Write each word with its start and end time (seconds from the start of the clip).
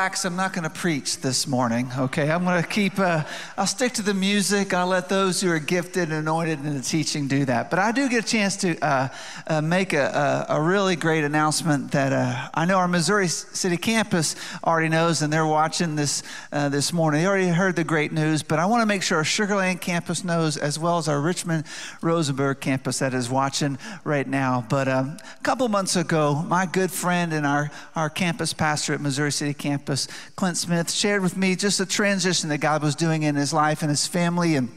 Relax. 0.00 0.24
I'm 0.24 0.34
not 0.34 0.54
going 0.54 0.64
to 0.64 0.70
preach 0.70 1.18
this 1.18 1.46
morning, 1.46 1.90
okay? 1.94 2.30
I'm 2.30 2.42
going 2.42 2.62
to 2.62 2.66
keep, 2.66 2.98
uh, 2.98 3.22
I'll 3.58 3.66
stick 3.66 3.92
to 3.94 4.02
the 4.02 4.14
music. 4.14 4.72
I'll 4.72 4.86
let 4.86 5.10
those 5.10 5.42
who 5.42 5.50
are 5.50 5.58
gifted 5.58 6.04
and 6.04 6.14
anointed 6.14 6.64
in 6.64 6.74
the 6.74 6.80
teaching 6.80 7.28
do 7.28 7.44
that. 7.44 7.68
But 7.68 7.80
I 7.80 7.92
do 7.92 8.08
get 8.08 8.24
a 8.24 8.26
chance 8.26 8.56
to 8.62 8.82
uh, 8.82 9.08
uh, 9.46 9.60
make 9.60 9.92
a, 9.92 10.46
a, 10.48 10.54
a, 10.56 10.62
really 10.62 10.96
great 10.96 11.22
announcement 11.22 11.90
that 11.90 12.14
uh, 12.14 12.48
I 12.54 12.64
know 12.64 12.78
our 12.78 12.88
Missouri 12.88 13.28
City 13.28 13.76
campus 13.76 14.36
already 14.64 14.88
knows, 14.88 15.20
and 15.20 15.30
they're 15.30 15.44
watching 15.44 15.96
this 15.96 16.22
uh, 16.50 16.70
this 16.70 16.94
morning. 16.94 17.20
They 17.20 17.26
already 17.26 17.48
heard 17.48 17.76
the 17.76 17.84
great 17.84 18.10
news, 18.10 18.42
but 18.42 18.58
I 18.58 18.64
want 18.64 18.80
to 18.80 18.86
make 18.86 19.02
sure 19.02 19.18
our 19.18 19.24
Sugarland 19.24 19.82
campus 19.82 20.24
knows, 20.24 20.56
as 20.56 20.78
well 20.78 20.96
as 20.96 21.08
our 21.08 21.20
Richmond 21.20 21.64
Rosenberg 22.00 22.60
campus 22.60 23.00
that 23.00 23.12
is 23.12 23.28
watching 23.28 23.76
right 24.04 24.26
now. 24.26 24.64
But 24.70 24.88
um, 24.88 25.18
a 25.38 25.42
couple 25.42 25.68
months 25.68 25.94
ago, 25.94 26.42
my 26.48 26.64
good 26.64 26.90
friend 26.90 27.34
and 27.34 27.44
our, 27.44 27.70
our 27.94 28.08
campus 28.08 28.54
pastor 28.54 28.94
at 28.94 29.02
Missouri 29.02 29.32
City 29.32 29.52
campus, 29.52 29.89
Clint 30.36 30.56
Smith, 30.56 30.90
shared 30.90 31.22
with 31.22 31.36
me 31.36 31.56
just 31.56 31.80
a 31.80 31.86
transition 31.86 32.48
that 32.48 32.58
God 32.58 32.82
was 32.82 32.94
doing 32.94 33.22
in 33.22 33.34
his 33.34 33.52
life 33.52 33.82
and 33.82 33.90
his 33.90 34.06
family. 34.06 34.56
And 34.56 34.70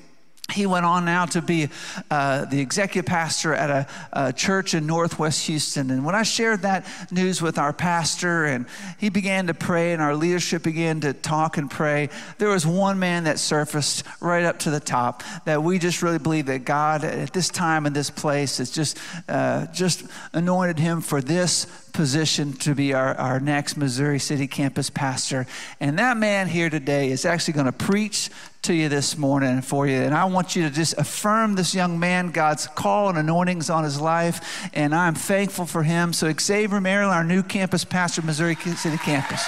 he 0.52 0.66
went 0.66 0.86
on 0.86 1.06
now 1.06 1.26
to 1.26 1.42
be 1.42 1.70
uh, 2.12 2.46
the 2.46 2.60
executive 2.60 3.06
pastor 3.06 3.54
at 3.54 3.70
a, 3.70 3.88
a, 4.12 4.34
church 4.34 4.74
in 4.74 4.86
Northwest 4.86 5.48
Houston. 5.48 5.90
And 5.90 6.04
when 6.04 6.16
I 6.16 6.24
shared 6.24 6.64
that 6.64 6.86
news 7.12 7.42
with 7.42 7.58
our 7.58 7.72
pastor 7.72 8.46
and 8.46 8.66
he 8.98 9.10
began 9.10 9.48
to 9.48 9.54
pray 9.54 9.94
and 9.94 10.02
our 10.02 10.16
leadership 10.16 10.64
began 10.64 11.00
to 11.02 11.14
talk 11.14 11.58
and 11.58 11.72
pray, 11.72 12.10
there 12.40 12.50
was 12.50 12.68
one 12.68 13.00
man 13.00 13.24
that 13.24 13.40
surfaced 13.40 14.04
right 14.20 14.44
up 14.44 14.60
to 14.60 14.70
the 14.70 14.82
top 14.82 15.24
that 15.46 15.64
we 15.64 15.80
just 15.80 16.04
really 16.04 16.20
believe 16.20 16.48
that 16.48 16.66
God 16.66 17.06
at 17.06 17.32
this 17.32 17.48
time 17.48 17.86
and 17.86 17.96
this 17.96 18.10
place 18.10 18.58
has 18.58 18.70
just, 18.70 19.00
uh, 19.30 19.68
just 19.68 20.04
anointed 20.34 20.78
him 20.78 21.00
for 21.00 21.22
this 21.22 21.66
position 21.94 22.54
to 22.54 22.76
be 22.76 22.94
our, 22.94 23.16
our 23.16 23.40
next 23.40 23.78
Missouri 23.78 24.20
City 24.20 24.48
campus 24.48 24.90
pastor. 24.90 25.48
And 25.80 25.98
that 26.00 26.18
man 26.18 26.48
here 26.48 26.70
today 26.70 27.12
is 27.12 27.24
actually 27.24 27.54
going 27.54 27.68
to 27.68 27.72
preach 27.72 28.30
to 28.64 28.74
you 28.74 28.88
this 28.88 29.18
morning 29.18 29.62
for 29.62 29.88
you. 29.88 29.98
And 29.98 30.16
I 30.16 30.24
want 30.24 30.56
you 30.56 30.64
to 30.64 30.70
just 30.70 30.98
affirm 30.98 31.56
this 31.56 31.76
young 31.76 32.00
man, 32.00 32.32
God's 32.32 32.66
call 32.68 33.10
and 33.10 33.18
anointings 33.18 33.70
on 33.70 33.84
his 33.84 34.00
life. 34.00 34.70
And 34.74 34.96
I'm 34.96 35.16
thankful 35.16 35.66
for 35.66 35.84
him. 35.84 36.14
So, 36.14 36.32
Xavier 36.32 36.80
Maryland, 36.80 37.14
our 37.14 37.26
new 37.26 37.44
campus 37.44 37.84
pastor, 37.84 38.22
Missouri 38.22 38.56
City 38.56 38.98
campus. 38.98 39.46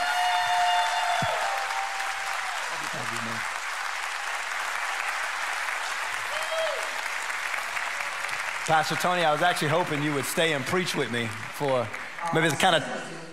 Pastor 8.66 8.96
Tony, 8.96 9.24
I 9.24 9.32
was 9.32 9.44
actually 9.44 9.70
hoping 9.70 10.04
you 10.04 10.14
would 10.14 10.26
stay 10.26 10.54
and 10.54 10.66
preach 10.66 10.94
with 10.94 11.12
me 11.12 11.28
for 11.54 11.88
maybe 12.34 12.48
it's 12.48 12.58
kind 12.58 12.76
of, 12.76 12.84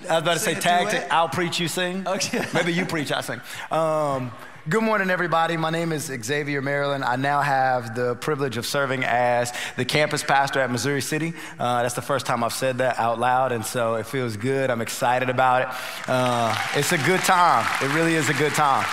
I 0.08 0.14
was 0.14 0.22
about 0.22 0.34
to 0.34 0.38
say 0.38 0.54
tag, 0.54 0.90
to, 0.90 1.12
I'll 1.12 1.28
preach, 1.28 1.58
you 1.58 1.66
sing. 1.66 2.06
Okay. 2.06 2.44
maybe 2.54 2.72
you 2.72 2.84
preach, 2.84 3.10
I 3.10 3.22
sing. 3.22 3.40
Um, 3.70 4.30
Good 4.68 4.84
morning, 4.84 5.10
everybody. 5.10 5.56
My 5.56 5.70
name 5.70 5.90
is 5.90 6.04
Xavier 6.04 6.62
Maryland. 6.62 7.02
I 7.02 7.16
now 7.16 7.40
have 7.40 7.96
the 7.96 8.14
privilege 8.14 8.56
of 8.56 8.64
serving 8.64 9.02
as 9.02 9.52
the 9.74 9.84
campus 9.84 10.22
pastor 10.22 10.60
at 10.60 10.70
Missouri 10.70 11.02
City. 11.02 11.34
Uh, 11.58 11.82
that's 11.82 11.94
the 11.96 12.00
first 12.00 12.26
time 12.26 12.44
I've 12.44 12.52
said 12.52 12.78
that 12.78 12.96
out 12.96 13.18
loud, 13.18 13.50
and 13.50 13.66
so 13.66 13.96
it 13.96 14.06
feels 14.06 14.36
good. 14.36 14.70
I'm 14.70 14.80
excited 14.80 15.30
about 15.30 15.62
it. 15.62 15.68
Uh, 16.08 16.56
it's 16.76 16.92
a 16.92 16.98
good 16.98 17.18
time. 17.22 17.66
It 17.82 17.92
really 17.92 18.14
is 18.14 18.28
a 18.28 18.34
good 18.34 18.52
time. 18.52 18.86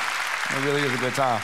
It 0.57 0.65
really 0.65 0.81
is 0.81 0.91
a 0.91 0.97
good 0.97 1.13
time. 1.13 1.39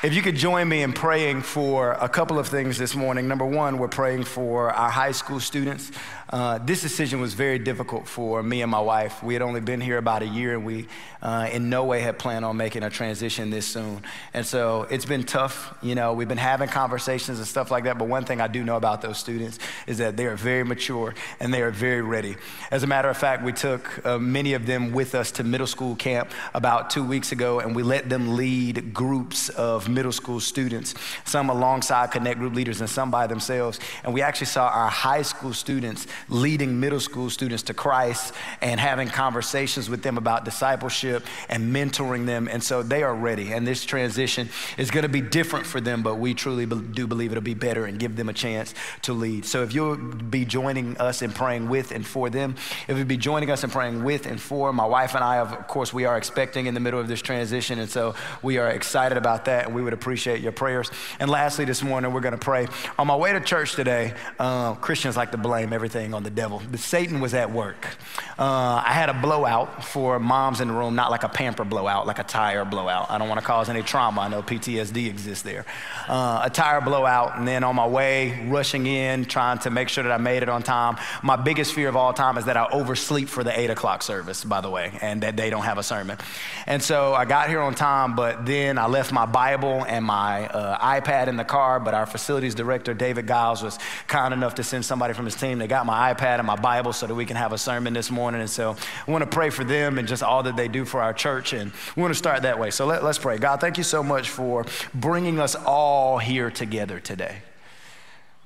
If 0.00 0.14
you 0.14 0.22
could 0.22 0.36
join 0.36 0.68
me 0.68 0.82
in 0.82 0.92
praying 0.92 1.42
for 1.42 1.94
a 1.94 2.08
couple 2.08 2.38
of 2.38 2.46
things 2.46 2.78
this 2.78 2.94
morning. 2.94 3.26
Number 3.26 3.44
one, 3.44 3.78
we're 3.78 3.88
praying 3.88 4.24
for 4.24 4.70
our 4.70 4.90
high 4.90 5.10
school 5.10 5.40
students. 5.40 5.90
Uh, 6.30 6.58
this 6.58 6.82
decision 6.82 7.20
was 7.20 7.34
very 7.34 7.58
difficult 7.58 8.06
for 8.06 8.40
me 8.42 8.62
and 8.62 8.70
my 8.70 8.80
wife. 8.80 9.22
We 9.24 9.32
had 9.32 9.42
only 9.42 9.60
been 9.60 9.80
here 9.80 9.98
about 9.98 10.22
a 10.22 10.26
year, 10.26 10.54
and 10.54 10.64
we 10.64 10.86
uh, 11.22 11.48
in 11.50 11.68
no 11.68 11.84
way 11.84 12.00
had 12.00 12.18
planned 12.18 12.44
on 12.44 12.56
making 12.56 12.82
a 12.82 12.90
transition 12.90 13.50
this 13.50 13.66
soon. 13.66 14.02
And 14.34 14.46
so 14.46 14.86
it's 14.90 15.06
been 15.06 15.24
tough. 15.24 15.74
You 15.82 15.94
know, 15.94 16.12
we've 16.12 16.28
been 16.28 16.38
having 16.38 16.68
conversations 16.68 17.38
and 17.38 17.48
stuff 17.48 17.70
like 17.70 17.84
that. 17.84 17.98
But 17.98 18.08
one 18.08 18.24
thing 18.24 18.40
I 18.40 18.46
do 18.46 18.62
know 18.62 18.76
about 18.76 19.02
those 19.02 19.18
students 19.18 19.58
is 19.86 19.98
that 19.98 20.16
they 20.16 20.26
are 20.26 20.36
very 20.36 20.64
mature 20.64 21.14
and 21.40 21.52
they 21.52 21.62
are 21.62 21.70
very 21.70 22.02
ready. 22.02 22.36
As 22.70 22.82
a 22.82 22.86
matter 22.86 23.08
of 23.08 23.16
fact, 23.16 23.42
we 23.42 23.52
took 23.52 24.06
uh, 24.06 24.18
many 24.18 24.52
of 24.52 24.66
them 24.66 24.92
with 24.92 25.14
us 25.14 25.32
to 25.32 25.44
middle 25.44 25.66
school 25.66 25.96
camp 25.96 26.30
about 26.54 26.90
two 26.90 27.02
weeks 27.02 27.32
ago, 27.32 27.58
and 27.58 27.74
we 27.74 27.82
let 27.82 28.08
them 28.08 28.36
lead 28.36 28.94
groups 28.94 29.48
of 29.48 29.87
middle 29.88 30.12
school 30.12 30.40
students, 30.40 30.94
some 31.24 31.50
alongside 31.50 32.10
Connect 32.10 32.38
Group 32.38 32.54
leaders 32.54 32.80
and 32.80 32.88
some 32.88 33.10
by 33.10 33.26
themselves. 33.26 33.80
And 34.04 34.12
we 34.12 34.22
actually 34.22 34.46
saw 34.46 34.68
our 34.68 34.88
high 34.88 35.22
school 35.22 35.52
students 35.52 36.06
leading 36.28 36.78
middle 36.80 37.00
school 37.00 37.30
students 37.30 37.62
to 37.64 37.74
Christ 37.74 38.34
and 38.60 38.78
having 38.78 39.08
conversations 39.08 39.88
with 39.88 40.02
them 40.02 40.18
about 40.18 40.44
discipleship 40.44 41.24
and 41.48 41.74
mentoring 41.74 42.26
them. 42.26 42.48
And 42.48 42.62
so 42.62 42.82
they 42.82 43.02
are 43.02 43.14
ready. 43.14 43.52
And 43.52 43.66
this 43.66 43.84
transition 43.84 44.48
is 44.76 44.90
going 44.90 45.02
to 45.02 45.08
be 45.08 45.20
different 45.20 45.66
for 45.66 45.80
them, 45.80 46.02
but 46.02 46.16
we 46.16 46.34
truly 46.34 46.66
do 46.66 47.06
believe 47.06 47.32
it'll 47.32 47.42
be 47.42 47.54
better 47.54 47.84
and 47.84 47.98
give 47.98 48.16
them 48.16 48.28
a 48.28 48.32
chance 48.32 48.74
to 49.02 49.12
lead. 49.12 49.44
So 49.44 49.62
if 49.62 49.74
you'll 49.74 49.96
be 49.96 50.44
joining 50.44 50.96
us 50.98 51.22
in 51.22 51.32
praying 51.32 51.68
with 51.68 51.92
and 51.92 52.06
for 52.06 52.30
them, 52.30 52.56
if 52.86 52.96
you'll 52.96 53.06
be 53.06 53.16
joining 53.16 53.50
us 53.50 53.64
in 53.64 53.70
praying 53.70 54.04
with 54.04 54.26
and 54.26 54.40
for, 54.40 54.72
my 54.72 54.86
wife 54.86 55.14
and 55.14 55.24
I, 55.24 55.38
of 55.38 55.66
course, 55.68 55.92
we 55.92 56.04
are 56.04 56.16
expecting 56.16 56.66
in 56.66 56.74
the 56.74 56.80
middle 56.80 57.00
of 57.00 57.08
this 57.08 57.22
transition. 57.22 57.78
And 57.78 57.90
so 57.90 58.14
we 58.42 58.58
are 58.58 58.68
excited 58.68 59.18
about 59.18 59.44
that 59.46 59.66
and 59.66 59.74
we 59.78 59.84
would 59.84 59.92
appreciate 59.92 60.40
your 60.40 60.50
prayers. 60.50 60.90
And 61.20 61.30
lastly, 61.30 61.64
this 61.64 61.84
morning, 61.84 62.12
we're 62.12 62.20
going 62.20 62.32
to 62.32 62.38
pray. 62.38 62.66
On 62.98 63.06
my 63.06 63.14
way 63.14 63.32
to 63.32 63.40
church 63.40 63.76
today, 63.76 64.12
uh, 64.40 64.74
Christians 64.74 65.16
like 65.16 65.30
to 65.30 65.38
blame 65.38 65.72
everything 65.72 66.14
on 66.14 66.24
the 66.24 66.30
devil, 66.30 66.60
but 66.68 66.80
Satan 66.80 67.20
was 67.20 67.32
at 67.32 67.52
work. 67.52 67.96
Uh, 68.38 68.82
I 68.84 68.92
had 68.92 69.08
a 69.08 69.14
blowout 69.14 69.84
for 69.84 70.18
moms 70.18 70.60
in 70.60 70.66
the 70.66 70.74
room, 70.74 70.96
not 70.96 71.12
like 71.12 71.22
a 71.22 71.28
pamper 71.28 71.64
blowout, 71.64 72.08
like 72.08 72.18
a 72.18 72.24
tire 72.24 72.64
blowout. 72.64 73.08
I 73.08 73.18
don't 73.18 73.28
want 73.28 73.40
to 73.40 73.46
cause 73.46 73.68
any 73.68 73.82
trauma. 73.82 74.22
I 74.22 74.28
know 74.28 74.42
PTSD 74.42 75.06
exists 75.06 75.44
there. 75.44 75.64
Uh, 76.08 76.42
a 76.44 76.50
tire 76.50 76.80
blowout, 76.80 77.38
and 77.38 77.46
then 77.46 77.62
on 77.62 77.76
my 77.76 77.86
way, 77.86 78.48
rushing 78.48 78.86
in, 78.86 79.26
trying 79.26 79.58
to 79.58 79.70
make 79.70 79.88
sure 79.88 80.02
that 80.02 80.12
I 80.12 80.18
made 80.18 80.42
it 80.42 80.48
on 80.48 80.64
time. 80.64 80.96
My 81.22 81.36
biggest 81.36 81.72
fear 81.72 81.88
of 81.88 81.94
all 81.94 82.12
time 82.12 82.36
is 82.36 82.46
that 82.46 82.56
I 82.56 82.66
oversleep 82.72 83.28
for 83.28 83.44
the 83.44 83.56
eight 83.56 83.70
o'clock 83.70 84.02
service, 84.02 84.42
by 84.42 84.60
the 84.60 84.70
way, 84.70 84.98
and 85.00 85.22
that 85.22 85.36
they 85.36 85.50
don't 85.50 85.64
have 85.64 85.78
a 85.78 85.84
sermon. 85.84 86.18
And 86.66 86.82
so 86.82 87.14
I 87.14 87.24
got 87.26 87.48
here 87.48 87.60
on 87.60 87.76
time, 87.76 88.16
but 88.16 88.44
then 88.44 88.76
I 88.76 88.86
left 88.86 89.12
my 89.12 89.26
Bible 89.26 89.67
and 89.86 90.04
my 90.04 90.46
uh, 90.48 91.00
iPad 91.00 91.28
in 91.28 91.36
the 91.36 91.44
car. 91.44 91.80
But 91.80 91.94
our 91.94 92.06
facilities 92.06 92.54
director, 92.54 92.94
David 92.94 93.26
Giles, 93.26 93.62
was 93.62 93.78
kind 94.06 94.34
enough 94.34 94.56
to 94.56 94.62
send 94.62 94.84
somebody 94.84 95.14
from 95.14 95.24
his 95.24 95.34
team. 95.34 95.58
They 95.58 95.66
got 95.66 95.86
my 95.86 96.12
iPad 96.12 96.38
and 96.38 96.46
my 96.46 96.56
Bible 96.56 96.92
so 96.92 97.06
that 97.06 97.14
we 97.14 97.24
can 97.24 97.36
have 97.36 97.52
a 97.52 97.58
sermon 97.58 97.92
this 97.92 98.10
morning. 98.10 98.40
And 98.40 98.50
so 98.50 98.76
I 99.06 99.10
want 99.10 99.22
to 99.22 99.30
pray 99.30 99.50
for 99.50 99.64
them 99.64 99.98
and 99.98 100.08
just 100.08 100.22
all 100.22 100.42
that 100.42 100.56
they 100.56 100.68
do 100.68 100.84
for 100.84 101.02
our 101.02 101.12
church. 101.12 101.52
And 101.52 101.72
we 101.96 102.02
want 102.02 102.12
to 102.12 102.18
start 102.18 102.42
that 102.42 102.58
way. 102.58 102.70
So 102.70 102.86
let, 102.86 103.02
us 103.02 103.18
pray. 103.18 103.38
God, 103.38 103.60
thank 103.60 103.78
you 103.78 103.84
so 103.84 104.02
much 104.02 104.30
for 104.30 104.66
bringing 104.94 105.38
us 105.38 105.54
all 105.54 106.18
here 106.18 106.50
together 106.50 107.00
today. 107.00 107.42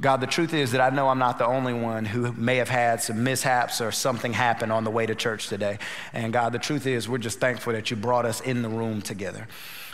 God, 0.03 0.21
the 0.21 0.27
truth 0.27 0.53
is 0.53 0.73
that 0.73 0.81
I 0.81 0.95
know 0.95 1.09
I'm 1.09 1.21
not 1.21 1.39
the 1.39 1.47
only 1.47 1.73
one 1.73 2.05
who 2.05 2.33
may 2.33 2.57
have 2.57 2.69
had 2.69 3.01
some 3.01 3.23
mishaps 3.23 3.81
or 3.81 3.93
something 3.93 4.33
happen 4.33 4.73
on 4.73 4.83
the 4.83 4.91
way 4.91 5.07
to 5.07 5.15
church 5.15 5.47
today. 5.47 5.79
And 6.13 6.33
God, 6.33 6.53
the 6.53 6.59
truth 6.59 6.89
is 6.89 7.09
we're 7.09 7.19
just 7.19 7.39
thankful 7.39 7.73
that 7.73 7.89
you 7.89 7.97
brought 7.97 8.27
us 8.27 8.41
in 8.41 8.63
the 8.63 8.69
room 8.69 9.01
together. 9.01 9.47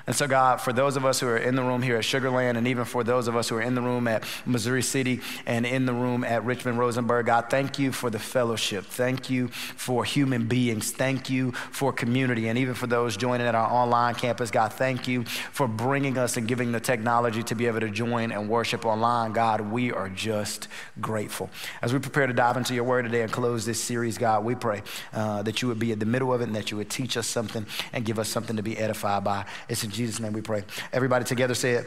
And 0.09 0.17
so, 0.17 0.27
God, 0.27 0.63
for 0.63 0.73
those 0.73 0.97
of 0.97 1.05
us 1.05 1.21
who 1.21 1.27
are 1.29 1.37
in 1.37 1.55
the 1.55 1.63
room 1.63 1.83
here 1.83 1.97
at 1.97 2.03
Sugarland, 2.03 2.57
and 2.57 2.67
even 2.67 2.87
for 2.87 3.05
those 3.05 3.29
of 3.29 3.37
us 3.37 3.51
who 3.51 3.57
are 3.57 3.61
in 3.61 3.75
the 3.75 3.83
room 3.83 4.09
at 4.09 4.25
Missouri 4.47 4.81
City 4.81 5.21
and 5.45 5.67
in 5.67 5.85
the 5.85 5.93
room 5.93 6.25
at 6.25 6.43
Richmond 6.47 6.79
Rosenberg, 6.79 7.27
God, 7.27 7.51
thank 7.51 7.79
you 7.79 7.93
for 7.93 8.09
the 8.09 8.19
fellowship. 8.19 8.87
Thank 8.87 9.29
you 9.29 9.49
for 9.49 10.07
human 10.07 10.47
beings. 10.47 10.93
Thank 10.93 11.29
you 11.29 11.53
for 11.53 11.93
community. 11.93 12.49
And 12.49 12.57
even 12.57 12.73
for 12.73 12.87
those 12.87 13.19
joining 13.19 13.47
at 13.47 13.55
our 13.55 13.71
online 13.71 14.15
campus, 14.15 14.51
God, 14.51 14.73
thank 14.73 15.07
you 15.07 15.25
for 15.25 15.69
bringing 15.69 16.17
us 16.17 16.39
and 16.39 16.49
giving 16.49 16.73
the 16.73 16.81
technology 16.81 17.43
to 17.43 17.55
be 17.55 17.67
able 17.67 17.81
to 17.81 17.91
join 17.91 18.33
and 18.33 18.49
worship 18.49 18.87
online. 18.87 19.35
God, 19.35 19.61
we 19.61 19.93
are 19.99 20.09
just 20.09 20.69
grateful. 21.01 21.51
As 21.83 21.93
we 21.93 21.99
prepare 21.99 22.27
to 22.27 22.33
dive 22.33 22.57
into 22.57 22.73
your 22.73 22.85
word 22.85 23.03
today 23.03 23.23
and 23.23 23.33
close 23.33 23.67
this 23.67 23.83
series, 23.83 24.17
God, 24.17 24.45
we 24.45 24.55
pray 24.55 24.83
uh, 25.13 25.43
that 25.43 25.61
you 25.61 25.69
would 25.69 25.79
be 25.79 25.91
in 25.93 25.99
the 25.99 26.07
middle 26.07 26.33
of 26.33 26.41
it 26.41 26.45
and 26.45 26.55
that 26.55 26.71
you 26.71 26.77
would 26.77 26.89
teach 26.89 27.17
us 27.17 27.27
something 27.27 27.67
and 27.93 28.05
give 28.05 28.19
us 28.19 28.29
something 28.29 28.57
to 28.57 28.63
be 28.63 28.79
edified 28.79 29.25
by. 29.25 29.45
It's 29.69 29.83
in 29.83 29.91
Jesus' 29.91 30.21
name 30.21 30.33
we 30.33 30.41
pray. 30.41 30.65
Everybody 30.93 31.25
together 31.25 31.55
say 31.55 31.73
it. 31.73 31.87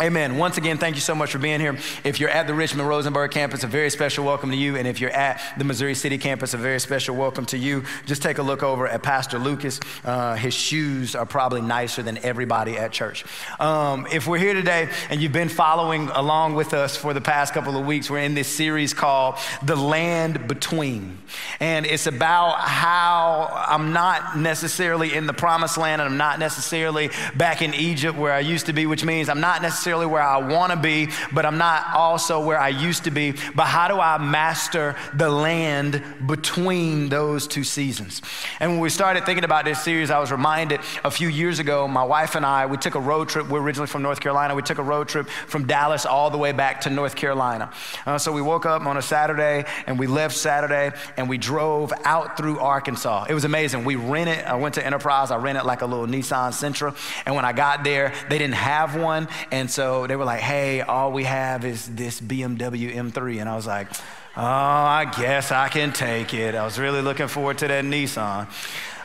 Amen. 0.00 0.38
Once 0.38 0.56
again, 0.56 0.78
thank 0.78 0.94
you 0.94 1.02
so 1.02 1.14
much 1.14 1.32
for 1.32 1.38
being 1.38 1.60
here. 1.60 1.76
If 2.02 2.18
you're 2.18 2.30
at 2.30 2.46
the 2.46 2.54
Richmond 2.54 2.88
Rosenberg 2.88 3.30
campus, 3.30 3.62
a 3.62 3.66
very 3.66 3.90
special 3.90 4.24
welcome 4.24 4.50
to 4.50 4.56
you. 4.56 4.76
And 4.76 4.88
if 4.88 5.02
you're 5.02 5.10
at 5.10 5.38
the 5.58 5.64
Missouri 5.64 5.94
City 5.94 6.16
campus, 6.16 6.54
a 6.54 6.56
very 6.56 6.80
special 6.80 7.14
welcome 7.14 7.44
to 7.46 7.58
you. 7.58 7.84
Just 8.06 8.22
take 8.22 8.38
a 8.38 8.42
look 8.42 8.62
over 8.62 8.88
at 8.88 9.02
Pastor 9.02 9.38
Lucas. 9.38 9.80
Uh, 10.02 10.34
his 10.34 10.54
shoes 10.54 11.14
are 11.14 11.26
probably 11.26 11.60
nicer 11.60 12.02
than 12.02 12.16
everybody 12.24 12.78
at 12.78 12.90
church. 12.90 13.26
Um, 13.60 14.06
if 14.10 14.26
we're 14.26 14.38
here 14.38 14.54
today 14.54 14.88
and 15.10 15.20
you've 15.20 15.32
been 15.32 15.50
following 15.50 16.08
along 16.08 16.54
with 16.54 16.72
us 16.72 16.96
for 16.96 17.12
the 17.12 17.20
past 17.20 17.52
couple 17.52 17.76
of 17.76 17.84
weeks, 17.84 18.08
we're 18.08 18.20
in 18.20 18.32
this 18.32 18.48
series 18.48 18.94
called 18.94 19.36
The 19.62 19.76
Land 19.76 20.48
Between. 20.48 21.18
And 21.60 21.84
it's 21.84 22.06
about 22.06 22.60
how 22.60 23.50
I'm 23.68 23.92
not 23.92 24.38
necessarily 24.38 25.12
in 25.12 25.26
the 25.26 25.34
promised 25.34 25.76
land 25.76 26.00
and 26.00 26.10
I'm 26.10 26.18
not 26.18 26.38
necessarily 26.38 27.10
back 27.36 27.60
in 27.60 27.74
Egypt 27.74 28.16
where 28.16 28.32
I 28.32 28.40
used 28.40 28.64
to 28.66 28.72
be, 28.72 28.86
which 28.86 29.04
means 29.04 29.28
I'm 29.28 29.40
not 29.40 29.60
necessarily 29.60 29.81
necessarily 29.82 30.06
where 30.06 30.22
I 30.22 30.36
want 30.36 30.70
to 30.70 30.78
be, 30.78 31.08
but 31.32 31.44
I'm 31.44 31.58
not 31.58 31.92
also 31.92 32.44
where 32.44 32.58
I 32.58 32.68
used 32.68 33.02
to 33.02 33.10
be. 33.10 33.34
But 33.56 33.64
how 33.64 33.88
do 33.88 33.98
I 33.98 34.16
master 34.16 34.94
the 35.12 35.28
land 35.28 36.00
between 36.24 37.08
those 37.08 37.48
two 37.48 37.64
seasons? 37.64 38.22
And 38.60 38.70
when 38.70 38.80
we 38.80 38.90
started 38.90 39.26
thinking 39.26 39.42
about 39.42 39.64
this 39.64 39.82
series, 39.82 40.12
I 40.12 40.20
was 40.20 40.30
reminded 40.30 40.78
a 41.02 41.10
few 41.10 41.26
years 41.26 41.58
ago, 41.58 41.88
my 41.88 42.04
wife 42.04 42.36
and 42.36 42.46
I, 42.46 42.66
we 42.66 42.76
took 42.76 42.94
a 42.94 43.00
road 43.00 43.28
trip. 43.28 43.48
We're 43.48 43.60
originally 43.60 43.88
from 43.88 44.02
North 44.02 44.20
Carolina. 44.20 44.54
We 44.54 44.62
took 44.62 44.78
a 44.78 44.84
road 44.84 45.08
trip 45.08 45.28
from 45.48 45.66
Dallas 45.66 46.06
all 46.06 46.30
the 46.30 46.38
way 46.38 46.52
back 46.52 46.82
to 46.82 46.90
North 46.90 47.16
Carolina. 47.16 47.72
Uh, 48.06 48.18
so 48.18 48.30
we 48.30 48.40
woke 48.40 48.66
up 48.66 48.82
on 48.82 48.96
a 48.96 49.02
Saturday 49.02 49.64
and 49.88 49.98
we 49.98 50.06
left 50.06 50.36
Saturday 50.36 50.92
and 51.16 51.28
we 51.28 51.38
drove 51.38 51.92
out 52.04 52.36
through 52.36 52.60
Arkansas. 52.60 53.26
It 53.28 53.34
was 53.34 53.44
amazing. 53.44 53.84
We 53.84 53.96
rented, 53.96 54.44
I 54.44 54.54
went 54.54 54.76
to 54.76 54.86
Enterprise, 54.86 55.32
I 55.32 55.38
rented 55.38 55.64
like 55.64 55.82
a 55.82 55.86
little 55.86 56.06
Nissan 56.06 56.52
Sentra. 56.52 56.96
And 57.26 57.34
when 57.34 57.44
I 57.44 57.52
got 57.52 57.82
there, 57.82 58.12
they 58.28 58.38
didn't 58.38 58.54
have 58.54 58.94
one. 58.94 59.26
And 59.50 59.68
so 59.72 60.06
they 60.06 60.16
were 60.16 60.24
like, 60.24 60.40
hey, 60.40 60.82
all 60.82 61.12
we 61.12 61.24
have 61.24 61.64
is 61.64 61.86
this 61.86 62.20
BMW 62.20 62.94
M3. 62.94 63.40
And 63.40 63.48
I 63.48 63.56
was 63.56 63.66
like, 63.66 63.88
oh, 64.36 64.42
I 64.42 65.10
guess 65.18 65.50
I 65.50 65.68
can 65.68 65.92
take 65.92 66.34
it. 66.34 66.54
I 66.54 66.64
was 66.64 66.78
really 66.78 67.00
looking 67.00 67.28
forward 67.28 67.58
to 67.58 67.68
that 67.68 67.84
Nissan. 67.84 68.46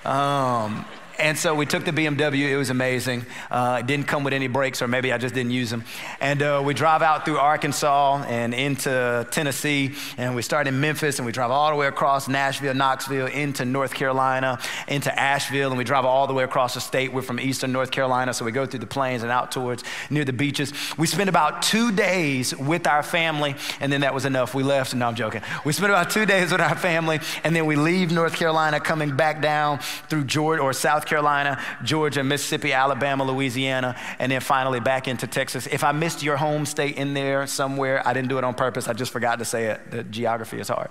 Um, 0.05 0.85
and 1.19 1.37
so 1.37 1.55
we 1.55 1.65
took 1.65 1.83
the 1.85 1.91
BMW. 1.91 2.49
It 2.49 2.57
was 2.57 2.69
amazing. 2.69 3.25
Uh, 3.49 3.77
it 3.79 3.87
didn't 3.87 4.07
come 4.07 4.23
with 4.23 4.33
any 4.33 4.47
brakes, 4.47 4.81
or 4.81 4.87
maybe 4.87 5.11
I 5.11 5.17
just 5.17 5.33
didn't 5.33 5.51
use 5.51 5.69
them. 5.69 5.83
And 6.19 6.41
uh, 6.41 6.61
we 6.63 6.73
drive 6.73 7.01
out 7.01 7.25
through 7.25 7.37
Arkansas 7.37 8.23
and 8.27 8.53
into 8.53 9.27
Tennessee, 9.31 9.95
and 10.17 10.35
we 10.35 10.41
start 10.41 10.67
in 10.67 10.79
Memphis, 10.79 11.17
and 11.17 11.25
we 11.25 11.31
drive 11.31 11.51
all 11.51 11.71
the 11.71 11.75
way 11.75 11.87
across 11.87 12.27
Nashville, 12.27 12.73
Knoxville, 12.73 13.27
into 13.27 13.65
North 13.65 13.93
Carolina, 13.93 14.59
into 14.87 15.17
Asheville, 15.19 15.69
and 15.69 15.77
we 15.77 15.83
drive 15.83 16.05
all 16.05 16.27
the 16.27 16.33
way 16.33 16.43
across 16.43 16.75
the 16.75 16.81
state. 16.81 17.11
We're 17.11 17.21
from 17.21 17.39
eastern 17.39 17.71
North 17.71 17.91
Carolina, 17.91 18.33
so 18.33 18.45
we 18.45 18.51
go 18.51 18.65
through 18.65 18.81
the 18.81 18.87
plains 18.87 19.23
and 19.23 19.31
out 19.31 19.51
towards 19.51 19.83
near 20.09 20.23
the 20.23 20.33
beaches. 20.33 20.71
We 20.97 21.07
spent 21.07 21.29
about 21.29 21.63
two 21.63 21.91
days 21.91 22.55
with 22.55 22.85
our 22.85 23.01
family, 23.01 23.55
and 23.79 23.91
then 23.91 24.01
that 24.01 24.13
was 24.13 24.25
enough. 24.25 24.53
We 24.53 24.63
left. 24.63 24.93
No, 24.93 25.07
I'm 25.07 25.15
joking. 25.15 25.41
We 25.65 25.73
spent 25.73 25.91
about 25.91 26.11
two 26.11 26.25
days 26.25 26.51
with 26.51 26.61
our 26.61 26.75
family, 26.75 27.19
and 27.43 27.55
then 27.55 27.65
we 27.65 27.75
leave 27.75 28.11
North 28.11 28.35
Carolina, 28.35 28.79
coming 28.79 29.15
back 29.15 29.41
down 29.41 29.79
through 30.09 30.25
Georgia 30.25 30.61
or 30.61 30.73
South 30.73 31.06
Carolina, 31.07 31.61
Georgia, 31.83 32.23
Mississippi, 32.23 32.73
Alabama, 32.73 33.23
Louisiana, 33.23 33.95
and 34.19 34.31
then 34.31 34.41
finally 34.41 34.79
back 34.79 35.07
into 35.07 35.27
Texas. 35.27 35.67
If 35.67 35.83
I 35.83 35.91
missed 35.91 36.23
your 36.23 36.37
home 36.37 36.65
state 36.65 36.97
in 36.97 37.13
there 37.13 37.47
somewhere, 37.47 38.07
I 38.07 38.13
didn't 38.13 38.29
do 38.29 38.37
it 38.37 38.43
on 38.43 38.53
purpose. 38.53 38.87
I 38.87 38.93
just 38.93 39.11
forgot 39.11 39.39
to 39.39 39.45
say 39.45 39.65
it. 39.65 39.91
The 39.91 40.03
geography 40.03 40.59
is 40.59 40.67
hard. 40.67 40.89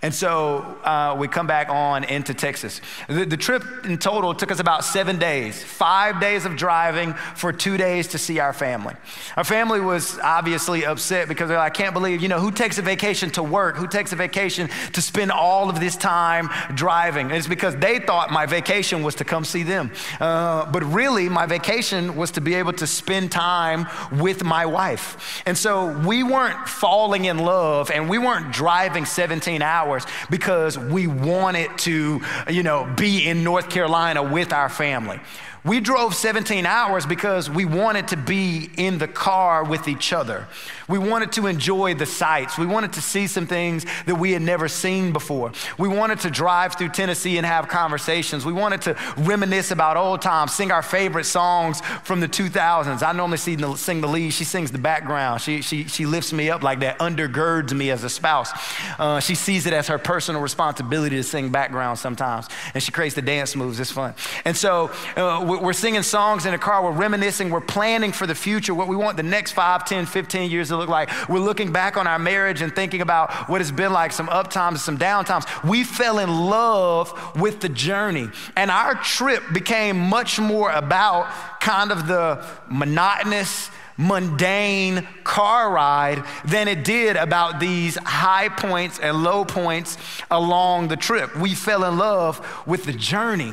And 0.00 0.14
so 0.14 0.58
uh, 0.84 1.16
we 1.18 1.26
come 1.26 1.48
back 1.48 1.70
on 1.70 2.04
into 2.04 2.32
Texas. 2.32 2.80
The, 3.08 3.24
the, 3.24 3.36
trip 3.36 3.64
in 3.84 3.98
total 3.98 4.32
took 4.32 4.52
us 4.52 4.60
about 4.60 4.84
seven 4.84 5.18
days, 5.18 5.60
five 5.60 6.20
days 6.20 6.44
of 6.44 6.54
driving 6.54 7.14
for 7.34 7.52
two 7.52 7.76
days 7.76 8.06
to 8.08 8.18
see 8.18 8.38
our 8.38 8.52
family. 8.52 8.94
Our 9.36 9.42
family 9.42 9.80
was 9.80 10.16
obviously 10.20 10.84
upset 10.86 11.26
because 11.26 11.48
they're 11.48 11.58
like, 11.58 11.72
I 11.72 11.82
can't 11.82 11.94
believe, 11.94 12.22
you 12.22 12.28
know, 12.28 12.38
who 12.38 12.52
takes 12.52 12.78
a 12.78 12.82
vacation 12.82 13.30
to 13.30 13.42
work? 13.42 13.76
Who 13.76 13.88
takes 13.88 14.12
a 14.12 14.16
vacation 14.16 14.68
to 14.92 15.02
spend 15.02 15.32
all 15.32 15.68
of 15.68 15.80
this 15.80 15.96
time 15.96 16.48
driving? 16.76 17.26
And 17.26 17.36
it's 17.36 17.48
because 17.48 17.74
they 17.76 17.98
thought 17.98 18.30
my 18.30 18.46
vacation 18.46 19.02
was 19.02 19.16
to 19.16 19.24
come 19.24 19.44
see 19.44 19.64
them. 19.64 19.90
Uh, 20.20 20.70
but 20.70 20.84
really, 20.84 21.28
my 21.28 21.46
vacation 21.46 22.14
was 22.14 22.30
to 22.32 22.40
be 22.40 22.54
able 22.54 22.74
to 22.74 22.86
spend 22.86 23.32
time 23.32 23.88
with 24.12 24.44
my 24.44 24.64
wife. 24.64 25.42
And 25.44 25.58
so 25.58 25.98
we 26.06 26.22
weren't 26.22 26.68
falling 26.68 27.24
in 27.24 27.38
love 27.38 27.90
and 27.90 28.08
we 28.08 28.18
weren't 28.18 28.52
driving 28.52 29.04
17 29.04 29.60
hours 29.60 29.87
hours 29.88 30.06
because 30.30 30.78
we 30.78 31.06
wanted 31.06 31.76
to, 31.78 32.20
you 32.50 32.62
know, 32.62 32.92
be 32.96 33.26
in 33.26 33.42
North 33.42 33.70
Carolina 33.70 34.22
with 34.22 34.52
our 34.52 34.68
family. 34.68 35.20
We 35.64 35.80
drove 35.80 36.14
17 36.14 36.66
hours 36.66 37.04
because 37.04 37.50
we 37.50 37.64
wanted 37.64 38.08
to 38.08 38.16
be 38.16 38.70
in 38.76 38.98
the 38.98 39.08
car 39.08 39.64
with 39.64 39.88
each 39.88 40.12
other. 40.12 40.46
We 40.88 40.98
wanted 40.98 41.32
to 41.32 41.46
enjoy 41.46 41.94
the 41.94 42.06
sights. 42.06 42.56
We 42.56 42.66
wanted 42.66 42.94
to 42.94 43.02
see 43.02 43.26
some 43.26 43.46
things 43.46 43.84
that 44.06 44.14
we 44.14 44.32
had 44.32 44.42
never 44.42 44.68
seen 44.68 45.12
before. 45.12 45.52
We 45.76 45.88
wanted 45.88 46.20
to 46.20 46.30
drive 46.30 46.74
through 46.76 46.90
Tennessee 46.90 47.36
and 47.36 47.46
have 47.46 47.68
conversations. 47.68 48.46
We 48.46 48.52
wanted 48.52 48.82
to 48.82 48.96
reminisce 49.18 49.70
about 49.70 49.96
old 49.96 50.22
times, 50.22 50.54
sing 50.54 50.70
our 50.70 50.82
favorite 50.82 51.24
songs 51.24 51.80
from 52.04 52.20
the 52.20 52.28
2000s. 52.28 53.06
I 53.06 53.12
normally 53.12 53.38
sing 53.38 53.58
the, 53.58 53.74
sing 53.76 54.00
the 54.00 54.08
lead. 54.08 54.32
She 54.32 54.44
sings 54.44 54.70
the 54.70 54.78
background. 54.78 55.40
She, 55.40 55.60
she, 55.60 55.84
she 55.84 56.06
lifts 56.06 56.32
me 56.32 56.50
up 56.50 56.62
like 56.62 56.80
that, 56.80 56.98
undergirds 56.98 57.72
me 57.72 57.90
as 57.90 58.04
a 58.04 58.08
spouse. 58.08 58.50
Uh, 58.98 59.20
she 59.20 59.34
sees 59.34 59.66
it 59.66 59.72
as 59.72 59.88
her 59.88 59.98
personal 59.98 60.40
responsibility 60.40 61.16
to 61.16 61.22
sing 61.22 61.50
background 61.50 61.98
sometimes. 61.98 62.46
And 62.74 62.82
she 62.82 62.92
creates 62.92 63.14
the 63.14 63.22
dance 63.22 63.54
moves. 63.56 63.80
It's 63.80 63.90
fun. 63.90 64.14
And 64.44 64.56
so 64.56 64.90
uh, 65.16 65.44
we're 65.56 65.72
singing 65.72 66.02
songs 66.02 66.46
in 66.46 66.52
the 66.52 66.58
car, 66.58 66.82
we're 66.84 66.92
reminiscing, 66.92 67.50
we're 67.50 67.60
planning 67.60 68.12
for 68.12 68.26
the 68.26 68.34
future, 68.34 68.74
what 68.74 68.88
we 68.88 68.96
want 68.96 69.16
the 69.16 69.22
next 69.22 69.52
5, 69.52 69.84
10, 69.84 70.06
15 70.06 70.50
years 70.50 70.68
to 70.68 70.76
look 70.76 70.88
like. 70.88 71.10
We're 71.28 71.38
looking 71.38 71.72
back 71.72 71.96
on 71.96 72.06
our 72.06 72.18
marriage 72.18 72.60
and 72.60 72.74
thinking 72.74 73.00
about 73.00 73.32
what 73.48 73.60
it's 73.60 73.70
been 73.70 73.92
like, 73.92 74.12
some 74.12 74.28
up 74.28 74.50
times, 74.50 74.74
and 74.74 74.80
some 74.80 74.96
down 74.96 75.24
times. 75.24 75.46
We 75.64 75.84
fell 75.84 76.18
in 76.18 76.28
love 76.30 77.36
with 77.36 77.60
the 77.60 77.68
journey. 77.68 78.28
And 78.56 78.70
our 78.70 78.94
trip 78.94 79.42
became 79.52 79.98
much 79.98 80.38
more 80.38 80.70
about 80.70 81.30
kind 81.60 81.90
of 81.90 82.06
the 82.06 82.44
monotonous, 82.68 83.70
mundane 83.96 85.06
car 85.24 85.70
ride 85.70 86.24
than 86.44 86.68
it 86.68 86.84
did 86.84 87.16
about 87.16 87.58
these 87.58 87.96
high 87.96 88.48
points 88.48 88.98
and 88.98 89.22
low 89.22 89.44
points 89.44 89.98
along 90.30 90.88
the 90.88 90.96
trip. 90.96 91.36
We 91.36 91.54
fell 91.54 91.84
in 91.84 91.98
love 91.98 92.64
with 92.66 92.84
the 92.84 92.92
journey. 92.92 93.52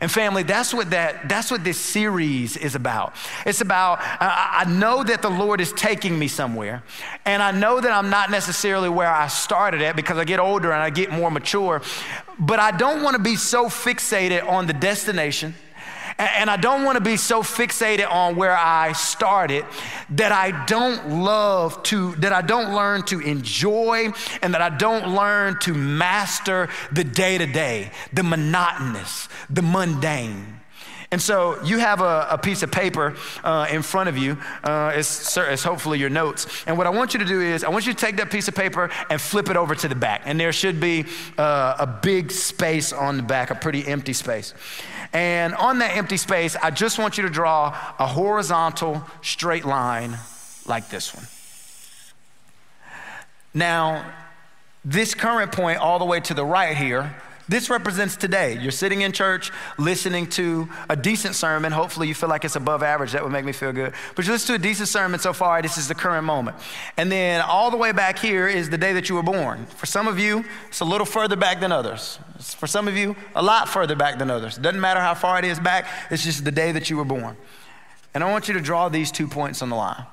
And 0.00 0.10
family, 0.10 0.42
that's 0.42 0.74
what 0.74 0.90
that 0.90 1.28
that's 1.28 1.50
what 1.50 1.64
this 1.64 1.78
series 1.78 2.56
is 2.56 2.74
about. 2.74 3.14
It's 3.44 3.60
about 3.60 3.98
I 4.00 4.64
know 4.68 5.02
that 5.04 5.22
the 5.22 5.30
Lord 5.30 5.60
is 5.60 5.72
taking 5.72 6.18
me 6.18 6.28
somewhere, 6.28 6.82
and 7.24 7.42
I 7.42 7.50
know 7.50 7.80
that 7.80 7.90
I'm 7.92 8.10
not 8.10 8.30
necessarily 8.30 8.88
where 8.88 9.12
I 9.12 9.28
started 9.28 9.82
at 9.82 9.96
because 9.96 10.18
I 10.18 10.24
get 10.24 10.40
older 10.40 10.72
and 10.72 10.82
I 10.82 10.90
get 10.90 11.10
more 11.10 11.30
mature, 11.30 11.82
but 12.38 12.60
I 12.60 12.70
don't 12.70 13.02
want 13.02 13.16
to 13.16 13.22
be 13.22 13.36
so 13.36 13.66
fixated 13.66 14.46
on 14.48 14.66
the 14.66 14.72
destination 14.72 15.54
and 16.18 16.48
I 16.48 16.56
don't 16.56 16.84
want 16.84 16.96
to 16.96 17.04
be 17.04 17.16
so 17.16 17.42
fixated 17.42 18.10
on 18.10 18.36
where 18.36 18.56
I 18.56 18.92
started 18.92 19.64
that 20.10 20.32
I 20.32 20.64
don't 20.66 21.10
love 21.10 21.82
to, 21.84 22.14
that 22.16 22.32
I 22.32 22.42
don't 22.42 22.74
learn 22.74 23.02
to 23.04 23.20
enjoy 23.20 24.12
and 24.42 24.54
that 24.54 24.62
I 24.62 24.70
don't 24.70 25.14
learn 25.14 25.58
to 25.60 25.74
master 25.74 26.68
the 26.90 27.04
day 27.04 27.38
to 27.38 27.46
day, 27.46 27.90
the 28.12 28.22
monotonous, 28.22 29.28
the 29.50 29.62
mundane. 29.62 30.60
And 31.12 31.22
so 31.22 31.62
you 31.62 31.78
have 31.78 32.00
a, 32.00 32.26
a 32.30 32.38
piece 32.38 32.62
of 32.62 32.72
paper 32.72 33.14
uh, 33.44 33.68
in 33.70 33.82
front 33.82 34.08
of 34.08 34.18
you. 34.18 34.36
Uh, 34.64 34.92
it's, 34.94 35.36
it's, 35.36 35.62
hopefully 35.62 35.98
your 36.00 36.10
notes. 36.10 36.46
And 36.66 36.76
what 36.76 36.86
I 36.86 36.90
want 36.90 37.14
you 37.14 37.20
to 37.20 37.24
do 37.24 37.40
is, 37.40 37.62
I 37.62 37.68
want 37.68 37.86
you 37.86 37.92
to 37.92 37.98
take 37.98 38.16
that 38.16 38.30
piece 38.30 38.48
of 38.48 38.54
paper 38.54 38.90
and 39.08 39.20
flip 39.20 39.48
it 39.48 39.56
over 39.56 39.74
to 39.74 39.88
the 39.88 39.94
back. 39.94 40.22
And 40.24 40.38
there 40.40 40.52
should 40.52 40.80
be 40.80 41.04
uh, 41.38 41.76
a 41.78 41.86
big 41.86 42.32
space 42.32 42.92
on 42.92 43.18
the 43.18 43.22
back, 43.22 43.50
a 43.50 43.54
pretty 43.54 43.86
empty 43.86 44.14
space. 44.14 44.52
And 45.16 45.54
on 45.54 45.78
that 45.78 45.96
empty 45.96 46.18
space, 46.18 46.56
I 46.62 46.70
just 46.70 46.98
want 46.98 47.16
you 47.16 47.22
to 47.22 47.30
draw 47.30 47.68
a 47.98 48.06
horizontal 48.06 49.02
straight 49.22 49.64
line 49.64 50.18
like 50.66 50.90
this 50.90 51.14
one. 51.14 51.26
Now, 53.54 54.12
this 54.84 55.14
current 55.14 55.52
point 55.52 55.78
all 55.78 55.98
the 55.98 56.04
way 56.04 56.20
to 56.20 56.34
the 56.34 56.44
right 56.44 56.76
here 56.76 57.16
this 57.48 57.70
represents 57.70 58.16
today. 58.16 58.58
You're 58.58 58.72
sitting 58.72 59.02
in 59.02 59.12
church 59.12 59.52
listening 59.78 60.26
to 60.30 60.68
a 60.88 60.96
decent 60.96 61.34
sermon. 61.34 61.70
Hopefully, 61.70 62.08
you 62.08 62.14
feel 62.14 62.28
like 62.28 62.44
it's 62.44 62.56
above 62.56 62.82
average. 62.82 63.12
That 63.12 63.22
would 63.22 63.32
make 63.32 63.44
me 63.44 63.52
feel 63.52 63.72
good. 63.72 63.92
But 64.14 64.26
you 64.26 64.32
listen 64.32 64.48
to 64.48 64.54
a 64.54 64.62
decent 64.62 64.88
sermon 64.88 65.20
so 65.20 65.32
far. 65.32 65.62
This 65.62 65.78
is 65.78 65.86
the 65.86 65.94
current 65.94 66.24
moment. 66.24 66.56
And 66.96 67.10
then 67.10 67.40
all 67.40 67.70
the 67.70 67.76
way 67.76 67.92
back 67.92 68.18
here 68.18 68.48
is 68.48 68.68
the 68.68 68.78
day 68.78 68.92
that 68.94 69.08
you 69.08 69.14
were 69.14 69.22
born. 69.22 69.66
For 69.66 69.86
some 69.86 70.08
of 70.08 70.18
you, 70.18 70.44
it's 70.68 70.80
a 70.80 70.84
little 70.84 71.06
further 71.06 71.36
back 71.36 71.60
than 71.60 71.70
others. 71.70 72.18
For 72.40 72.66
some 72.66 72.88
of 72.88 72.96
you, 72.96 73.14
a 73.34 73.42
lot 73.42 73.68
further 73.68 73.94
back 73.94 74.18
than 74.18 74.30
others. 74.30 74.58
It 74.58 74.62
doesn't 74.62 74.80
matter 74.80 75.00
how 75.00 75.14
far 75.14 75.38
it 75.38 75.44
is 75.44 75.60
back, 75.60 75.86
it's 76.10 76.24
just 76.24 76.44
the 76.44 76.52
day 76.52 76.72
that 76.72 76.90
you 76.90 76.96
were 76.96 77.04
born. 77.04 77.36
And 78.12 78.24
I 78.24 78.30
want 78.30 78.48
you 78.48 78.54
to 78.54 78.60
draw 78.60 78.88
these 78.88 79.12
two 79.12 79.28
points 79.28 79.62
on 79.62 79.68
the 79.68 79.76
line. 79.76 80.04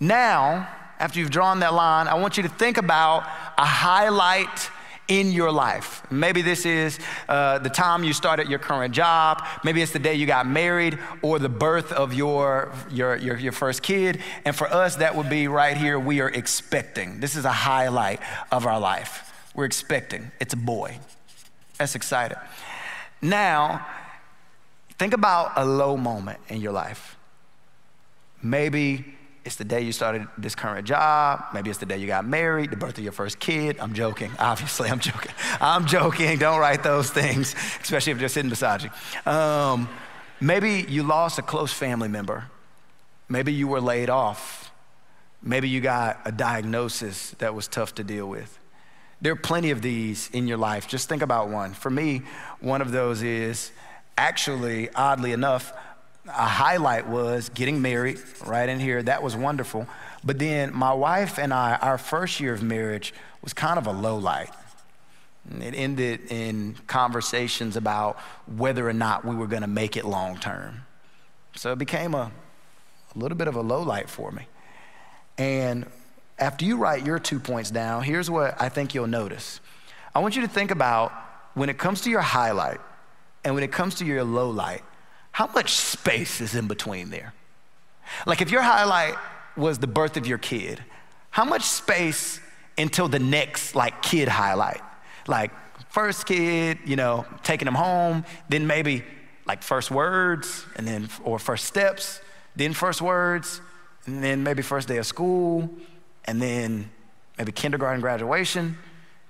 Now, 0.00 0.68
after 0.98 1.20
you've 1.20 1.30
drawn 1.30 1.60
that 1.60 1.74
line, 1.74 2.08
I 2.08 2.14
want 2.14 2.36
you 2.36 2.42
to 2.42 2.48
think 2.48 2.78
about 2.78 3.22
a 3.56 3.64
highlight 3.64 4.70
in 5.08 5.32
your 5.32 5.50
life. 5.50 6.02
Maybe 6.10 6.42
this 6.42 6.66
is 6.66 6.98
uh, 7.28 7.58
the 7.58 7.70
time 7.70 8.04
you 8.04 8.12
started 8.12 8.48
your 8.48 8.58
current 8.58 8.94
job. 8.94 9.44
Maybe 9.64 9.82
it's 9.82 9.92
the 9.92 9.98
day 9.98 10.14
you 10.14 10.26
got 10.26 10.46
married 10.46 10.98
or 11.22 11.38
the 11.38 11.48
birth 11.48 11.92
of 11.92 12.12
your, 12.12 12.72
your, 12.90 13.16
your, 13.16 13.36
your, 13.38 13.52
first 13.52 13.82
kid. 13.82 14.20
And 14.44 14.54
for 14.54 14.66
us, 14.72 14.96
that 14.96 15.16
would 15.16 15.30
be 15.30 15.48
right 15.48 15.76
here. 15.76 15.98
We 15.98 16.20
are 16.20 16.28
expecting. 16.28 17.20
This 17.20 17.36
is 17.36 17.46
a 17.46 17.52
highlight 17.52 18.20
of 18.52 18.66
our 18.66 18.78
life. 18.78 19.50
We're 19.54 19.64
expecting. 19.64 20.30
It's 20.40 20.52
a 20.52 20.58
boy. 20.58 20.98
That's 21.78 21.94
exciting. 21.94 22.38
Now, 23.22 23.86
think 24.98 25.14
about 25.14 25.52
a 25.56 25.64
low 25.64 25.96
moment 25.96 26.38
in 26.48 26.60
your 26.60 26.72
life. 26.72 27.16
Maybe 28.42 29.17
it's 29.48 29.56
the 29.56 29.64
day 29.64 29.80
you 29.80 29.92
started 29.92 30.28
this 30.36 30.54
current 30.54 30.86
job. 30.86 31.42
Maybe 31.54 31.70
it's 31.70 31.78
the 31.78 31.86
day 31.86 31.96
you 31.96 32.06
got 32.06 32.26
married, 32.26 32.70
the 32.70 32.76
birth 32.76 32.98
of 32.98 33.02
your 33.02 33.14
first 33.14 33.40
kid. 33.40 33.78
I'm 33.80 33.94
joking. 33.94 34.30
Obviously, 34.38 34.90
I'm 34.90 35.00
joking. 35.00 35.32
I'm 35.58 35.86
joking. 35.86 36.36
Don't 36.36 36.60
write 36.60 36.82
those 36.82 37.10
things, 37.10 37.54
especially 37.82 38.12
if 38.12 38.18
they're 38.18 38.28
sitting 38.28 38.50
beside 38.50 38.82
you. 38.82 38.90
Um, 39.24 39.88
maybe 40.38 40.84
you 40.86 41.02
lost 41.02 41.38
a 41.38 41.42
close 41.42 41.72
family 41.72 42.08
member. 42.08 42.44
Maybe 43.30 43.54
you 43.54 43.68
were 43.68 43.80
laid 43.80 44.10
off. 44.10 44.70
Maybe 45.42 45.70
you 45.70 45.80
got 45.80 46.20
a 46.26 46.32
diagnosis 46.32 47.30
that 47.38 47.54
was 47.54 47.68
tough 47.68 47.94
to 47.94 48.04
deal 48.04 48.28
with. 48.28 48.58
There 49.22 49.32
are 49.32 49.36
plenty 49.36 49.70
of 49.70 49.80
these 49.80 50.28
in 50.34 50.46
your 50.46 50.58
life. 50.58 50.86
Just 50.86 51.08
think 51.08 51.22
about 51.22 51.48
one. 51.48 51.72
For 51.72 51.88
me, 51.88 52.20
one 52.60 52.82
of 52.82 52.92
those 52.92 53.22
is 53.22 53.72
actually, 54.18 54.90
oddly 54.90 55.32
enough, 55.32 55.72
a 56.28 56.46
highlight 56.46 57.06
was 57.06 57.48
getting 57.50 57.82
married 57.82 58.18
right 58.44 58.68
in 58.68 58.80
here. 58.80 59.02
That 59.02 59.22
was 59.22 59.34
wonderful. 59.34 59.86
But 60.24 60.38
then 60.38 60.74
my 60.74 60.92
wife 60.92 61.38
and 61.38 61.52
I, 61.52 61.76
our 61.76 61.98
first 61.98 62.40
year 62.40 62.52
of 62.52 62.62
marriage 62.62 63.14
was 63.42 63.52
kind 63.52 63.78
of 63.78 63.86
a 63.86 63.92
low 63.92 64.16
light. 64.16 64.50
It 65.60 65.74
ended 65.74 66.30
in 66.30 66.76
conversations 66.86 67.76
about 67.76 68.18
whether 68.46 68.86
or 68.86 68.92
not 68.92 69.24
we 69.24 69.34
were 69.34 69.46
going 69.46 69.62
to 69.62 69.68
make 69.68 69.96
it 69.96 70.04
long 70.04 70.36
term. 70.38 70.82
So 71.56 71.72
it 71.72 71.78
became 71.78 72.14
a, 72.14 72.30
a 73.14 73.18
little 73.18 73.36
bit 73.36 73.48
of 73.48 73.56
a 73.56 73.62
low 73.62 73.82
light 73.82 74.10
for 74.10 74.30
me. 74.30 74.46
And 75.38 75.86
after 76.38 76.64
you 76.64 76.76
write 76.76 77.06
your 77.06 77.18
two 77.18 77.40
points 77.40 77.70
down, 77.70 78.02
here's 78.02 78.30
what 78.30 78.60
I 78.60 78.68
think 78.68 78.94
you'll 78.94 79.06
notice. 79.06 79.60
I 80.14 80.20
want 80.20 80.36
you 80.36 80.42
to 80.42 80.48
think 80.48 80.70
about 80.70 81.12
when 81.54 81.68
it 81.68 81.78
comes 81.78 82.02
to 82.02 82.10
your 82.10 82.20
highlight 82.20 82.80
and 83.44 83.54
when 83.54 83.64
it 83.64 83.72
comes 83.72 83.96
to 83.96 84.04
your 84.04 84.24
low 84.24 84.50
light, 84.50 84.82
how 85.38 85.46
much 85.54 85.74
space 85.74 86.40
is 86.40 86.56
in 86.56 86.66
between 86.66 87.10
there? 87.10 87.32
Like 88.26 88.42
if 88.42 88.50
your 88.50 88.60
highlight 88.60 89.14
was 89.56 89.78
the 89.78 89.86
birth 89.86 90.16
of 90.16 90.26
your 90.26 90.36
kid, 90.36 90.82
how 91.30 91.44
much 91.44 91.62
space 91.62 92.40
until 92.76 93.06
the 93.06 93.20
next 93.20 93.76
like 93.76 94.02
kid 94.02 94.26
highlight? 94.26 94.80
Like 95.28 95.52
first 95.90 96.26
kid, 96.26 96.78
you 96.84 96.96
know, 96.96 97.24
taking 97.44 97.66
them 97.66 97.76
home, 97.76 98.24
then 98.48 98.66
maybe 98.66 99.04
like 99.46 99.62
first 99.62 99.92
words 99.92 100.66
and 100.74 100.88
then 100.88 101.08
or 101.22 101.38
first 101.38 101.66
steps, 101.66 102.20
then 102.56 102.72
first 102.72 103.00
words, 103.00 103.60
and 104.06 104.24
then 104.24 104.42
maybe 104.42 104.60
first 104.60 104.88
day 104.88 104.96
of 104.96 105.06
school, 105.06 105.70
and 106.24 106.42
then 106.42 106.90
maybe 107.38 107.52
kindergarten 107.52 108.00
graduation, 108.00 108.76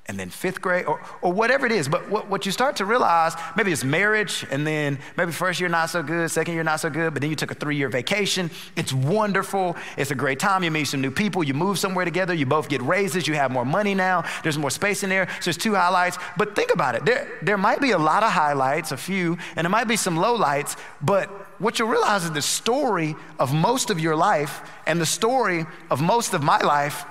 and 0.08 0.18
then 0.18 0.30
fifth 0.30 0.62
grade, 0.62 0.86
or, 0.86 1.00
or 1.20 1.32
whatever 1.32 1.66
it 1.66 1.72
is. 1.72 1.86
But 1.86 2.08
what, 2.08 2.28
what 2.28 2.46
you 2.46 2.52
start 2.52 2.76
to 2.76 2.86
realize, 2.86 3.34
maybe 3.56 3.72
it's 3.72 3.84
marriage, 3.84 4.46
and 4.50 4.66
then 4.66 4.98
maybe 5.18 5.32
first 5.32 5.60
year 5.60 5.68
not 5.68 5.90
so 5.90 6.02
good, 6.02 6.30
second 6.30 6.54
year 6.54 6.64
not 6.64 6.80
so 6.80 6.88
good, 6.88 7.12
but 7.12 7.20
then 7.20 7.28
you 7.28 7.36
took 7.36 7.50
a 7.50 7.54
three 7.54 7.76
year 7.76 7.90
vacation. 7.90 8.50
It's 8.74 8.92
wonderful. 8.92 9.76
It's 9.98 10.10
a 10.10 10.14
great 10.14 10.38
time. 10.38 10.64
You 10.64 10.70
meet 10.70 10.86
some 10.86 11.02
new 11.02 11.10
people. 11.10 11.44
You 11.44 11.52
move 11.52 11.78
somewhere 11.78 12.06
together. 12.06 12.32
You 12.32 12.46
both 12.46 12.70
get 12.70 12.80
raises. 12.80 13.28
You 13.28 13.34
have 13.34 13.50
more 13.50 13.66
money 13.66 13.94
now. 13.94 14.24
There's 14.42 14.56
more 14.56 14.70
space 14.70 15.02
in 15.02 15.10
there. 15.10 15.28
So 15.40 15.44
there's 15.44 15.58
two 15.58 15.74
highlights. 15.74 16.16
But 16.38 16.56
think 16.56 16.72
about 16.72 16.94
it. 16.94 17.04
There, 17.04 17.28
there 17.42 17.58
might 17.58 17.80
be 17.80 17.90
a 17.90 17.98
lot 17.98 18.22
of 18.22 18.30
highlights, 18.30 18.92
a 18.92 18.96
few, 18.96 19.36
and 19.56 19.64
there 19.66 19.70
might 19.70 19.88
be 19.88 19.96
some 19.96 20.16
lowlights, 20.16 20.78
but 21.02 21.28
what 21.60 21.78
you'll 21.78 21.88
realize 21.88 22.24
is 22.24 22.30
the 22.30 22.42
story 22.42 23.16
of 23.38 23.52
most 23.52 23.90
of 23.90 23.98
your 23.98 24.16
life 24.16 24.62
and 24.86 25.00
the 25.00 25.06
story 25.06 25.66
of 25.90 26.00
most 26.00 26.32
of 26.32 26.42
my 26.42 26.58
life 26.60 27.04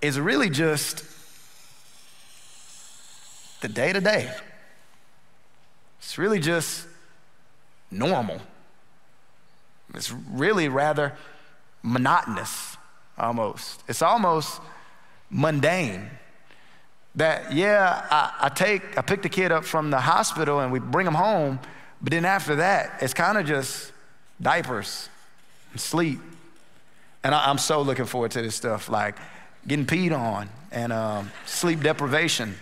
is 0.00 0.18
really 0.18 0.48
just 0.48 1.04
the 3.60 3.68
day 3.68 3.92
to 3.92 4.00
day. 4.00 4.30
It's 5.98 6.18
really 6.18 6.40
just 6.40 6.86
normal. 7.90 8.40
It's 9.94 10.12
really 10.12 10.68
rather 10.68 11.12
monotonous 11.82 12.76
almost. 13.18 13.82
It's 13.88 14.02
almost 14.02 14.60
mundane. 15.28 16.10
That, 17.16 17.52
yeah, 17.52 18.06
I, 18.10 18.46
I, 18.46 18.48
take, 18.48 18.96
I 18.96 19.02
pick 19.02 19.22
the 19.22 19.28
kid 19.28 19.52
up 19.52 19.64
from 19.64 19.90
the 19.90 20.00
hospital 20.00 20.60
and 20.60 20.72
we 20.72 20.78
bring 20.78 21.06
him 21.06 21.14
home, 21.14 21.58
but 22.00 22.12
then 22.12 22.24
after 22.24 22.56
that, 22.56 23.02
it's 23.02 23.14
kind 23.14 23.36
of 23.36 23.46
just 23.46 23.92
diapers 24.40 25.08
and 25.72 25.80
sleep. 25.80 26.20
And 27.22 27.34
I, 27.34 27.50
am 27.50 27.58
so 27.58 27.82
looking 27.82 28.06
forward 28.06 28.30
to 28.32 28.42
this 28.42 28.54
stuff, 28.54 28.88
like 28.88 29.16
getting 29.66 29.86
peed 29.86 30.16
on 30.16 30.48
and 30.70 30.92
um, 30.92 31.30
sleep 31.46 31.82
deprivation 31.82 32.54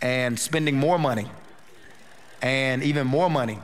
and 0.00 0.38
spending 0.38 0.76
more 0.76 0.98
money 0.98 1.26
and 2.42 2.82
even 2.82 3.06
more 3.06 3.30
money. 3.30 3.58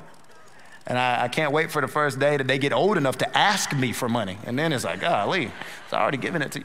And 0.86 0.98
I, 0.98 1.24
I, 1.24 1.28
can't 1.28 1.52
wait 1.52 1.70
for 1.70 1.80
the 1.80 1.88
first 1.88 2.18
day 2.18 2.36
that 2.36 2.46
they 2.46 2.58
get 2.58 2.72
old 2.72 2.96
enough 2.96 3.18
to 3.18 3.38
ask 3.38 3.74
me 3.74 3.92
for 3.92 4.08
money. 4.08 4.38
And 4.44 4.58
then 4.58 4.72
it's 4.72 4.84
like, 4.84 5.00
golly, 5.00 5.50
it's 5.84 5.92
already 5.92 6.18
given 6.18 6.42
it 6.42 6.52
to 6.52 6.60
you. 6.60 6.64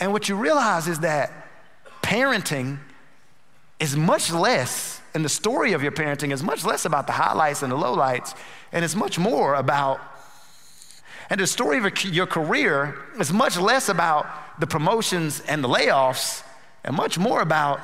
And 0.00 0.12
what 0.12 0.28
you 0.28 0.34
realize 0.34 0.88
is 0.88 0.98
that 1.00 1.30
parenting 2.02 2.78
is 3.78 3.96
much 3.96 4.32
less, 4.32 5.00
and 5.14 5.24
the 5.24 5.28
story 5.28 5.72
of 5.72 5.82
your 5.82 5.92
parenting 5.92 6.32
is 6.32 6.42
much 6.42 6.64
less 6.64 6.84
about 6.84 7.06
the 7.06 7.12
highlights 7.12 7.62
and 7.62 7.70
the 7.70 7.76
lowlights, 7.76 8.36
and 8.72 8.84
it's 8.84 8.94
much 8.94 9.18
more 9.18 9.54
about, 9.54 10.00
and 11.30 11.40
the 11.40 11.46
story 11.46 11.78
of 11.78 12.04
your 12.04 12.26
career 12.26 12.96
is 13.18 13.32
much 13.32 13.56
less 13.56 13.88
about 13.88 14.26
the 14.60 14.66
promotions 14.66 15.40
and 15.48 15.62
the 15.62 15.68
layoffs, 15.68 16.42
and 16.84 16.96
much 16.96 17.18
more 17.18 17.40
about 17.40 17.80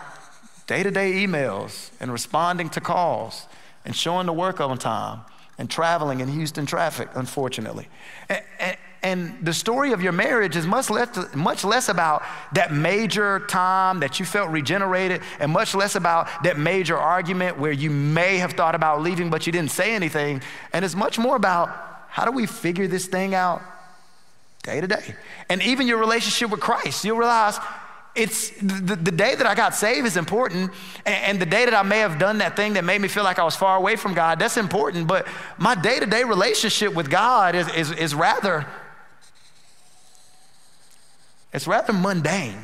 day 0.68 0.82
to 0.82 0.90
day 0.92 1.26
emails 1.26 1.90
and 1.98 2.12
responding 2.12 2.68
to 2.68 2.80
calls 2.80 3.46
and 3.84 3.96
showing 3.96 4.26
the 4.26 4.32
work 4.32 4.60
on 4.60 4.78
time 4.78 5.22
and 5.56 5.68
traveling 5.68 6.20
in 6.20 6.28
Houston 6.28 6.66
traffic, 6.66 7.08
unfortunately. 7.14 7.88
And, 8.28 8.42
and, 8.60 8.76
and, 9.02 9.44
the 9.44 9.54
story 9.54 9.92
of 9.92 10.02
your 10.02 10.12
marriage 10.12 10.56
is 10.56 10.66
much 10.66 10.90
less, 10.90 11.34
much 11.34 11.64
less 11.64 11.88
about 11.88 12.22
that 12.52 12.72
major 12.72 13.40
time 13.46 14.00
that 14.00 14.20
you 14.20 14.26
felt 14.26 14.50
regenerated 14.50 15.22
and 15.40 15.50
much 15.50 15.74
less 15.74 15.94
about 15.96 16.28
that 16.44 16.58
major 16.58 16.98
argument 16.98 17.58
where 17.58 17.72
you 17.72 17.90
may 17.90 18.36
have 18.38 18.52
thought 18.52 18.74
about 18.74 19.00
leaving 19.00 19.30
but 19.30 19.46
you 19.46 19.52
didn't 19.52 19.70
say 19.70 19.94
anything. 19.94 20.42
And 20.72 20.84
it's 20.84 20.94
much 20.94 21.18
more 21.18 21.34
about 21.34 21.68
how 22.08 22.24
do 22.24 22.32
we 22.32 22.46
figure 22.46 22.86
this 22.86 23.06
thing 23.06 23.34
out 23.34 23.62
day 24.62 24.80
to 24.80 24.86
day? 24.86 25.14
And 25.48 25.62
even 25.62 25.86
your 25.88 25.98
relationship 25.98 26.50
with 26.50 26.60
Christ, 26.60 27.04
you'll 27.04 27.16
realize 27.16 27.58
it's 28.18 28.50
the, 28.50 28.96
the, 28.96 29.12
day 29.12 29.36
that 29.36 29.46
I 29.46 29.54
got 29.54 29.74
saved 29.74 30.06
is 30.06 30.16
important, 30.16 30.72
and, 31.06 31.14
and, 31.24 31.40
the 31.40 31.46
day 31.46 31.64
that 31.64 31.74
I 31.74 31.82
may 31.82 32.00
have 32.00 32.18
done 32.18 32.38
that 32.38 32.56
thing 32.56 32.72
that 32.72 32.84
made 32.84 33.00
me 33.00 33.06
feel 33.06 33.22
like 33.22 33.38
I 33.38 33.44
was 33.44 33.54
far 33.54 33.76
away 33.76 33.94
from 33.94 34.12
God, 34.12 34.40
that's 34.40 34.56
important. 34.56 35.06
But 35.06 35.26
my 35.56 35.76
day 35.76 36.00
to 36.00 36.06
day 36.06 36.24
relationship 36.24 36.94
with 36.94 37.10
God 37.10 37.54
is, 37.54 37.68
is, 37.74 37.92
is 37.92 38.14
rather, 38.14 38.66
it's 41.52 41.68
rather 41.68 41.92
mundane. 41.92 42.58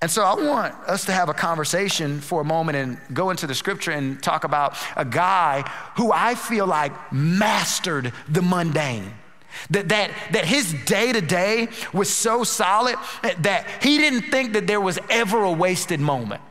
And 0.00 0.10
so 0.10 0.24
I 0.24 0.34
want 0.34 0.74
us 0.88 1.04
to 1.04 1.12
have 1.12 1.28
a 1.28 1.34
conversation 1.34 2.20
for 2.20 2.40
a 2.40 2.44
moment 2.44 2.76
and 2.76 2.98
go 3.14 3.30
into 3.30 3.46
the 3.46 3.54
scripture 3.54 3.92
and 3.92 4.20
talk 4.20 4.42
about 4.42 4.76
a 4.96 5.04
guy 5.04 5.62
who 5.96 6.10
I 6.10 6.34
feel 6.34 6.66
like 6.66 7.12
mastered 7.12 8.12
the 8.28 8.42
mundane. 8.42 9.14
That, 9.70 9.88
that, 9.90 10.10
that 10.32 10.44
his 10.44 10.74
day 10.84 11.12
to 11.12 11.20
day 11.20 11.68
was 11.92 12.12
so 12.12 12.44
solid 12.44 12.96
that 13.38 13.66
he 13.82 13.98
didn't 13.98 14.30
think 14.30 14.54
that 14.54 14.66
there 14.66 14.80
was 14.80 14.98
ever 15.10 15.42
a 15.44 15.52
wasted 15.52 16.00
moment. 16.00 16.42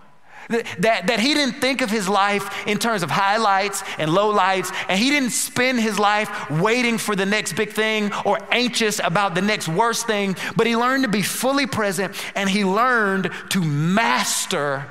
That, 0.49 1.07
that, 1.07 1.19
he 1.19 1.33
didn't 1.33 1.61
think 1.61 1.81
of 1.81 1.89
his 1.89 2.09
life 2.09 2.67
in 2.67 2.77
terms 2.77 3.03
of 3.03 3.09
highlights 3.09 3.83
and 3.97 4.11
lowlights, 4.11 4.73
and 4.89 4.99
he 4.99 5.09
didn't 5.09 5.29
spend 5.29 5.79
his 5.79 5.97
life 5.97 6.49
waiting 6.49 6.97
for 6.97 7.15
the 7.15 7.25
next 7.25 7.53
big 7.53 7.71
thing 7.71 8.11
or 8.25 8.37
anxious 8.51 8.99
about 9.01 9.33
the 9.33 9.41
next 9.41 9.69
worst 9.69 10.07
thing, 10.07 10.35
but 10.57 10.67
he 10.67 10.75
learned 10.75 11.03
to 11.03 11.09
be 11.09 11.21
fully 11.21 11.67
present 11.67 12.13
and 12.35 12.49
he 12.49 12.65
learned 12.65 13.29
to 13.49 13.61
master 13.61 14.85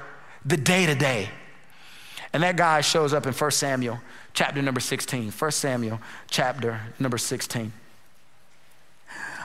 the 0.46 0.56
day 0.56 0.86
to 0.86 0.94
day. 0.94 1.28
And 2.32 2.42
that 2.42 2.56
guy 2.56 2.80
shows 2.80 3.12
up 3.12 3.26
in 3.26 3.34
1 3.34 3.50
Samuel 3.50 4.00
chapter 4.32 4.62
number 4.62 4.80
16. 4.80 5.30
1 5.30 5.50
Samuel 5.50 6.00
chapter 6.30 6.80
number 6.98 7.18
16. 7.18 7.72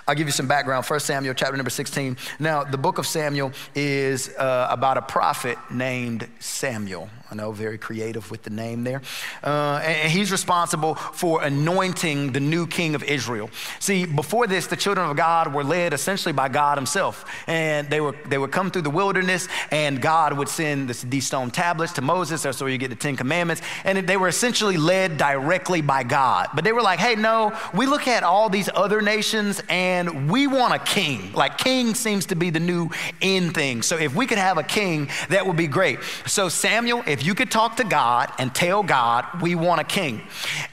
I'll 0.07 0.15
give 0.15 0.27
you 0.27 0.31
some 0.31 0.47
background. 0.47 0.85
1 0.85 1.00
Samuel 1.00 1.33
chapter 1.33 1.57
number 1.57 1.71
16. 1.71 2.17
Now, 2.39 2.63
the 2.63 2.77
book 2.77 3.00
of 3.00 3.07
Samuel 3.07 3.51
is 3.74 4.29
uh, 4.38 4.67
about 4.69 4.97
a 4.97 5.01
prophet 5.01 5.57
named 5.71 6.27
Samuel. 6.39 7.09
I 7.32 7.36
know, 7.36 7.51
very 7.51 7.79
creative 7.79 8.29
with 8.29 8.44
the 8.44 8.51
name 8.51 8.84
there. 8.84 9.01
Uh, 9.44 9.82
and 9.84 10.12
he's 10.12 10.32
responsible 10.32 10.94
for 10.94 11.41
anointing 11.41 12.34
the 12.34 12.39
new 12.39 12.67
king 12.67 12.94
of 12.94 13.03
Israel. 13.03 13.50
See, 13.79 14.05
before 14.05 14.46
this, 14.46 14.67
the 14.67 14.75
children 14.75 15.10
of 15.10 15.17
God 15.17 15.51
were 15.51 15.63
led 15.63 15.94
essentially 15.94 16.34
by 16.34 16.50
God 16.50 16.77
himself. 16.77 17.25
And 17.48 17.89
they, 17.89 18.00
were, 18.00 18.15
they 18.27 18.38
would 18.38 18.51
come 18.51 18.70
through 18.70 18.84
the 18.84 18.91
wilderness, 18.91 19.48
and 19.72 20.00
God 20.00 20.38
would 20.38 20.48
send 20.48 20.88
this, 20.88 21.01
these 21.01 21.25
stone 21.25 21.50
tablets 21.50 21.94
to 21.94 22.01
Moses. 22.01 22.44
That's 22.44 22.62
where 22.62 22.70
you 22.70 22.77
get 22.77 22.89
the 22.89 22.96
Ten 22.96 23.15
Commandments. 23.15 23.63
And 23.84 24.08
they 24.08 24.17
were 24.17 24.27
essentially 24.27 24.77
led 24.77 25.17
directly 25.17 25.82
by 25.82 26.03
God. 26.03 26.50
But 26.53 26.63
they 26.63 26.74
were 26.74 26.84
like, 26.84 27.00
hey, 27.00 27.15
no, 27.15 27.58
we 27.74 27.88
look 27.88 28.08
at 28.08 28.22
all 28.22 28.50
these 28.50 28.70
other 28.75 29.01
nations, 29.01 29.63
and 29.67 30.29
we 30.29 30.46
want 30.46 30.75
a 30.75 30.79
king. 30.79 31.34
Like, 31.34 31.58
king 31.58 31.96
seems 31.96 32.27
to 32.27 32.36
be 32.36 32.51
the 32.51 32.60
new 32.60 32.89
in 33.20 33.51
thing. 33.51 33.82
So 33.82 33.98
if 33.98 34.15
we 34.15 34.27
could 34.27 34.38
have 34.38 34.60
a 34.60 34.63
king, 34.63 35.10
that 35.29 35.48
would 35.48 35.58
be 35.58 35.67
great. 35.67 36.00
So 36.27 36.50
Samuel 36.50 37.03
if 37.15 37.25
you 37.25 37.34
could 37.34 37.50
talk 37.50 37.77
to 37.77 37.86
God 37.86 38.29
and 38.39 38.53
tell 38.53 38.84
God, 38.84 39.41
we 39.41 39.55
want 39.55 39.79
a 39.79 39.86
king. 39.86 40.22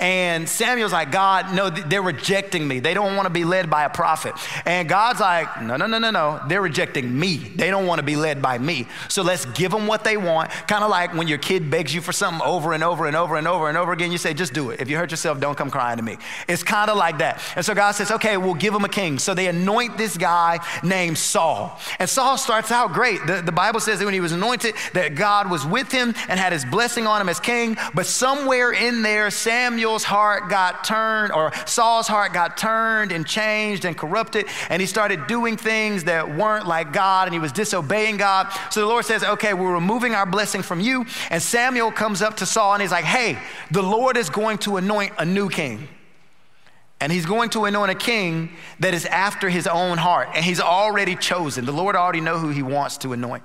And 0.01 0.49
Samuel's 0.49 0.93
like, 0.93 1.13
God, 1.13 1.55
no, 1.55 1.71
they're 1.71 2.03
rejecting 2.03 2.67
me. 2.67 2.81
They 2.81 2.95
don't 2.95 3.15
want 3.15 3.27
to 3.27 3.31
be 3.33 3.45
led 3.45 3.71
by 3.71 3.85
a 3.85 3.89
prophet. 3.89 4.35
And 4.67 4.89
God's 4.89 5.21
like, 5.21 5.63
no, 5.63 5.77
no, 5.77 5.87
no, 5.87 5.99
no, 5.99 6.11
no. 6.11 6.41
They're 6.49 6.61
rejecting 6.61 7.17
me. 7.17 7.37
They 7.37 7.71
don't 7.71 7.87
want 7.87 8.01
to 8.01 8.03
be 8.03 8.17
led 8.17 8.43
by 8.43 8.59
me. 8.59 8.89
So 9.07 9.23
let's 9.23 9.45
give 9.45 9.71
them 9.71 9.87
what 9.87 10.03
they 10.03 10.17
want. 10.17 10.51
Kind 10.67 10.83
of 10.83 10.91
like 10.91 11.15
when 11.15 11.29
your 11.29 11.39
kid 11.39 11.71
begs 11.71 11.95
you 11.95 12.01
for 12.01 12.11
something 12.13 12.45
over 12.45 12.73
and 12.73 12.83
over 12.83 13.07
and 13.07 13.15
over 13.15 13.37
and 13.37 13.47
over 13.47 13.69
and 13.69 13.79
over 13.79 13.93
again, 13.93 14.11
you 14.11 14.19
say, 14.19 14.35
just 14.35 14.53
do 14.53 14.71
it. 14.71 14.81
If 14.81 14.91
you 14.91 14.97
hurt 14.97 15.13
yourself, 15.13 15.39
don't 15.39 15.57
come 15.57 15.71
crying 15.71 15.99
to 15.99 16.03
me. 16.03 16.17
It's 16.49 16.65
kind 16.65 16.91
of 16.91 16.97
like 16.97 17.19
that. 17.19 17.41
And 17.55 17.65
so 17.65 17.73
God 17.73 17.93
says, 17.93 18.11
okay, 18.11 18.37
we'll 18.37 18.55
give 18.55 18.73
them 18.73 18.85
a 18.85 18.89
king. 18.89 19.21
So 19.21 19.33
they 19.33 19.47
anoint 19.47 19.97
this 19.97 20.17
guy 20.17 20.59
named 20.83 21.19
Saul. 21.19 21.79
And 22.01 22.11
Saul 22.11 22.37
starts 22.37 22.73
out 22.73 22.93
great. 22.93 23.25
The, 23.29 23.43
the 23.43 23.53
Bible 23.53 23.79
says 23.79 24.01
that 24.01 24.05
when 24.05 24.15
he 24.15 24.19
was 24.19 24.33
anointed, 24.33 24.75
that 24.95 25.15
God 25.15 25.49
was 25.49 25.65
with 25.65 25.93
him 25.93 26.17
and 26.33 26.41
had 26.41 26.51
his 26.51 26.65
blessing 26.65 27.07
on 27.07 27.21
him 27.21 27.29
as 27.29 27.39
king. 27.39 27.77
But 27.93 28.07
somewhere 28.07 28.73
in 28.73 29.03
there, 29.03 29.31
Samuel's 29.31 30.03
heart 30.03 30.49
got 30.49 30.83
turned, 30.83 31.31
or 31.31 31.53
Saul's 31.67 32.09
heart 32.09 32.33
got 32.33 32.57
turned 32.57 33.13
and 33.13 33.27
changed 33.27 33.85
and 33.85 33.95
corrupted. 33.95 34.47
And 34.71 34.81
he 34.81 34.87
started 34.87 35.27
doing 35.27 35.59
things 35.59 36.05
that 36.05 36.35
weren't 36.35 36.67
like 36.67 36.91
God 36.91 37.29
and 37.29 37.35
he 37.35 37.39
was 37.39 37.53
disobeying 37.53 38.17
God. 38.17 38.51
So 38.71 38.81
the 38.81 38.87
Lord 38.87 39.05
says, 39.05 39.23
okay, 39.23 39.53
we're 39.53 39.75
removing 39.75 40.15
our 40.15 40.25
blessing 40.25 40.63
from 40.63 40.81
you. 40.81 41.05
And 41.29 41.43
Samuel 41.43 41.93
comes 41.93 42.23
up 42.23 42.39
to 42.39 42.47
Saul 42.47 42.73
and 42.73 42.81
he's 42.81 42.93
like, 42.93 43.05
hey, 43.05 43.39
the 43.71 43.83
Lord 43.83 44.17
is 44.17 44.31
going 44.31 44.57
to 44.59 44.79
anoint 44.79 45.13
a 45.19 45.27
new 45.27 45.51
king. 45.51 45.87
And 46.99 47.13
he's 47.13 47.27
going 47.27 47.51
to 47.51 47.67
anoint 47.67 47.91
a 47.91 47.95
king 47.95 48.53
that 48.81 48.95
is 48.95 49.05
after 49.05 49.51
his 49.51 49.67
own 49.67 49.99
heart. 49.99 50.31
And 50.35 50.43
he's 50.43 50.61
already 50.61 51.15
chosen. 51.15 51.67
The 51.67 51.73
Lord 51.73 51.95
already 51.95 52.23
know 52.23 52.39
who 52.39 52.49
he 52.49 52.63
wants 52.63 52.97
to 52.99 53.13
anoint. 53.13 53.43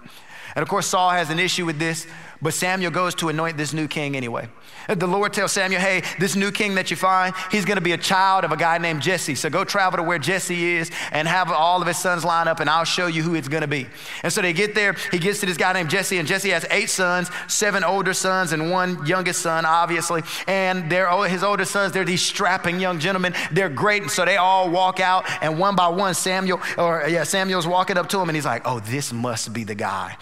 And 0.56 0.64
of 0.64 0.70
course, 0.70 0.88
Saul 0.88 1.12
has 1.12 1.30
an 1.30 1.38
issue 1.38 1.68
with 1.68 1.78
this, 1.78 2.08
but 2.42 2.54
Samuel 2.54 2.92
goes 2.92 3.16
to 3.16 3.30
anoint 3.30 3.58
this 3.58 3.74
new 3.74 3.88
king 3.88 4.16
anyway. 4.16 4.50
The 4.88 5.08
Lord 5.08 5.34
tells 5.34 5.52
Samuel, 5.52 5.82
hey, 5.82 6.04
this 6.20 6.36
new 6.36 6.52
king 6.52 6.76
that 6.76 6.90
you 6.90 6.98
find, 6.98 7.34
he's 7.52 7.66
going 7.66 7.78
to 7.78 7.84
be 7.84 7.92
a 7.92 7.98
child 7.98 8.46
of 8.46 8.52
a 8.52 8.58
guy 8.58 8.78
named 8.78 9.02
Jesse. 9.02 9.36
So 9.36 9.50
go 9.50 9.64
travel 9.64 9.98
to 9.98 10.04
where 10.04 10.20
Jesse 10.20 10.76
is 10.76 10.92
and 11.12 11.28
have 11.28 11.52
all 11.52 11.82
of 11.82 11.88
his 11.88 11.98
sons 11.98 12.24
line 12.24 12.48
up, 12.48 12.60
and 12.60 12.70
I'll 12.70 12.86
show 12.86 13.08
you 13.08 13.22
who 13.22 13.36
it's 13.36 13.48
going 13.48 13.62
to 13.62 13.68
be. 13.68 13.88
And 14.24 14.32
so 14.32 14.42
they 14.42 14.54
get 14.54 14.76
there. 14.76 14.96
He 15.12 15.20
gets 15.20 15.40
to 15.42 15.46
this 15.46 15.58
guy 15.58 15.74
named 15.74 15.90
Jesse, 15.90 16.18
and 16.18 16.28
Jesse 16.28 16.50
has 16.52 16.66
eight 16.70 16.90
sons, 16.90 17.30
seven 17.48 17.84
older 17.84 18.14
sons, 18.14 18.54
and 18.54 18.72
one 18.72 19.06
youngest 19.06 19.42
son, 19.42 19.66
obviously. 19.66 20.24
And 20.48 20.90
they're, 20.90 21.10
his 21.28 21.44
older 21.44 21.66
sons, 21.66 21.92
they're 21.92 22.06
these 22.06 22.22
strapping 22.22 22.80
young 22.80 23.00
gentlemen. 23.00 23.34
They're 23.52 23.70
great. 23.70 24.04
And 24.04 24.12
so 24.12 24.26
they 24.26 24.38
all 24.38 24.70
walk 24.70 25.00
out, 25.00 25.26
and 25.42 25.60
one 25.60 25.76
by 25.76 25.88
one, 25.88 26.14
Samuel, 26.14 26.62
or 26.78 27.06
yeah, 27.08 27.24
Samuel's 27.24 27.68
walking 27.68 27.98
up 27.98 28.08
to 28.10 28.20
him, 28.20 28.30
and 28.30 28.36
he's 28.36 28.46
like, 28.46 28.62
oh, 28.66 28.80
this 28.80 29.12
must 29.12 29.54
be 29.54 29.64
the 29.64 29.76
guy. 29.76 30.18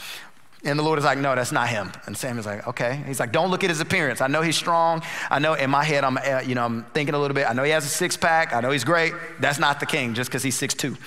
And 0.66 0.80
the 0.80 0.84
Lord 0.84 0.98
is 0.98 1.06
like, 1.06 1.20
no, 1.20 1.36
that's 1.36 1.52
not 1.52 1.70
him. 1.70 1.92
And 2.08 2.18
Samuel's 2.18 2.48
like, 2.48 2.68
okay. 2.68 3.04
He's 3.06 3.20
like, 3.20 3.32
don't 3.32 3.52
look 3.52 3.64
at 3.64 3.70
his 3.70 3.82
appearance. 3.82 4.20
I 4.20 4.26
know 4.26 4.42
he's 4.42 4.58
strong. 4.58 5.04
I 5.30 5.38
know 5.38 5.54
in 5.54 5.70
my 5.70 5.84
head, 5.84 6.04
I'm, 6.04 6.18
uh, 6.18 6.42
you 6.44 6.56
know, 6.56 6.66
I'm 6.66 6.84
thinking 6.86 7.14
a 7.14 7.20
little 7.20 7.36
bit. 7.36 7.48
I 7.48 7.54
know 7.54 7.62
he 7.62 7.70
has 7.70 7.86
a 7.86 7.90
six 7.90 8.18
pack. 8.18 8.52
I 8.52 8.62
know 8.62 8.72
he's 8.72 8.84
great. 8.84 9.14
That's 9.40 9.60
not 9.60 9.80
the 9.80 9.86
king 9.86 10.16
just 10.16 10.28
because 10.28 10.42
he's 10.42 10.58
six 10.58 10.74
two. 10.74 10.98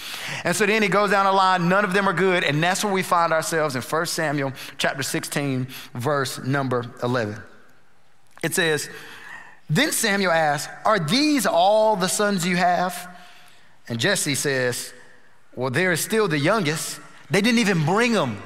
And 0.45 0.55
so 0.55 0.65
then 0.65 0.81
he 0.81 0.89
goes 0.89 1.11
down 1.11 1.27
the 1.27 1.33
line. 1.33 1.69
None 1.69 1.85
of 1.85 1.93
them 1.93 2.09
are 2.09 2.13
good. 2.13 2.45
And 2.45 2.63
that's 2.63 2.85
where 2.85 2.93
we 2.93 3.03
find 3.03 3.33
ourselves 3.33 3.75
in 3.75 3.83
1 3.83 4.07
Samuel 4.07 4.53
chapter 4.79 5.03
16, 5.03 5.67
verse 5.93 6.39
number 6.39 6.85
11. 7.03 7.43
It 8.45 8.55
says, 8.55 8.89
then 9.69 9.91
Samuel 9.91 10.31
asked, 10.31 10.71
are 10.85 11.01
these 11.01 11.47
all 11.47 11.97
the 11.97 12.09
sons 12.09 12.47
you 12.47 12.57
have? 12.57 13.13
And 13.89 13.99
Jesse 13.99 14.37
says, 14.37 14.93
well, 15.57 15.71
there 15.71 15.91
is 15.91 16.01
still 16.01 16.29
the 16.29 16.39
youngest. 16.39 17.01
They 17.29 17.41
didn't 17.41 17.59
even 17.59 17.85
bring 17.85 18.13
him 18.13 18.41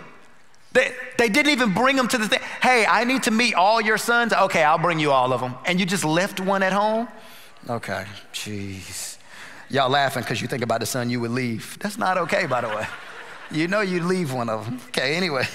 they, 0.73 0.93
they 1.19 1.29
didn't 1.29 1.52
even 1.52 1.75
bring 1.75 1.97
them 1.97 2.09
to 2.09 2.19
the 2.19 2.29
thing. 2.29 2.41
Hey, 2.62 2.87
I 2.87 3.05
need 3.05 3.25
to 3.25 3.31
meet 3.31 3.55
all 3.55 3.81
your 3.81 3.99
sons. 3.99 4.33
Okay, 4.33 4.62
I'll 4.62 4.79
bring 4.79 4.99
you 4.99 5.11
all 5.11 5.33
of 5.33 5.41
them. 5.41 5.55
And 5.67 5.79
you 5.79 5.87
just 5.87 6.05
left 6.05 6.41
one 6.41 6.62
at 6.62 6.73
home? 6.73 7.09
Okay, 7.69 8.07
jeez. 8.33 9.18
Y'all 9.68 9.90
laughing 9.90 10.23
because 10.23 10.40
you 10.40 10.49
think 10.49 10.62
about 10.62 10.81
the 10.81 10.87
son 10.87 11.11
you 11.11 11.20
would 11.20 11.31
leave. 11.31 11.79
That's 11.81 11.99
not 11.99 12.18
okay, 12.18 12.46
by 12.46 12.61
the 12.61 12.68
way. 12.68 12.87
You 13.51 13.68
know 13.68 13.81
you'd 13.81 14.05
leave 14.05 14.33
one 14.33 14.49
of 14.49 14.64
them. 14.64 14.81
Okay, 14.88 15.14
anyway. 15.14 15.46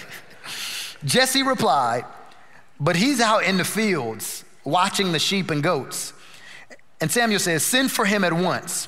Jesse 1.05 1.43
replied, 1.43 2.05
But 2.79 2.95
he's 2.95 3.19
out 3.19 3.43
in 3.43 3.57
the 3.57 3.65
fields 3.65 4.43
watching 4.63 5.11
the 5.11 5.19
sheep 5.19 5.49
and 5.51 5.63
goats. 5.63 6.13
And 6.99 7.11
Samuel 7.11 7.39
says, 7.39 7.63
Send 7.63 7.91
for 7.91 8.05
him 8.05 8.23
at 8.23 8.33
once. 8.33 8.87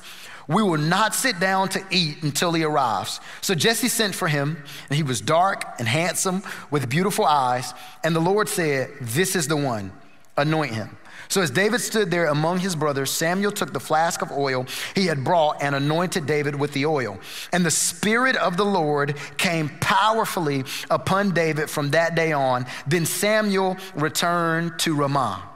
We 0.50 0.64
will 0.64 0.78
not 0.78 1.14
sit 1.14 1.38
down 1.38 1.68
to 1.70 1.84
eat 1.92 2.24
until 2.24 2.52
he 2.52 2.64
arrives. 2.64 3.20
So 3.40 3.54
Jesse 3.54 3.86
sent 3.86 4.16
for 4.16 4.26
him, 4.26 4.60
and 4.88 4.96
he 4.96 5.04
was 5.04 5.20
dark 5.20 5.64
and 5.78 5.86
handsome 5.86 6.42
with 6.72 6.88
beautiful 6.88 7.24
eyes. 7.24 7.72
And 8.02 8.16
the 8.16 8.20
Lord 8.20 8.48
said, 8.48 8.90
This 9.00 9.36
is 9.36 9.46
the 9.46 9.56
one, 9.56 9.92
anoint 10.36 10.74
him. 10.74 10.96
So 11.28 11.40
as 11.40 11.52
David 11.52 11.80
stood 11.80 12.10
there 12.10 12.26
among 12.26 12.58
his 12.58 12.74
brothers, 12.74 13.12
Samuel 13.12 13.52
took 13.52 13.72
the 13.72 13.78
flask 13.78 14.22
of 14.22 14.32
oil 14.32 14.66
he 14.96 15.06
had 15.06 15.22
brought 15.22 15.62
and 15.62 15.76
anointed 15.76 16.26
David 16.26 16.56
with 16.56 16.72
the 16.72 16.84
oil. 16.84 17.20
And 17.52 17.64
the 17.64 17.70
Spirit 17.70 18.34
of 18.34 18.56
the 18.56 18.64
Lord 18.64 19.14
came 19.36 19.68
powerfully 19.80 20.64
upon 20.90 21.32
David 21.32 21.70
from 21.70 21.92
that 21.92 22.16
day 22.16 22.32
on. 22.32 22.66
Then 22.88 23.06
Samuel 23.06 23.76
returned 23.94 24.80
to 24.80 24.96
Ramah. 24.96 25.48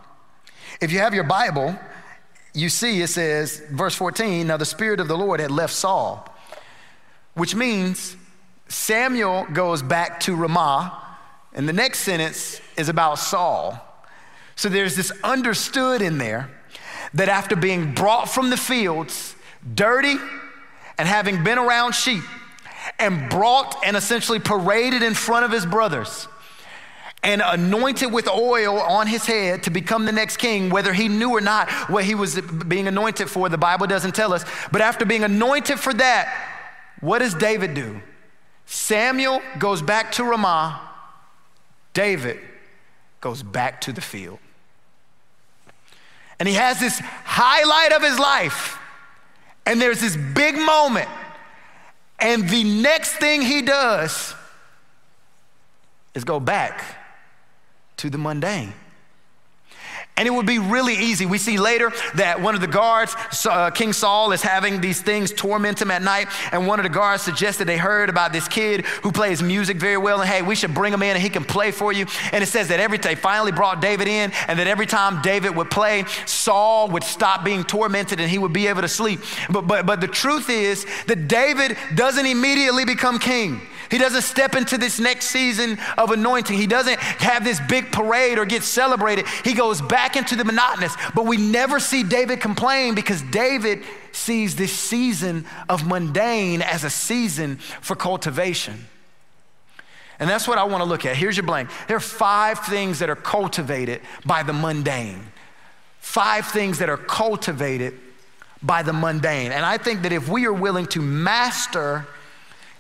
If 0.80 0.92
you 0.92 1.00
have 1.00 1.14
your 1.14 1.24
Bible, 1.24 1.76
you 2.55 2.69
see 2.69 3.03
it 3.03 3.09
says, 3.09 3.62
verse 3.71 3.95
14, 3.97 4.47
now 4.47 4.57
the 4.57 4.64
Spirit 4.64 5.01
of 5.01 5.09
the 5.09 5.19
Lord 5.19 5.40
had 5.40 5.51
left 5.51 5.75
Saul, 5.75 6.33
which 7.35 7.55
means 7.55 8.17
Samuel 8.69 9.47
goes 9.53 9.83
back 9.83 10.21
to 10.21 10.37
Ramah, 10.37 11.01
and 11.53 11.69
the 11.69 11.73
next 11.73 12.01
sentence 12.01 12.61
is 12.77 12.88
about 12.88 13.19
Saul. 13.19 13.79
So 14.57 14.69
there's 14.69 14.97
this 14.97 15.12
understood 15.23 16.01
in 16.01 16.19
there 16.19 16.49
that 17.12 17.29
after 17.29 17.57
being 17.57 17.93
brought 17.93 18.29
from 18.29 18.51
the 18.51 18.57
fields, 18.57 19.35
dirty, 19.75 20.17
and 20.97 21.09
having 21.09 21.43
been 21.43 21.59
around 21.59 21.95
sheep, 21.95 22.23
and 22.99 23.29
brought 23.31 23.77
and 23.85 23.97
essentially 23.97 24.38
paraded 24.38 25.03
in 25.03 25.14
front 25.14 25.45
of 25.45 25.51
his 25.51 25.67
brothers, 25.67 26.29
and 27.24 27.42
anointed 27.42 28.12
with 28.12 28.28
oil 28.28 28.78
on 28.78 29.06
his 29.06 29.24
head 29.24 29.62
to 29.62 29.70
become 29.70 30.04
the 30.04 30.12
next 30.12 30.37
king, 30.37 30.68
whether 30.68 30.92
he 30.92 31.08
knew 31.08 31.30
or 31.30 31.40
not 31.40 31.70
what 31.88 32.04
he 32.04 32.14
was 32.14 32.38
being 32.40 32.87
anointed 32.87 33.30
for. 33.30 33.48
The 33.48 33.58
Bible 33.58 33.87
doesn't 33.87 34.14
tell 34.14 34.34
us. 34.34 34.44
But 34.70 34.82
after 34.82 35.06
being 35.06 35.24
anointed 35.24 35.80
for 35.80 35.94
that, 35.94 36.60
what 37.00 37.20
does 37.20 37.34
David 37.34 37.72
do? 37.72 38.00
Samuel 38.66 39.40
goes 39.58 39.80
back 39.80 40.12
to 40.12 40.24
Ramah, 40.24 40.80
David 41.94 42.38
goes 43.22 43.42
back 43.42 43.80
to 43.82 43.92
the 43.92 44.00
field. 44.02 44.38
And 46.38 46.48
he 46.48 46.56
has 46.56 46.78
this 46.78 46.98
highlight 46.98 47.92
of 47.92 48.02
his 48.02 48.18
life, 48.18 48.78
and 49.64 49.80
there's 49.80 50.00
this 50.00 50.16
big 50.16 50.56
moment. 50.56 51.08
And 52.18 52.48
the 52.48 52.64
next 52.64 53.14
thing 53.14 53.40
he 53.40 53.62
does 53.62 54.34
is 56.14 56.24
go 56.24 56.38
back 56.38 56.82
to 57.98 58.11
the 58.11 58.18
mundane. 58.18 58.72
And 60.16 60.28
it 60.28 60.30
would 60.30 60.46
be 60.46 60.61
really 60.61 60.94
easy. 60.94 61.26
We 61.26 61.38
see 61.38 61.59
later 61.59 61.90
that 62.14 62.40
one 62.40 62.54
of 62.54 62.61
the 62.61 62.68
guards, 62.68 63.16
uh, 63.46 63.70
King 63.70 63.92
Saul, 63.92 64.30
is 64.30 64.42
having 64.42 64.80
these 64.80 65.02
things 65.02 65.33
torment 65.33 65.83
him 65.83 65.90
at 65.90 66.02
night. 66.02 66.28
And 66.52 66.68
one 66.68 66.78
of 66.78 66.85
the 66.85 66.88
guards 66.88 67.24
suggested 67.24 67.66
they 67.66 67.76
heard 67.76 68.09
about 68.09 68.33
this 68.33 68.46
kid 68.46 68.83
who 69.02 69.11
plays 69.11 69.42
music 69.42 69.76
very 69.76 69.96
well. 69.96 70.20
And 70.20 70.30
hey, 70.30 70.40
we 70.40 70.54
should 70.54 70.72
bring 70.72 70.92
him 70.92 71.02
in 71.02 71.16
and 71.16 71.22
he 71.22 71.30
can 71.30 71.44
play 71.44 71.72
for 71.72 71.92
you. 71.92 72.07
And 72.30 72.44
it 72.44 72.46
says 72.46 72.68
that 72.68 72.78
every 72.78 72.98
they 72.98 73.16
finally 73.16 73.50
brought 73.50 73.83
David 73.83 74.07
in, 74.07 74.30
and 74.46 74.57
that 74.61 74.68
every 74.68 74.87
time 74.87 75.20
David 75.20 75.57
would 75.57 75.68
play, 75.68 76.04
Saul 76.26 76.88
would 76.90 77.02
stop 77.02 77.44
being 77.44 77.64
tormented 77.64 78.20
and 78.20 78.30
he 78.30 78.38
would 78.38 78.52
be 78.52 78.68
able 78.68 78.83
to 78.83 78.88
sleep. 78.88 79.20
But, 79.50 79.66
but, 79.66 79.85
but 79.85 80.00
the 80.00 80.07
truth 80.07 80.48
is 80.48 80.87
that 81.07 81.26
David 81.26 81.76
doesn't 81.96 82.24
immediately 82.24 82.85
become 82.85 83.18
king. 83.18 83.61
He 83.90 83.99
doesn't 83.99 84.23
step 84.23 84.55
into 84.55 84.79
this 84.79 84.99
next 84.99 85.27
season 85.27 85.79
of 85.99 86.11
anointing. 86.11 86.57
He 86.57 86.66
doesn't 86.66 86.99
have 86.99 87.44
this 87.44 87.61
big 87.68 87.92
parade 87.92 88.38
or 88.38 88.44
get 88.44 88.62
celebrated. 88.62 89.27
He 89.44 89.55
goes 89.55 89.81
back 89.81 90.16
into 90.16 90.37
the 90.37 90.44
monotonous. 90.44 90.97
But 91.14 91.27
we 91.27 91.37
never 91.37 91.81
see 91.81 92.03
David 92.03 92.40
complain 92.40 92.94
because 92.94 93.23
David 93.23 93.83
sees 94.12 94.57
this 94.57 94.73
season 94.73 95.44
of 95.68 95.87
mundane 95.87 96.62
as 96.62 96.85
a 96.85 96.90
season 96.90 97.57
for 97.57 97.97
cultivation. 97.97 98.87
And 100.18 100.31
that's 100.31 100.47
what 100.47 100.59
I 100.59 100.64
want 100.64 100.83
to 100.83 100.88
look 100.88 101.05
at. 101.05 101.16
Here's 101.16 101.37
your 101.37 101.47
blank. 101.47 101.70
There 101.88 101.97
are 101.97 102.01
five 102.01 102.61
things 102.61 103.01
that 103.01 103.11
are 103.11 103.16
cultivated 103.16 104.01
by 104.25 104.42
the 104.42 104.53
mundane. 104.53 105.23
Five 105.99 106.47
things 106.47 106.79
that 106.79 106.88
are 106.88 106.97
cultivated 106.97 107.99
by 108.62 108.83
the 108.83 108.92
mundane. 108.92 109.53
And 109.53 109.64
I 109.64 109.79
think 109.79 110.03
that 110.03 110.12
if 110.12 110.29
we 110.29 110.47
are 110.47 110.53
willing 110.53 110.87
to 110.88 111.03
master 111.03 112.07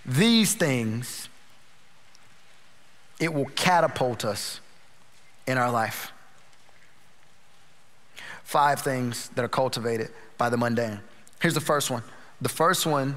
these 0.06 0.54
things, 0.54 1.28
it 3.20 3.32
will 3.32 3.46
catapult 3.56 4.24
us 4.24 4.60
in 5.46 5.58
our 5.58 5.70
life. 5.70 6.12
Five 8.42 8.80
things 8.80 9.30
that 9.34 9.44
are 9.44 9.48
cultivated 9.48 10.10
by 10.36 10.50
the 10.50 10.56
mundane. 10.56 11.00
Here's 11.40 11.54
the 11.54 11.60
first 11.60 11.90
one. 11.90 12.02
The 12.40 12.48
first 12.48 12.86
one 12.86 13.16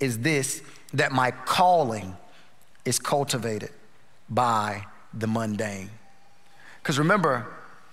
is 0.00 0.18
this 0.18 0.62
that 0.92 1.12
my 1.12 1.30
calling 1.30 2.16
is 2.84 2.98
cultivated 2.98 3.70
by 4.28 4.84
the 5.12 5.26
mundane. 5.26 5.90
Because 6.82 6.98
remember, 6.98 7.46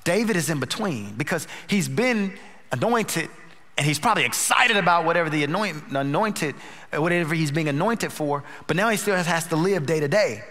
David 0.04 0.36
is 0.36 0.50
in 0.50 0.60
between 0.60 1.14
because 1.16 1.48
he's 1.68 1.88
been 1.88 2.34
anointed 2.72 3.30
and 3.78 3.86
he's 3.86 4.00
probably 4.00 4.26
excited 4.26 4.78
about 4.78 5.06
whatever 5.06 5.30
the 5.30 5.44
anoint, 5.44 5.92
anointed, 5.92 6.56
whatever 6.92 7.34
he's 7.34 7.52
being 7.52 7.68
anointed 7.68 8.12
for, 8.14 8.44
but 8.68 8.76
now 8.76 8.90
he 8.90 8.98
still 8.98 9.16
has 9.16 9.48
to 9.48 9.56
live 9.56 9.86
day 9.86 10.00
to 10.00 10.08
day. 10.08 10.44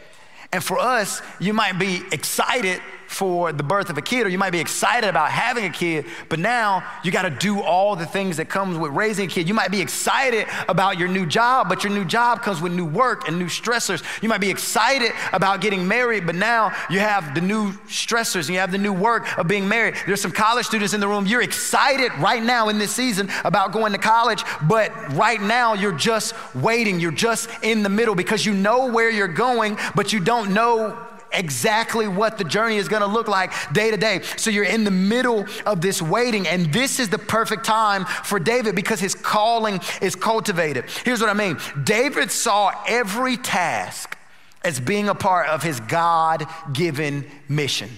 And 0.53 0.63
for 0.63 0.79
us, 0.79 1.23
you 1.39 1.55
might 1.55 1.79
be 1.79 2.03
excited 2.13 2.81
for 3.13 3.53
the 3.53 3.63
birth 3.63 3.91
of 3.91 3.99
a 3.99 4.03
kid, 4.03 4.27
or 4.27 4.31
you 4.31 4.39
might 4.39 4.51
be 4.51 4.61
excited 4.61 5.09
about 5.09 5.31
having 5.31 5.65
a 5.65 5.71
kid, 5.71 6.07
but 6.29 6.39
now 6.39 6.83
you 7.05 7.13
got 7.13 7.23
to 7.23 7.31
do 7.31 7.61
all 7.61 7.95
the 7.95 8.07
things 8.07 8.39
that 8.39 8.49
comes 8.49 8.79
with 8.79 8.93
raising 8.93 9.27
a 9.27 9.29
kid. 9.29 9.47
You 9.47 9.55
might 9.55 9.71
be 9.71 9.81
excited 9.81 10.47
about 10.69 10.99
your 10.99 11.09
new 11.09 11.27
job, 11.27 11.69
but 11.69 11.85
your 11.85 11.93
new 11.93 12.05
job 12.05 12.43
comes 12.43 12.61
with 12.61 12.73
new 12.73 12.85
work 12.85 13.29
and 13.29 13.39
new 13.39 13.47
stressors. 13.47 14.03
You 14.23 14.29
might 14.29 14.41
be 14.41 14.51
excited 14.51 15.13
about 15.33 15.61
getting 15.61 15.87
married, 15.87 16.27
but 16.27 16.35
now 16.35 16.73
you 16.91 17.01
have 17.01 17.35
the 17.35 17.41
new 17.41 17.73
stressors 17.87 18.47
and 18.47 18.51
you 18.51 18.59
have 18.59 18.73
the 18.73 18.79
new 18.79 18.93
work 18.93 19.39
of 19.39 19.47
being 19.47 19.69
married. 19.69 19.95
There's 20.07 20.21
some 20.21 20.33
college 20.33 20.67
students 20.67 20.95
in 20.95 21.01
the 21.01 21.09
room. 21.09 21.27
You're 21.27 21.43
excited 21.43 22.13
right 22.19 22.43
now 22.43 22.69
in 22.69 22.79
this 22.79 22.95
season 22.95 23.31
about 23.45 23.73
going 23.73 23.93
to 23.93 23.99
college, 23.99 24.43
but 24.67 24.91
right 25.13 25.41
now 25.41 25.75
you're 25.75 25.93
just 25.93 26.35
waiting. 26.55 26.99
You're 26.99 27.13
just 27.13 27.51
in 27.63 27.83
the 27.83 27.89
middle 27.89 28.15
because 28.15 28.47
you 28.47 28.55
know 28.55 28.91
where 28.91 29.11
you're 29.11 29.29
going, 29.29 29.77
but 29.95 30.13
you 30.13 30.21
don't 30.21 30.55
know 30.55 31.09
exactly 31.33 32.09
what 32.09 32.39
the 32.39 32.45
journey 32.45 32.77
is 32.77 32.89
going 32.89 33.03
to 33.03 33.09
look 33.09 33.29
like 33.29 33.53
day 33.73 33.91
to 33.91 33.97
day. 33.97 34.23
So 34.37 34.51
you're 34.51 34.65
in 34.65 34.85
the 34.85 34.91
middle 34.91 35.47
of 35.67 35.81
this 35.81 36.01
waiting, 36.03 36.47
and 36.47 36.73
this 36.73 37.01
is 37.01 37.09
the 37.09 37.19
perfect 37.19 37.65
time 37.65 38.05
for 38.05 38.39
David 38.39 38.75
because 38.75 39.01
his 39.01 39.15
calling 39.15 39.81
is 40.01 40.15
cultivated. 40.15 40.85
Here's 41.05 41.21
what 41.21 41.31
I 41.31 41.35
mean 41.35 41.59
David 41.85 42.31
saw 42.31 42.73
every 42.87 43.37
task 43.37 44.17
as 44.65 44.79
being 44.81 45.09
a 45.09 45.15
part 45.15 45.49
of 45.49 45.63
his 45.63 45.81
God 45.81 46.47
given 46.73 47.27
mission. 47.49 47.91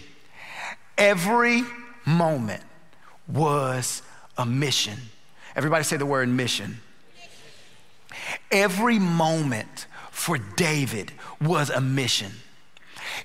Every 0.96 1.62
moment 2.06 2.62
was 3.28 4.02
a 4.38 4.46
mission. 4.46 4.98
Everybody 5.56 5.84
say 5.84 5.96
the 5.96 6.06
word 6.06 6.28
mission. 6.28 6.80
Every 8.50 8.98
moment 8.98 9.86
for 10.10 10.38
David 10.38 11.12
was 11.40 11.70
a 11.70 11.80
mission. 11.80 12.32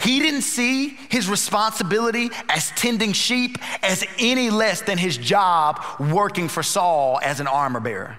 He 0.01 0.19
didn't 0.19 0.41
see 0.43 0.97
his 1.09 1.29
responsibility 1.29 2.29
as 2.47 2.71
tending 2.71 3.13
sheep 3.13 3.57
as 3.83 4.03
any 4.19 4.49
less 4.49 4.81
than 4.81 4.97
his 4.97 5.17
job 5.17 5.83
working 5.99 6.47
for 6.47 6.63
Saul 6.63 7.19
as 7.21 7.39
an 7.39 7.47
armor 7.47 7.79
bearer. 7.79 8.17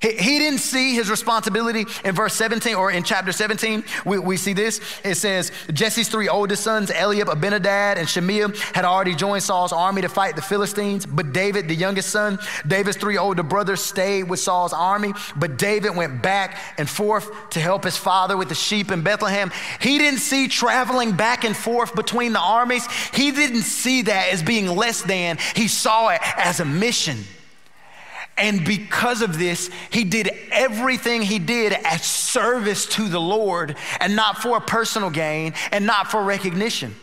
He, 0.00 0.12
he 0.12 0.38
didn't 0.38 0.60
see 0.60 0.94
his 0.94 1.10
responsibility 1.10 1.84
in 2.04 2.14
verse 2.14 2.34
17 2.34 2.74
or 2.74 2.90
in 2.90 3.02
chapter 3.02 3.32
17. 3.32 3.84
We, 4.04 4.18
we 4.18 4.36
see 4.36 4.52
this. 4.52 4.80
It 5.04 5.16
says, 5.16 5.50
Jesse's 5.72 6.08
three 6.08 6.28
oldest 6.28 6.62
sons, 6.62 6.90
Eliab, 6.90 7.28
Abinadab, 7.28 7.98
and 7.98 8.08
Shimea, 8.08 8.48
had 8.74 8.84
already 8.84 9.14
joined 9.14 9.42
Saul's 9.42 9.72
army 9.72 10.02
to 10.02 10.08
fight 10.08 10.36
the 10.36 10.42
Philistines. 10.42 11.04
But 11.04 11.32
David, 11.32 11.68
the 11.68 11.74
youngest 11.74 12.10
son, 12.10 12.38
David's 12.66 12.96
three 12.96 13.18
older 13.18 13.42
brothers, 13.42 13.80
stayed 13.80 14.24
with 14.24 14.40
Saul's 14.40 14.72
army. 14.72 15.12
But 15.36 15.58
David 15.58 15.96
went 15.96 16.22
back 16.22 16.58
and 16.78 16.88
forth 16.88 17.30
to 17.50 17.60
help 17.60 17.84
his 17.84 17.96
father 17.96 18.36
with 18.36 18.48
the 18.48 18.54
sheep 18.54 18.92
in 18.92 19.02
Bethlehem. 19.02 19.50
He 19.80 19.98
didn't 19.98 20.20
see 20.20 20.48
traveling 20.48 21.12
back 21.12 21.44
and 21.44 21.56
forth 21.56 21.94
between 21.94 22.32
the 22.32 22.40
armies, 22.40 22.86
he 23.12 23.30
didn't 23.32 23.62
see 23.62 24.02
that 24.02 24.32
as 24.32 24.42
being 24.42 24.66
less 24.68 25.02
than. 25.02 25.38
He 25.54 25.68
saw 25.68 26.08
it 26.10 26.20
as 26.36 26.60
a 26.60 26.64
mission. 26.64 27.24
And 28.38 28.64
because 28.64 29.20
of 29.20 29.38
this, 29.38 29.68
he 29.90 30.04
did 30.04 30.30
everything 30.52 31.22
he 31.22 31.38
did 31.38 31.72
as 31.72 32.04
service 32.04 32.86
to 32.86 33.08
the 33.08 33.20
Lord 33.20 33.76
and 34.00 34.14
not 34.14 34.38
for 34.38 34.60
personal 34.60 35.10
gain 35.10 35.54
and 35.72 35.86
not 35.86 36.10
for 36.10 36.22
recognition. 36.22 36.94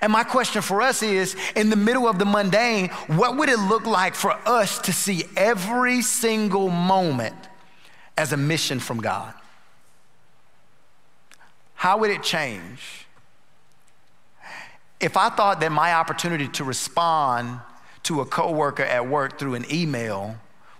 And 0.00 0.12
my 0.12 0.24
question 0.24 0.62
for 0.62 0.82
us 0.82 1.02
is 1.02 1.36
in 1.54 1.70
the 1.70 1.76
middle 1.76 2.08
of 2.08 2.18
the 2.18 2.24
mundane, 2.24 2.88
what 3.06 3.36
would 3.36 3.48
it 3.48 3.58
look 3.58 3.86
like 3.86 4.14
for 4.14 4.32
us 4.46 4.78
to 4.80 4.92
see 4.92 5.24
every 5.36 6.02
single 6.02 6.68
moment 6.68 7.36
as 8.16 8.32
a 8.32 8.36
mission 8.36 8.80
from 8.80 9.00
God? 9.00 9.32
How 11.74 11.98
would 11.98 12.10
it 12.10 12.22
change? 12.22 13.06
If 14.98 15.16
I 15.16 15.28
thought 15.28 15.60
that 15.60 15.70
my 15.70 15.92
opportunity 15.92 16.48
to 16.48 16.64
respond 16.64 17.60
to 18.04 18.22
a 18.22 18.26
coworker 18.26 18.82
at 18.82 19.06
work 19.06 19.38
through 19.38 19.54
an 19.54 19.66
email 19.70 20.36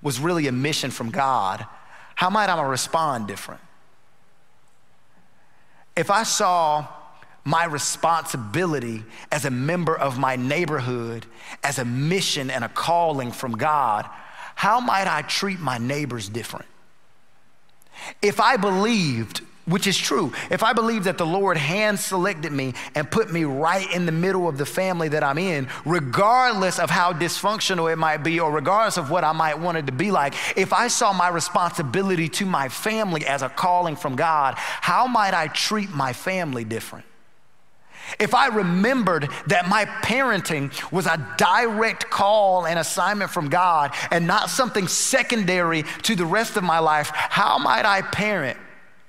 was 0.07 0.21
really 0.21 0.47
a 0.47 0.53
mission 0.53 0.93
from 0.93 1.11
God, 1.11 1.67
how 2.15 2.31
might 2.31 2.49
I 2.49 2.63
respond 2.63 3.27
different? 3.27 3.61
If 5.97 6.13
I 6.13 6.23
saw 6.23 6.87
my 7.45 7.65
responsibility 7.65 9.03
as 9.33 9.47
a 9.47 9.51
member 9.51 9.99
of 9.99 10.17
my 10.17 10.37
neighborhood 10.37 11.27
as 11.65 11.81
a 11.81 11.85
mission 11.85 12.51
and 12.51 12.63
a 12.63 12.69
calling 12.69 13.33
from 13.33 13.57
God, 13.57 14.09
how 14.55 14.79
might 14.79 15.09
I 15.09 15.23
treat 15.23 15.59
my 15.59 15.77
neighbors 15.77 16.29
different? 16.29 16.67
If 18.23 18.39
I 18.39 18.59
believed 18.59 19.41
which 19.67 19.87
is 19.87 19.99
true. 19.99 20.33
If 20.51 20.63
I 20.63 20.73
believe 20.73 21.05
that 21.05 21.19
the 21.19 21.27
Lord 21.27 21.57
hand 21.57 21.99
selected 21.99 22.53
me 22.53 22.75
and 22.95 23.11
put 23.11 23.33
me 23.33 23.45
right 23.45 23.91
in 23.93 24.07
the 24.07 24.13
middle 24.13 24.49
of 24.49 24.59
the 24.59 24.67
family 24.67 25.09
that 25.09 25.25
I'm 25.25 25.39
in, 25.39 25.69
regardless 25.85 26.79
of 26.79 26.89
how 26.89 27.13
dysfunctional 27.13 27.93
it 27.93 27.97
might 27.97 28.19
be 28.19 28.39
or 28.39 28.51
regardless 28.53 28.97
of 28.97 29.11
what 29.11 29.25
I 29.25 29.33
might 29.33 29.59
want 29.59 29.79
it 29.79 29.87
to 29.87 29.93
be 29.93 30.11
like, 30.13 30.35
if 30.57 30.73
I 30.73 30.89
saw 30.89 31.13
my 31.13 31.29
responsibility 31.29 32.29
to 32.31 32.47
my 32.47 32.69
family 32.69 33.27
as 33.27 33.43
a 33.43 33.49
calling 33.49 33.97
from 33.97 34.15
God, 34.15 34.55
how 34.57 35.07
might 35.09 35.35
I 35.35 35.49
treat 35.49 35.91
my 35.91 36.13
family 36.13 36.65
different? 36.65 37.05
If 38.21 38.35
I 38.35 38.47
remembered 38.47 39.29
that 39.49 39.69
my 39.69 39.85
parenting 39.85 40.71
was 40.93 41.07
a 41.07 41.35
direct 41.39 42.09
call 42.09 42.65
and 42.65 42.79
assignment 42.79 43.33
from 43.33 43.49
God 43.49 43.93
and 44.13 44.29
not 44.29 44.49
something 44.49 44.87
secondary 44.87 45.83
to 46.03 46.15
the 46.15 46.25
rest 46.25 46.57
of 46.57 46.63
my 46.63 46.79
life, 46.79 47.11
how 47.13 47.59
might 47.59 47.85
I 47.85 48.03
parent 48.03 48.59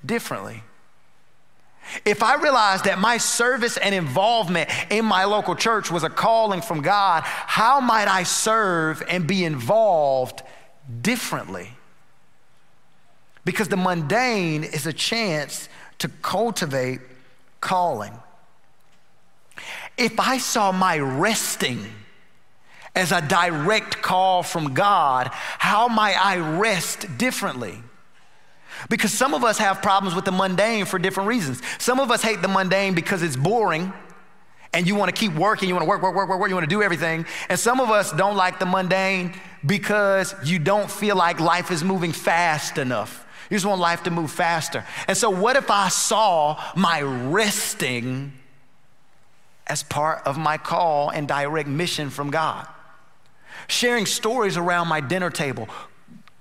differently. 0.05 0.63
If 2.05 2.21
I 2.21 2.35
realized 2.35 2.85
that 2.85 2.99
my 2.99 3.17
service 3.17 3.77
and 3.77 3.95
involvement 3.95 4.69
in 4.89 5.05
my 5.05 5.23
local 5.23 5.55
church 5.55 5.89
was 5.89 6.03
a 6.03 6.09
calling 6.09 6.61
from 6.61 6.81
God, 6.81 7.23
how 7.23 7.79
might 7.79 8.07
I 8.07 8.23
serve 8.23 9.01
and 9.07 9.25
be 9.25 9.45
involved 9.45 10.41
differently? 11.01 11.69
Because 13.45 13.69
the 13.69 13.77
mundane 13.77 14.63
is 14.65 14.85
a 14.85 14.93
chance 14.93 15.69
to 15.99 16.09
cultivate 16.09 16.99
calling. 17.61 18.13
If 19.97 20.19
I 20.19 20.37
saw 20.37 20.71
my 20.71 20.99
resting 20.99 21.85
as 22.93 23.11
a 23.11 23.21
direct 23.21 24.01
call 24.01 24.43
from 24.43 24.73
God, 24.73 25.29
how 25.31 25.87
might 25.87 26.15
I 26.15 26.37
rest 26.37 27.17
differently? 27.17 27.81
Because 28.89 29.13
some 29.13 29.33
of 29.33 29.43
us 29.43 29.57
have 29.57 29.81
problems 29.81 30.15
with 30.15 30.25
the 30.25 30.31
mundane 30.31 30.85
for 30.85 30.99
different 30.99 31.27
reasons. 31.27 31.61
Some 31.79 31.99
of 31.99 32.11
us 32.11 32.21
hate 32.21 32.41
the 32.41 32.47
mundane 32.47 32.93
because 32.93 33.23
it's 33.23 33.35
boring 33.35 33.93
and 34.73 34.87
you 34.87 34.95
want 34.95 35.13
to 35.13 35.19
keep 35.19 35.33
working, 35.33 35.69
you 35.69 35.75
want 35.75 35.83
to 35.85 35.89
work, 35.89 36.01
work, 36.01 36.15
work, 36.15 36.29
work, 36.29 36.39
work, 36.39 36.49
you 36.49 36.55
want 36.55 36.69
to 36.69 36.75
do 36.75 36.83
everything. 36.83 37.25
And 37.49 37.59
some 37.59 37.79
of 37.79 37.89
us 37.89 38.11
don't 38.11 38.35
like 38.35 38.59
the 38.59 38.65
mundane 38.65 39.33
because 39.65 40.35
you 40.43 40.59
don't 40.59 40.89
feel 40.89 41.15
like 41.15 41.39
life 41.39 41.71
is 41.71 41.83
moving 41.83 42.11
fast 42.11 42.77
enough. 42.77 43.25
You 43.49 43.55
just 43.55 43.65
want 43.65 43.79
life 43.79 44.03
to 44.03 44.11
move 44.11 44.29
faster. 44.29 44.85
And 45.07 45.17
so, 45.17 45.29
what 45.29 45.55
if 45.55 45.71
I 45.71 45.87
saw 45.87 46.61
my 46.75 47.01
resting 47.01 48.33
as 49.65 49.83
part 49.83 50.25
of 50.25 50.37
my 50.37 50.57
call 50.57 51.09
and 51.09 51.27
direct 51.27 51.69
mission 51.69 52.09
from 52.09 52.29
God? 52.29 52.67
Sharing 53.67 54.05
stories 54.05 54.57
around 54.57 54.89
my 54.89 54.99
dinner 54.99 55.29
table, 55.29 55.69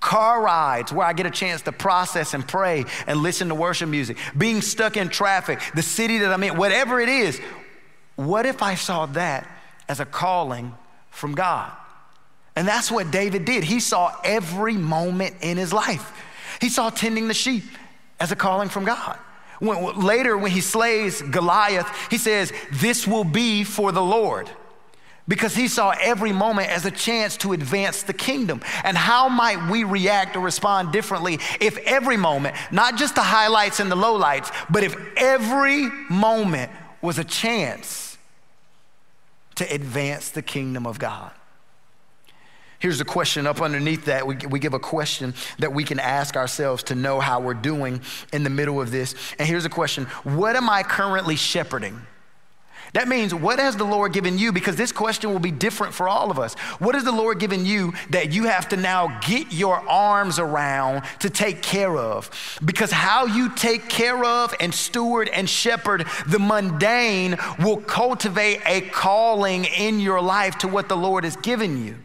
car 0.07 0.41
rides 0.41 0.93
where 0.93 1.05
I 1.05 1.13
get 1.13 1.27
a 1.27 1.33
chance 1.33 1.63
to 1.63 1.73
process 1.73 2.33
and 2.33 2.47
pray 2.47 2.85
and 3.09 3.25
listen 3.25 3.49
to 3.49 3.57
worship 3.57 3.89
music, 3.89 4.17
being 4.39 4.61
stuck 4.63 4.97
in 4.97 5.09
traffic, 5.09 5.61
the 5.75 5.83
city 5.83 6.19
that 6.19 6.33
I'm 6.33 6.45
in, 6.45 6.57
whatever 6.57 7.01
it 7.01 7.09
is. 7.09 7.41
What 8.15 8.47
if 8.47 8.63
I 8.63 8.77
saw 8.77 9.07
that 9.07 9.51
as 9.89 9.99
a 9.99 10.05
calling 10.05 10.73
from 11.11 11.35
God? 11.35 11.73
And 12.55 12.69
that's 12.69 12.89
what 12.89 13.11
David 13.11 13.45
did. 13.45 13.65
He 13.65 13.81
saw 13.81 14.15
every 14.23 14.75
moment 14.75 15.35
in 15.41 15.57
his 15.57 15.73
life. 15.73 16.13
He 16.61 16.69
saw 16.69 16.89
tending 16.89 17.27
the 17.27 17.35
sheep 17.35 17.65
as 18.21 18.31
a 18.31 18.37
calling 18.37 18.69
from 18.69 18.85
God. 18.85 19.19
When, 19.59 19.99
later, 19.99 20.39
when 20.39 20.53
he 20.53 20.61
slays 20.61 21.21
Goliath, 21.21 21.91
he 22.11 22.19
says, 22.19 22.53
This 22.71 23.09
will 23.09 23.25
be 23.25 23.65
for 23.65 23.91
the 23.91 24.03
Lord 24.03 24.49
because 25.29 25.55
he 25.55 25.69
saw 25.69 25.95
every 26.01 26.33
moment 26.33 26.71
as 26.71 26.87
a 26.87 26.91
chance 26.91 27.37
to 27.39 27.53
advance 27.53 28.03
the 28.03 28.13
kingdom. 28.13 28.61
And 28.85 28.97
how 28.97 29.29
might 29.29 29.71
we 29.71 29.85
react 29.85 30.37
or 30.37 30.41
respond 30.41 30.93
differently 30.93 31.39
if 31.61 31.77
every 31.79 32.17
moment, 32.17 32.57
not 32.71 32.97
just 32.97 33.15
the 33.15 33.23
highlights 33.23 33.81
and 33.81 33.91
the 33.91 33.97
lowlights, 33.97 34.53
but 34.71 34.85
if 34.85 34.97
every 35.17 35.89
moment 36.09 36.71
was 37.03 37.19
a 37.19 37.25
chance 37.25 38.19
to 39.57 39.65
advance 39.73 40.31
the 40.31 40.43
kingdom 40.43 40.87
of 40.87 40.99
God? 40.99 41.33
Here's 42.79 42.99
the 42.99 43.05
question 43.05 43.47
up 43.47 43.63
underneath 43.63 44.05
that. 44.05 44.27
We, 44.27 44.37
we 44.49 44.59
give 44.59 44.75
a 44.75 44.79
question 44.79 45.35
that 45.59 45.73
we 45.73 45.83
can 45.83 45.99
ask 45.99 46.37
ourselves 46.37 46.83
to 46.85 46.95
know 46.95 47.21
how 47.21 47.41
we're 47.41 47.55
doing 47.55 48.03
in 48.33 48.45
the 48.45 48.51
middle 48.51 48.81
of 48.81 48.91
this. 48.91 49.15
And 49.39 49.49
here's 49.49 49.65
a 49.65 49.71
question 49.71 50.05
What 50.25 50.57
am 50.57 50.69
I 50.69 50.83
currently 50.83 51.37
shepherding? 51.37 52.01
That 52.97 53.09
means, 53.09 53.35
what 53.35 53.59
has 53.59 53.77
the 53.77 53.85
Lord 53.85 54.15
given 54.15 54.39
you? 54.39 54.53
Because 54.53 54.77
this 54.77 54.91
question 54.91 55.31
will 55.31 55.39
be 55.39 55.51
different 55.51 55.93
for 55.93 56.09
all 56.09 56.31
of 56.31 56.39
us. 56.39 56.55
What 56.79 56.95
has 56.95 57.05
the 57.05 57.13
Lord 57.13 57.39
given 57.39 57.67
you 57.67 57.93
that 58.09 58.33
you 58.33 58.45
have 58.45 58.71
to 58.71 58.77
now 58.79 59.21
get 59.21 59.53
your 59.53 59.87
arms 59.87 60.39
around 60.39 61.03
to 61.19 61.29
take 61.29 61.61
care 61.61 61.95
of? 61.95 62.59
Because 62.65 62.91
how 62.91 63.27
you 63.27 63.55
take 63.55 63.91
care 63.91 64.25
of 64.25 64.55
and 64.61 64.75
steward 64.75 65.29
and 65.29 65.47
shepherd 65.47 66.07
the 66.27 66.39
mundane 66.39 67.37
will 67.59 67.77
cultivate 67.77 68.63
a 68.65 68.81
calling 68.81 69.67
in 69.67 70.01
your 70.01 70.23
life 70.23 70.57
to 70.61 70.67
what 70.67 70.89
the 70.89 70.97
Lord 70.97 71.25
has 71.25 71.37
given 71.37 71.85
you. 71.85 71.97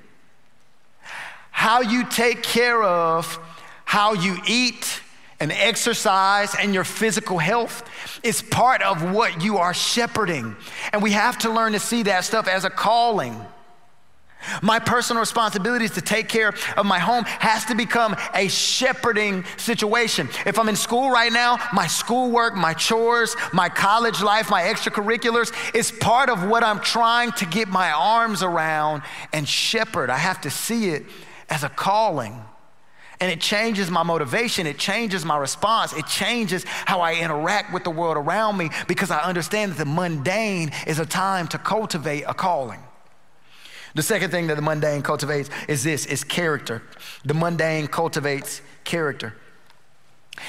How 1.51 1.79
you 1.79 2.05
take 2.05 2.43
care 2.43 2.83
of 2.83 3.39
how 3.85 4.11
you 4.11 4.39
eat, 4.45 4.99
and 5.41 5.51
exercise 5.51 6.55
and 6.55 6.73
your 6.73 6.83
physical 6.83 7.39
health 7.39 7.83
is 8.23 8.41
part 8.43 8.81
of 8.83 9.11
what 9.11 9.43
you 9.43 9.57
are 9.57 9.73
shepherding. 9.73 10.55
And 10.93 11.01
we 11.01 11.11
have 11.11 11.39
to 11.39 11.51
learn 11.51 11.73
to 11.73 11.79
see 11.79 12.03
that 12.03 12.23
stuff 12.23 12.47
as 12.47 12.63
a 12.63 12.69
calling. 12.69 13.35
My 14.61 14.79
personal 14.79 15.19
responsibility 15.19 15.85
is 15.85 15.91
to 15.91 16.01
take 16.01 16.29
care 16.29 16.53
of 16.77 16.85
my 16.85 16.99
home 16.99 17.25
has 17.25 17.65
to 17.65 17.75
become 17.75 18.15
a 18.33 18.47
shepherding 18.47 19.43
situation. 19.57 20.29
If 20.45 20.57
I'm 20.57 20.69
in 20.69 20.75
school 20.75 21.11
right 21.11 21.31
now, 21.31 21.57
my 21.73 21.87
schoolwork, 21.87 22.55
my 22.55 22.73
chores, 22.73 23.35
my 23.53 23.69
college 23.69 24.21
life, 24.21 24.49
my 24.49 24.63
extracurriculars 24.63 25.53
is 25.75 25.91
part 25.91 26.29
of 26.29 26.47
what 26.47 26.63
I'm 26.63 26.79
trying 26.79 27.31
to 27.33 27.45
get 27.45 27.67
my 27.67 27.91
arms 27.91 28.41
around 28.41 29.03
and 29.33 29.47
shepherd. 29.47 30.09
I 30.09 30.17
have 30.17 30.41
to 30.41 30.49
see 30.49 30.89
it 30.89 31.05
as 31.49 31.63
a 31.63 31.69
calling. 31.69 32.39
And 33.21 33.31
it 33.31 33.39
changes 33.39 33.91
my 33.91 34.01
motivation, 34.01 34.65
it 34.65 34.79
changes 34.79 35.23
my 35.23 35.37
response, 35.37 35.93
it 35.93 36.07
changes 36.07 36.63
how 36.65 37.01
I 37.01 37.13
interact 37.13 37.71
with 37.71 37.83
the 37.83 37.91
world 37.91 38.17
around 38.17 38.57
me 38.57 38.71
because 38.87 39.11
I 39.11 39.21
understand 39.21 39.73
that 39.73 39.77
the 39.77 39.85
mundane 39.85 40.71
is 40.87 40.97
a 40.97 41.05
time 41.05 41.47
to 41.49 41.59
cultivate 41.59 42.23
a 42.23 42.33
calling. 42.33 42.79
The 43.93 44.01
second 44.01 44.31
thing 44.31 44.47
that 44.47 44.55
the 44.55 44.61
mundane 44.61 45.03
cultivates 45.03 45.49
is 45.67 45.83
this 45.83 46.05
is 46.07 46.23
character. 46.23 46.81
The 47.23 47.35
mundane 47.35 47.87
cultivates 47.87 48.61
character. 48.83 49.35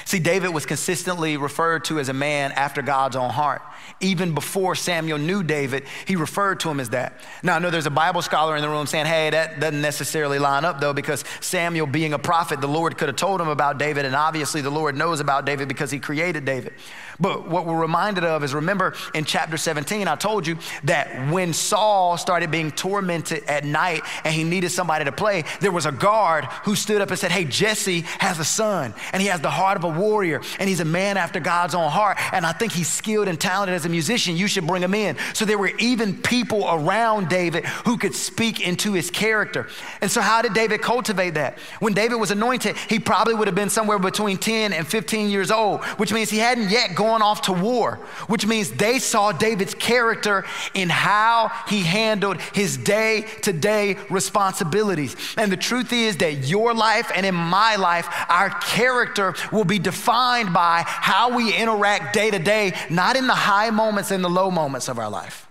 See, 0.05 0.19
David 0.19 0.49
was 0.49 0.65
consistently 0.65 1.35
referred 1.37 1.85
to 1.85 1.99
as 1.99 2.07
a 2.07 2.13
man 2.13 2.51
after 2.53 2.81
God's 2.81 3.15
own 3.15 3.29
heart. 3.29 3.61
Even 3.99 4.33
before 4.33 4.75
Samuel 4.75 5.17
knew 5.17 5.43
David, 5.43 5.85
he 6.05 6.15
referred 6.15 6.61
to 6.61 6.69
him 6.69 6.79
as 6.79 6.89
that. 6.89 7.19
Now, 7.43 7.57
I 7.57 7.59
know 7.59 7.69
there's 7.69 7.85
a 7.85 7.91
Bible 7.91 8.21
scholar 8.21 8.55
in 8.55 8.61
the 8.61 8.69
room 8.69 8.87
saying, 8.87 9.05
hey, 9.05 9.29
that 9.29 9.59
doesn't 9.59 9.81
necessarily 9.81 10.39
line 10.39 10.63
up 10.63 10.79
though, 10.79 10.93
because 10.93 11.25
Samuel 11.41 11.85
being 11.85 12.13
a 12.13 12.19
prophet, 12.19 12.61
the 12.61 12.67
Lord 12.67 12.97
could 12.97 13.09
have 13.09 13.17
told 13.17 13.41
him 13.41 13.49
about 13.49 13.77
David, 13.77 14.05
and 14.05 14.15
obviously 14.15 14.61
the 14.61 14.69
Lord 14.69 14.95
knows 14.95 15.19
about 15.19 15.45
David 15.45 15.67
because 15.67 15.91
he 15.91 15.99
created 15.99 16.45
David. 16.45 16.73
But 17.19 17.47
what 17.47 17.65
we're 17.65 17.79
reminded 17.79 18.23
of 18.23 18.43
is 18.43 18.53
remember 18.53 18.95
in 19.13 19.25
chapter 19.25 19.57
17, 19.57 20.07
I 20.07 20.15
told 20.15 20.47
you 20.47 20.57
that 20.85 21.31
when 21.31 21.53
Saul 21.53 22.17
started 22.17 22.51
being 22.51 22.71
tormented 22.71 23.43
at 23.45 23.65
night 23.65 24.01
and 24.23 24.33
he 24.33 24.43
needed 24.43 24.69
somebody 24.69 25.05
to 25.05 25.11
play, 25.11 25.43
there 25.59 25.71
was 25.71 25.85
a 25.85 25.91
guard 25.91 26.45
who 26.63 26.75
stood 26.75 27.01
up 27.01 27.09
and 27.09 27.19
said, 27.19 27.31
Hey, 27.31 27.45
Jesse 27.45 28.01
has 28.19 28.39
a 28.39 28.45
son, 28.45 28.93
and 29.11 29.21
he 29.21 29.27
has 29.27 29.41
the 29.41 29.49
heart 29.49 29.72
of 29.77 29.83
a 29.83 29.89
warrior, 29.89 30.41
and 30.59 30.69
he's 30.69 30.79
a 30.79 30.85
man 30.85 31.17
after 31.17 31.39
God's 31.39 31.75
own 31.75 31.89
heart, 31.89 32.17
and 32.33 32.45
I 32.45 32.51
think 32.51 32.71
he's 32.71 32.89
skilled 32.89 33.27
and 33.27 33.39
talented 33.39 33.75
as 33.75 33.85
a 33.85 33.89
musician. 33.89 34.35
You 34.35 34.47
should 34.47 34.67
bring 34.67 34.83
him 34.83 34.93
in. 34.93 35.17
So 35.33 35.45
there 35.45 35.57
were 35.57 35.71
even 35.79 36.21
people 36.21 36.65
around 36.69 37.29
David 37.29 37.65
who 37.65 37.97
could 37.97 38.15
speak 38.15 38.65
into 38.65 38.93
his 38.93 39.09
character. 39.09 39.67
And 40.01 40.09
so, 40.09 40.21
how 40.21 40.41
did 40.41 40.53
David 40.53 40.81
cultivate 40.81 41.31
that? 41.31 41.59
When 41.79 41.93
David 41.93 42.15
was 42.15 42.31
anointed, 42.31 42.77
he 42.77 42.99
probably 42.99 43.33
would 43.33 43.47
have 43.47 43.55
been 43.55 43.69
somewhere 43.69 43.99
between 43.99 44.37
10 44.37 44.73
and 44.73 44.87
15 44.87 45.29
years 45.29 45.51
old, 45.51 45.83
which 45.97 46.13
means 46.13 46.29
he 46.29 46.37
hadn't 46.37 46.69
yet 46.69 46.95
gone 46.95 47.21
off 47.21 47.43
to 47.43 47.53
war, 47.53 47.99
which 48.27 48.45
means 48.45 48.71
they 48.71 48.99
saw 48.99 49.31
David's 49.31 49.73
character 49.73 50.45
in 50.73 50.89
how 50.89 51.51
he 51.67 51.81
handled 51.81 52.39
his 52.53 52.77
day 52.77 53.25
to 53.41 53.53
day 53.53 53.97
responsibilities. 54.09 55.15
And 55.37 55.51
the 55.51 55.57
truth 55.57 55.93
is 55.93 56.17
that 56.17 56.47
your 56.47 56.73
life 56.73 57.11
and 57.15 57.25
in 57.25 57.35
my 57.35 57.75
life, 57.75 58.07
our 58.29 58.49
character 58.49 59.35
will 59.51 59.62
be 59.65 59.79
defined 59.79 60.53
by 60.53 60.83
how 60.85 61.35
we 61.35 61.53
interact 61.53 62.13
day 62.13 62.31
to 62.31 62.39
day, 62.39 62.73
not 62.89 63.15
in 63.15 63.27
the 63.27 63.35
high 63.35 63.69
moments 63.69 64.11
and 64.11 64.23
the 64.23 64.29
low 64.29 64.51
moments 64.51 64.89
of 64.89 64.99
our 64.99 65.09
life. 65.09 65.47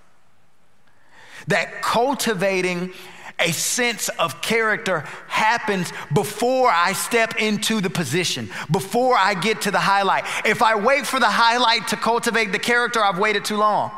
That 1.49 1.83
cultivating 1.83 2.93
a 3.39 3.53
sense 3.53 4.09
of 4.11 4.41
character 4.41 5.01
happens 5.27 5.93
before 6.15 6.71
I 6.71 6.93
step 6.93 7.37
into 7.37 7.81
the 7.81 7.91
position, 7.91 8.51
before 8.71 9.17
I 9.17 9.35
get 9.35 9.63
to 9.63 9.71
the 9.71 9.81
highlight. 9.81 10.25
If 10.45 10.63
I 10.63 10.77
wait 10.77 11.07
for 11.07 11.19
the 11.19 11.31
highlight 11.31 11.89
to 11.89 11.97
cultivate 11.97 12.53
the 12.53 12.59
character, 12.59 13.03
I've 13.03 13.19
waited 13.19 13.45
too 13.45 13.57
long. 13.57 13.91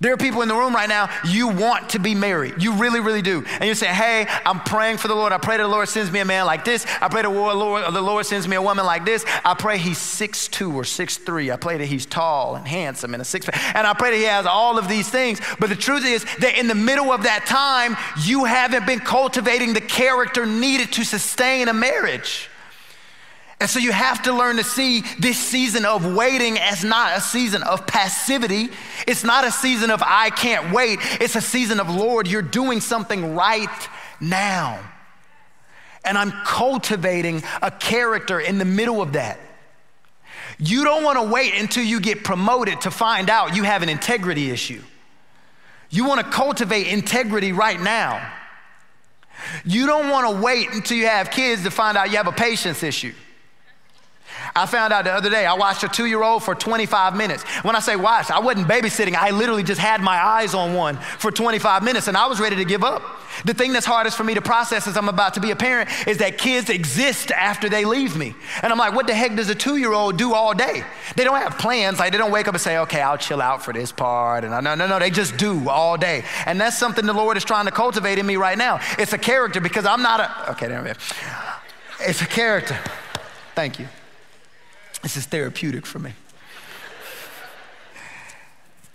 There 0.00 0.12
are 0.12 0.16
people 0.16 0.42
in 0.42 0.48
the 0.48 0.54
room 0.54 0.74
right 0.74 0.88
now, 0.88 1.10
you 1.26 1.48
want 1.48 1.90
to 1.90 1.98
be 1.98 2.14
married. 2.14 2.62
You 2.62 2.74
really, 2.74 3.00
really 3.00 3.22
do. 3.22 3.44
And 3.50 3.64
you're 3.64 3.74
saying, 3.74 3.94
hey, 3.94 4.26
I'm 4.46 4.60
praying 4.60 4.98
for 4.98 5.08
the 5.08 5.14
Lord. 5.14 5.32
I 5.32 5.38
pray 5.38 5.56
that 5.56 5.64
the 5.64 5.68
Lord 5.68 5.88
sends 5.88 6.12
me 6.12 6.20
a 6.20 6.24
man 6.24 6.46
like 6.46 6.64
this. 6.64 6.86
I 7.00 7.08
pray 7.08 7.22
the 7.22 7.30
Lord, 7.30 7.92
the 7.92 8.00
Lord 8.00 8.24
sends 8.24 8.46
me 8.46 8.54
a 8.54 8.62
woman 8.62 8.86
like 8.86 9.04
this. 9.04 9.24
I 9.44 9.54
pray 9.54 9.76
he's 9.78 9.98
6'2 9.98 10.74
or 10.74 10.82
6'3. 10.82 11.52
I 11.52 11.56
pray 11.56 11.78
that 11.78 11.86
he's 11.86 12.06
tall 12.06 12.54
and 12.54 12.66
handsome 12.66 13.12
and 13.12 13.20
a 13.20 13.24
six 13.24 13.48
And 13.48 13.86
I 13.86 13.92
pray 13.94 14.10
that 14.10 14.16
he 14.16 14.24
has 14.24 14.46
all 14.46 14.78
of 14.78 14.88
these 14.88 15.08
things. 15.08 15.40
But 15.58 15.68
the 15.68 15.76
truth 15.76 16.04
is 16.04 16.24
that 16.38 16.56
in 16.56 16.68
the 16.68 16.76
middle 16.76 17.10
of 17.10 17.24
that 17.24 17.46
time, 17.46 17.96
you 18.24 18.44
haven't 18.44 18.86
been 18.86 19.00
cultivating 19.00 19.72
the 19.72 19.80
character 19.80 20.46
needed 20.46 20.92
to 20.92 21.04
sustain 21.04 21.66
a 21.66 21.72
marriage. 21.72 22.47
And 23.60 23.68
so 23.68 23.80
you 23.80 23.90
have 23.90 24.22
to 24.22 24.32
learn 24.32 24.56
to 24.56 24.64
see 24.64 25.02
this 25.18 25.36
season 25.36 25.84
of 25.84 26.14
waiting 26.14 26.58
as 26.58 26.84
not 26.84 27.16
a 27.16 27.20
season 27.20 27.64
of 27.64 27.86
passivity. 27.86 28.68
It's 29.06 29.24
not 29.24 29.44
a 29.44 29.50
season 29.50 29.90
of 29.90 30.00
I 30.04 30.30
can't 30.30 30.72
wait. 30.72 31.00
It's 31.20 31.34
a 31.34 31.40
season 31.40 31.80
of 31.80 31.88
Lord, 31.88 32.28
you're 32.28 32.40
doing 32.40 32.80
something 32.80 33.34
right 33.34 33.88
now. 34.20 34.78
And 36.04 36.16
I'm 36.16 36.30
cultivating 36.44 37.42
a 37.60 37.72
character 37.72 38.38
in 38.38 38.58
the 38.58 38.64
middle 38.64 39.02
of 39.02 39.14
that. 39.14 39.40
You 40.58 40.84
don't 40.84 41.02
want 41.02 41.18
to 41.18 41.24
wait 41.24 41.54
until 41.54 41.84
you 41.84 42.00
get 42.00 42.22
promoted 42.22 42.80
to 42.82 42.90
find 42.90 43.28
out 43.28 43.56
you 43.56 43.64
have 43.64 43.82
an 43.82 43.88
integrity 43.88 44.50
issue. 44.50 44.82
You 45.90 46.06
want 46.06 46.20
to 46.20 46.30
cultivate 46.30 46.86
integrity 46.86 47.52
right 47.52 47.80
now. 47.80 48.32
You 49.64 49.86
don't 49.86 50.10
want 50.10 50.28
to 50.28 50.42
wait 50.42 50.70
until 50.72 50.96
you 50.96 51.06
have 51.06 51.30
kids 51.30 51.64
to 51.64 51.70
find 51.70 51.96
out 51.96 52.10
you 52.10 52.16
have 52.16 52.26
a 52.26 52.32
patience 52.32 52.82
issue. 52.82 53.14
I 54.54 54.66
found 54.66 54.92
out 54.92 55.04
the 55.04 55.12
other 55.12 55.30
day, 55.30 55.46
I 55.46 55.54
watched 55.54 55.82
a 55.84 55.88
two 55.88 56.06
year 56.06 56.22
old 56.22 56.42
for 56.42 56.54
25 56.54 57.16
minutes. 57.16 57.42
When 57.62 57.76
I 57.76 57.80
say 57.80 57.96
watch, 57.96 58.30
I 58.30 58.38
wasn't 58.40 58.68
babysitting. 58.68 59.14
I 59.14 59.30
literally 59.30 59.62
just 59.62 59.80
had 59.80 60.00
my 60.00 60.16
eyes 60.16 60.54
on 60.54 60.74
one 60.74 60.96
for 61.18 61.30
25 61.30 61.82
minutes 61.82 62.08
and 62.08 62.16
I 62.16 62.26
was 62.26 62.40
ready 62.40 62.56
to 62.56 62.64
give 62.64 62.84
up. 62.84 63.02
The 63.44 63.54
thing 63.54 63.72
that's 63.72 63.86
hardest 63.86 64.16
for 64.16 64.24
me 64.24 64.34
to 64.34 64.42
process 64.42 64.86
as 64.86 64.96
I'm 64.96 65.08
about 65.08 65.34
to 65.34 65.40
be 65.40 65.50
a 65.50 65.56
parent 65.56 65.90
is 66.06 66.18
that 66.18 66.38
kids 66.38 66.70
exist 66.70 67.30
after 67.30 67.68
they 67.68 67.84
leave 67.84 68.16
me. 68.16 68.34
And 68.62 68.72
I'm 68.72 68.78
like, 68.78 68.94
what 68.94 69.06
the 69.06 69.14
heck 69.14 69.36
does 69.36 69.48
a 69.48 69.54
two 69.54 69.76
year 69.76 69.92
old 69.92 70.16
do 70.16 70.34
all 70.34 70.54
day? 70.54 70.84
They 71.16 71.24
don't 71.24 71.40
have 71.40 71.58
plans. 71.58 71.98
Like, 71.98 72.12
they 72.12 72.18
don't 72.18 72.32
wake 72.32 72.48
up 72.48 72.54
and 72.54 72.60
say, 72.60 72.78
okay, 72.78 73.00
I'll 73.00 73.18
chill 73.18 73.40
out 73.40 73.64
for 73.64 73.72
this 73.72 73.92
part. 73.92 74.44
And 74.44 74.54
I, 74.54 74.60
no, 74.60 74.74
no, 74.74 74.86
no, 74.86 74.98
they 74.98 75.10
just 75.10 75.36
do 75.36 75.68
all 75.68 75.96
day. 75.96 76.24
And 76.46 76.60
that's 76.60 76.78
something 76.78 77.06
the 77.06 77.12
Lord 77.12 77.36
is 77.36 77.44
trying 77.44 77.66
to 77.66 77.72
cultivate 77.72 78.18
in 78.18 78.26
me 78.26 78.36
right 78.36 78.58
now. 78.58 78.80
It's 78.98 79.12
a 79.12 79.18
character 79.18 79.60
because 79.60 79.86
I'm 79.86 80.02
not 80.02 80.20
a, 80.20 80.52
okay, 80.52 80.68
there 80.68 80.82
we 80.82 80.88
go. 80.88 80.94
It's 82.00 82.22
a 82.22 82.26
character. 82.26 82.78
Thank 83.54 83.78
you. 83.78 83.88
This 85.02 85.16
is 85.16 85.26
therapeutic 85.26 85.86
for 85.86 85.98
me. 85.98 86.12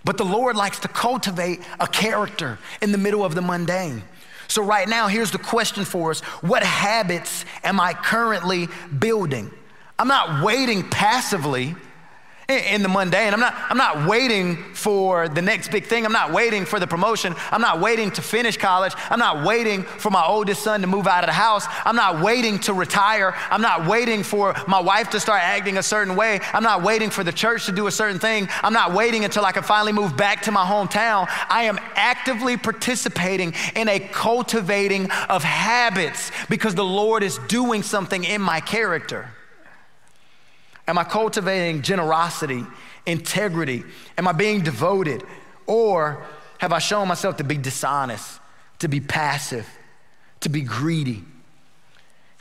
But 0.06 0.18
the 0.18 0.26
Lord 0.26 0.56
likes 0.56 0.80
to 0.80 0.88
cultivate 0.88 1.62
a 1.80 1.88
character 1.88 2.60
in 2.82 2.92
the 2.92 2.98
middle 2.98 3.24
of 3.24 3.36
the 3.36 3.42
mundane. 3.42 4.04
So, 4.50 4.62
right 4.62 4.88
now, 4.88 5.08
here's 5.08 5.32
the 5.32 5.38
question 5.38 5.86
for 5.86 6.12
us 6.12 6.20
What 6.42 6.64
habits 6.64 7.46
am 7.64 7.80
I 7.80 7.94
currently 7.94 8.68
building? 9.00 9.52
I'm 9.98 10.08
not 10.08 10.44
waiting 10.44 10.90
passively 10.90 11.76
in 12.50 12.84
the 12.84 12.90
mundane. 12.90 13.34
I'm 13.34 13.40
not, 13.40 13.56
I'm 13.70 13.78
not 13.78 14.08
waiting 14.08 14.58
for 14.74 15.30
the 15.30 15.42
next 15.42 15.72
big 15.72 15.86
thing. 15.86 16.06
I'm 16.06 16.12
not 16.12 16.32
waiting 16.32 16.66
for 16.66 16.80
the 16.80 16.88
promotion. 16.88 17.36
I'm 17.52 17.62
not 17.62 17.80
waiting 17.80 18.12
to 18.12 18.22
finish 18.22 18.58
college. 18.58 18.94
I'm 19.10 19.20
not 19.20 19.46
waiting 19.46 19.84
for 19.84 20.10
my 20.10 20.26
oldest 20.26 20.62
son 20.62 20.82
to 20.82 20.88
move 20.88 21.08
out 21.08 21.24
of 21.24 21.28
the 21.28 21.34
house. 21.34 21.66
I'm 21.86 21.96
not 21.96 22.22
waiting 22.22 22.60
to 22.60 22.74
retire. 22.74 23.34
I'm 23.50 23.62
not 23.62 23.88
waiting 23.88 24.24
for 24.24 24.54
my 24.68 24.80
wife 24.80 25.10
to 25.12 25.20
start 25.20 25.42
acting 25.42 25.78
a 25.78 25.84
certain 25.84 26.16
way. 26.16 26.40
I'm 26.54 26.64
not 26.64 26.84
waiting 26.84 27.10
for 27.10 27.24
the 27.24 27.32
church 27.32 27.66
to 27.68 27.72
do 27.72 27.88
a 27.88 27.92
certain 27.92 28.20
thing. 28.20 28.50
I'm 28.62 28.74
not 28.74 28.94
waiting 28.94 29.24
until 29.24 29.46
I 29.46 29.52
can 29.52 29.64
finally 29.64 29.94
move 29.94 30.18
back 30.18 30.42
to 30.44 30.52
my 30.52 30.66
hometown. 30.66 31.28
I 31.50 31.64
am 31.64 31.80
actively 31.96 32.58
participating 32.58 33.54
in 33.76 33.88
a 33.88 34.00
cultivating 34.00 35.10
of 35.30 35.44
habits 35.44 36.32
because 36.50 36.76
the 36.76 36.84
Lord 36.84 37.24
is 37.24 37.38
doing 37.48 37.84
something 37.84 38.24
in 38.24 38.42
my 38.42 38.60
character. 38.60 39.30
Am 40.88 40.98
I 40.98 41.04
cultivating 41.04 41.82
generosity, 41.82 42.66
integrity? 43.06 43.84
Am 44.18 44.28
I 44.28 44.34
being 44.34 44.62
devoted? 44.62 45.24
Or 45.66 46.26
have 46.58 46.74
I 46.74 46.80
shown 46.80 47.08
myself 47.08 47.38
to 47.38 47.44
be 47.44 47.58
dishonest, 47.58 48.40
to 48.80 48.88
be 48.88 49.00
passive, 49.00 49.68
to 50.42 50.50
be 50.50 50.62
greedy? 50.62 51.24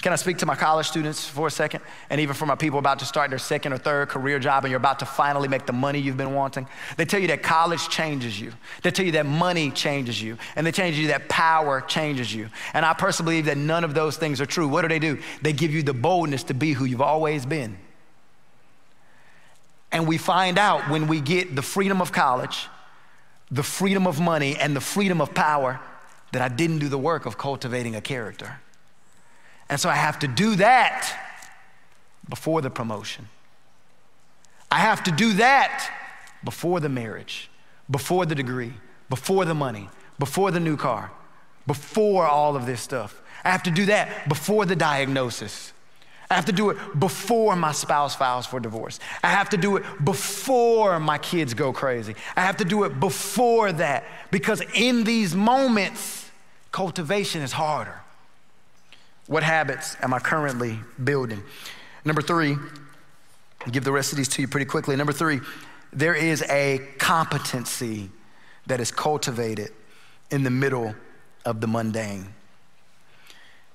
Can 0.02 0.12
I 0.12 0.16
speak 0.16 0.38
to 0.38 0.46
my 0.46 0.56
college 0.56 0.88
students 0.88 1.28
for 1.28 1.46
a 1.46 1.50
second? 1.50 1.80
And 2.10 2.20
even 2.20 2.34
for 2.34 2.44
my 2.44 2.56
people 2.56 2.80
about 2.80 2.98
to 2.98 3.04
start 3.04 3.30
their 3.30 3.38
second 3.38 3.72
or 3.72 3.78
third 3.78 4.08
career 4.08 4.40
job 4.40 4.64
and 4.64 4.70
you're 4.72 4.78
about 4.78 4.98
to 4.98 5.06
finally 5.06 5.46
make 5.46 5.64
the 5.64 5.72
money 5.72 6.00
you've 6.00 6.16
been 6.16 6.34
wanting? 6.34 6.66
They 6.96 7.04
tell 7.04 7.20
you 7.20 7.28
that 7.28 7.44
college 7.44 7.88
changes 7.88 8.40
you. 8.40 8.52
They 8.82 8.90
tell 8.90 9.06
you 9.06 9.12
that 9.12 9.26
money 9.26 9.70
changes 9.70 10.20
you. 10.20 10.38
And 10.56 10.66
they 10.66 10.72
tell 10.72 10.88
you 10.88 11.06
that 11.06 11.28
power 11.28 11.80
changes 11.82 12.34
you. 12.34 12.48
And 12.74 12.84
I 12.84 12.94
personally 12.94 13.34
believe 13.34 13.44
that 13.44 13.58
none 13.58 13.84
of 13.84 13.94
those 13.94 14.16
things 14.16 14.40
are 14.40 14.46
true. 14.46 14.66
What 14.66 14.82
do 14.82 14.88
they 14.88 14.98
do? 14.98 15.18
They 15.40 15.52
give 15.52 15.72
you 15.72 15.84
the 15.84 15.94
boldness 15.94 16.42
to 16.44 16.54
be 16.54 16.72
who 16.72 16.84
you've 16.84 17.00
always 17.00 17.46
been. 17.46 17.76
And 19.92 20.08
we 20.08 20.16
find 20.18 20.58
out 20.58 20.88
when 20.90 21.06
we 21.06 21.20
get 21.20 21.54
the 21.54 21.62
freedom 21.62 22.00
of 22.00 22.12
college, 22.12 22.68
the 23.50 23.62
freedom 23.62 24.06
of 24.06 24.20
money, 24.20 24.56
and 24.56 24.74
the 24.74 24.80
freedom 24.80 25.20
of 25.20 25.34
power 25.34 25.78
that 26.32 26.40
I 26.40 26.48
didn't 26.48 26.78
do 26.78 26.88
the 26.88 26.98
work 26.98 27.26
of 27.26 27.36
cultivating 27.36 27.94
a 27.94 28.00
character. 28.00 28.58
And 29.68 29.78
so 29.78 29.88
I 29.88 29.94
have 29.94 30.18
to 30.20 30.28
do 30.28 30.56
that 30.56 31.14
before 32.28 32.62
the 32.62 32.70
promotion. 32.70 33.28
I 34.70 34.78
have 34.78 35.04
to 35.04 35.10
do 35.10 35.34
that 35.34 35.90
before 36.42 36.80
the 36.80 36.88
marriage, 36.88 37.50
before 37.90 38.24
the 38.24 38.34
degree, 38.34 38.72
before 39.10 39.44
the 39.44 39.54
money, 39.54 39.90
before 40.18 40.50
the 40.50 40.60
new 40.60 40.76
car, 40.78 41.10
before 41.66 42.26
all 42.26 42.56
of 42.56 42.64
this 42.64 42.80
stuff. 42.80 43.20
I 43.44 43.50
have 43.50 43.62
to 43.64 43.70
do 43.70 43.86
that 43.86 44.28
before 44.28 44.64
the 44.64 44.76
diagnosis. 44.76 45.72
I 46.32 46.34
have 46.34 46.46
to 46.46 46.52
do 46.52 46.70
it 46.70 46.78
before 46.98 47.54
my 47.56 47.72
spouse 47.72 48.14
files 48.14 48.46
for 48.46 48.58
divorce. 48.58 48.98
I 49.22 49.28
have 49.28 49.50
to 49.50 49.58
do 49.58 49.76
it 49.76 49.84
before 50.02 50.98
my 50.98 51.18
kids 51.18 51.52
go 51.52 51.74
crazy. 51.74 52.14
I 52.34 52.40
have 52.40 52.56
to 52.56 52.64
do 52.64 52.84
it 52.84 52.98
before 52.98 53.70
that 53.72 54.04
because 54.30 54.62
in 54.74 55.04
these 55.04 55.34
moments, 55.34 56.30
cultivation 56.72 57.42
is 57.42 57.52
harder. 57.52 58.00
What 59.26 59.42
habits 59.42 59.94
am 60.00 60.14
I 60.14 60.20
currently 60.20 60.78
building? 61.04 61.42
Number 62.02 62.22
three, 62.22 62.56
I'll 63.60 63.70
give 63.70 63.84
the 63.84 63.92
rest 63.92 64.12
of 64.12 64.16
these 64.16 64.28
to 64.28 64.40
you 64.40 64.48
pretty 64.48 64.66
quickly. 64.66 64.96
Number 64.96 65.12
three, 65.12 65.40
there 65.92 66.14
is 66.14 66.42
a 66.48 66.80
competency 66.96 68.08
that 68.68 68.80
is 68.80 68.90
cultivated 68.90 69.70
in 70.30 70.44
the 70.44 70.50
middle 70.50 70.94
of 71.44 71.60
the 71.60 71.66
mundane. 71.66 72.32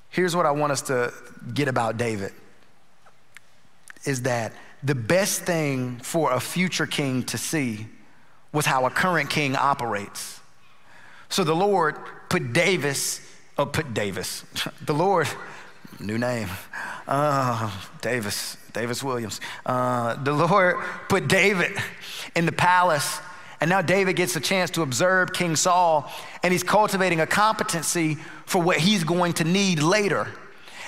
Here's 0.10 0.36
what 0.36 0.48
I 0.48 0.52
want 0.52 0.72
us 0.72 0.82
to 0.84 1.13
get 1.54 1.67
about 1.67 1.98
David 1.98 2.34
is 4.08 4.24
that 4.24 4.54
the 4.84 4.96
best 4.96 5.43
thing 5.43 5.98
for 5.98 6.32
a 6.32 6.39
future 6.39 6.88
king 6.88 7.24
to 7.24 7.38
see 7.38 7.88
was 8.54 8.65
how 8.65 8.86
a 8.86 8.89
current 8.89 9.30
king 9.30 9.56
operates. 9.56 10.39
So 11.30 11.43
the 11.43 11.56
Lord 11.56 11.98
put 12.30 12.54
Davis 12.54 13.22
Oh, 13.58 13.65
put 13.65 13.93
Davis. 13.93 14.43
The 14.86 14.93
Lord, 14.93 15.28
new 16.00 16.17
name, 16.17 16.50
uh, 17.08 17.72
Davis, 18.02 18.56
Davis 18.72 19.04
Williams. 19.04 19.41
Uh, 19.65 20.15
the 20.24 20.32
Lord 20.32 20.78
put 21.10 21.28
David 21.28 21.72
in 22.36 22.46
the 22.46 22.52
palace, 22.52 23.20
and 23.60 23.70
now 23.70 23.82
David 23.82 24.15
gets 24.15 24.36
a 24.36 24.39
chance 24.39 24.70
to 24.72 24.84
observe 24.84 25.34
King 25.34 25.56
Saul, 25.56 26.10
and 26.43 26.54
he's 26.54 26.63
cultivating 26.63 27.20
a 27.20 27.28
competency 27.28 28.15
for 28.46 28.62
what 28.62 28.78
he's 28.78 29.04
going 29.04 29.34
to 29.34 29.43
need 29.43 29.82
later. 29.82 30.28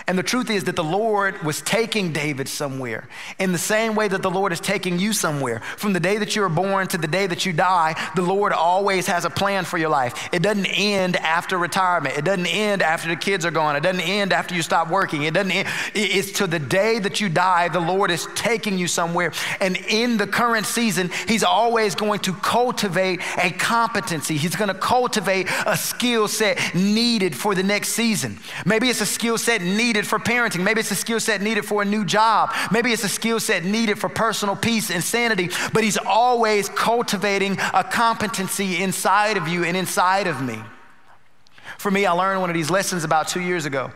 And 0.09 0.17
the 0.17 0.23
truth 0.23 0.49
is 0.49 0.63
that 0.63 0.75
the 0.75 0.83
Lord 0.83 1.39
was 1.43 1.61
taking 1.61 2.11
David 2.11 2.47
somewhere 2.47 3.07
in 3.37 3.51
the 3.51 3.59
same 3.59 3.93
way 3.93 4.07
that 4.07 4.23
the 4.23 4.31
Lord 4.31 4.51
is 4.51 4.59
taking 4.59 4.97
you 4.97 5.13
somewhere. 5.13 5.59
From 5.77 5.93
the 5.93 5.99
day 5.99 6.17
that 6.17 6.35
you 6.35 6.41
are 6.41 6.49
born 6.49 6.87
to 6.87 6.97
the 6.97 7.07
day 7.07 7.27
that 7.27 7.45
you 7.45 7.53
die, 7.53 7.93
the 8.15 8.23
Lord 8.23 8.51
always 8.51 9.05
has 9.05 9.23
a 9.23 9.29
plan 9.29 9.65
for 9.65 9.77
your 9.77 9.89
life. 9.89 10.29
It 10.33 10.41
doesn't 10.41 10.65
end 10.65 11.15
after 11.17 11.59
retirement, 11.59 12.17
it 12.17 12.25
doesn't 12.25 12.47
end 12.47 12.81
after 12.81 13.07
the 13.07 13.17
kids 13.17 13.45
are 13.45 13.51
gone, 13.51 13.75
it 13.75 13.83
doesn't 13.83 14.01
end 14.01 14.33
after 14.33 14.55
you 14.55 14.63
stop 14.63 14.89
working. 14.89 15.21
It 15.21 15.35
doesn't 15.35 15.51
end. 15.51 15.67
It's 15.93 16.31
to 16.39 16.47
the 16.47 16.57
day 16.57 16.97
that 16.97 17.21
you 17.21 17.29
die, 17.29 17.67
the 17.67 17.79
Lord 17.79 18.09
is 18.09 18.27
taking 18.33 18.79
you 18.79 18.87
somewhere. 18.87 19.31
And 19.61 19.77
in 19.77 20.17
the 20.17 20.25
current 20.25 20.65
season, 20.65 21.11
He's 21.27 21.43
always 21.43 21.93
going 21.93 22.21
to 22.21 22.33
cultivate 22.33 23.21
a 23.37 23.51
competency, 23.51 24.37
He's 24.37 24.55
going 24.55 24.69
to 24.69 24.79
cultivate 24.79 25.47
a 25.67 25.77
skill 25.77 26.27
set 26.27 26.73
needed 26.73 27.35
for 27.35 27.53
the 27.53 27.61
next 27.61 27.89
season. 27.89 28.39
Maybe 28.65 28.89
it's 28.89 29.01
a 29.01 29.05
skill 29.05 29.37
set 29.37 29.61
needed 29.61 29.98
needed 29.99 30.07
for 30.07 30.19
parenting. 30.19 30.63
Maybe 30.63 30.79
it's 30.79 30.91
a 30.91 30.95
skill 30.95 31.19
set 31.19 31.41
needed 31.41 31.65
for 31.65 31.81
a 31.81 31.85
new 31.85 32.05
job. 32.05 32.53
Maybe 32.71 32.93
it's 32.93 33.03
a 33.03 33.09
skill 33.09 33.39
set 33.39 33.65
needed 33.65 33.99
for 33.99 34.07
personal 34.07 34.55
peace 34.55 34.89
and 34.91 35.03
sanity. 35.03 35.49
But 35.73 35.83
He's 35.83 35.97
always 35.97 36.69
cultivating 36.69 37.57
a 37.73 37.83
competency 37.83 38.81
inside 38.81 39.35
of 39.35 39.49
you 39.49 39.65
and 39.65 39.75
inside 39.75 40.27
of 40.27 40.41
me. 40.41 40.57
For 41.77 41.91
me, 41.91 42.05
I 42.05 42.13
learned 42.13 42.39
one 42.39 42.49
of 42.49 42.53
these 42.53 42.69
lessons 42.69 43.03
about 43.03 43.27
two 43.27 43.41
years 43.41 43.65
ago. 43.65 43.91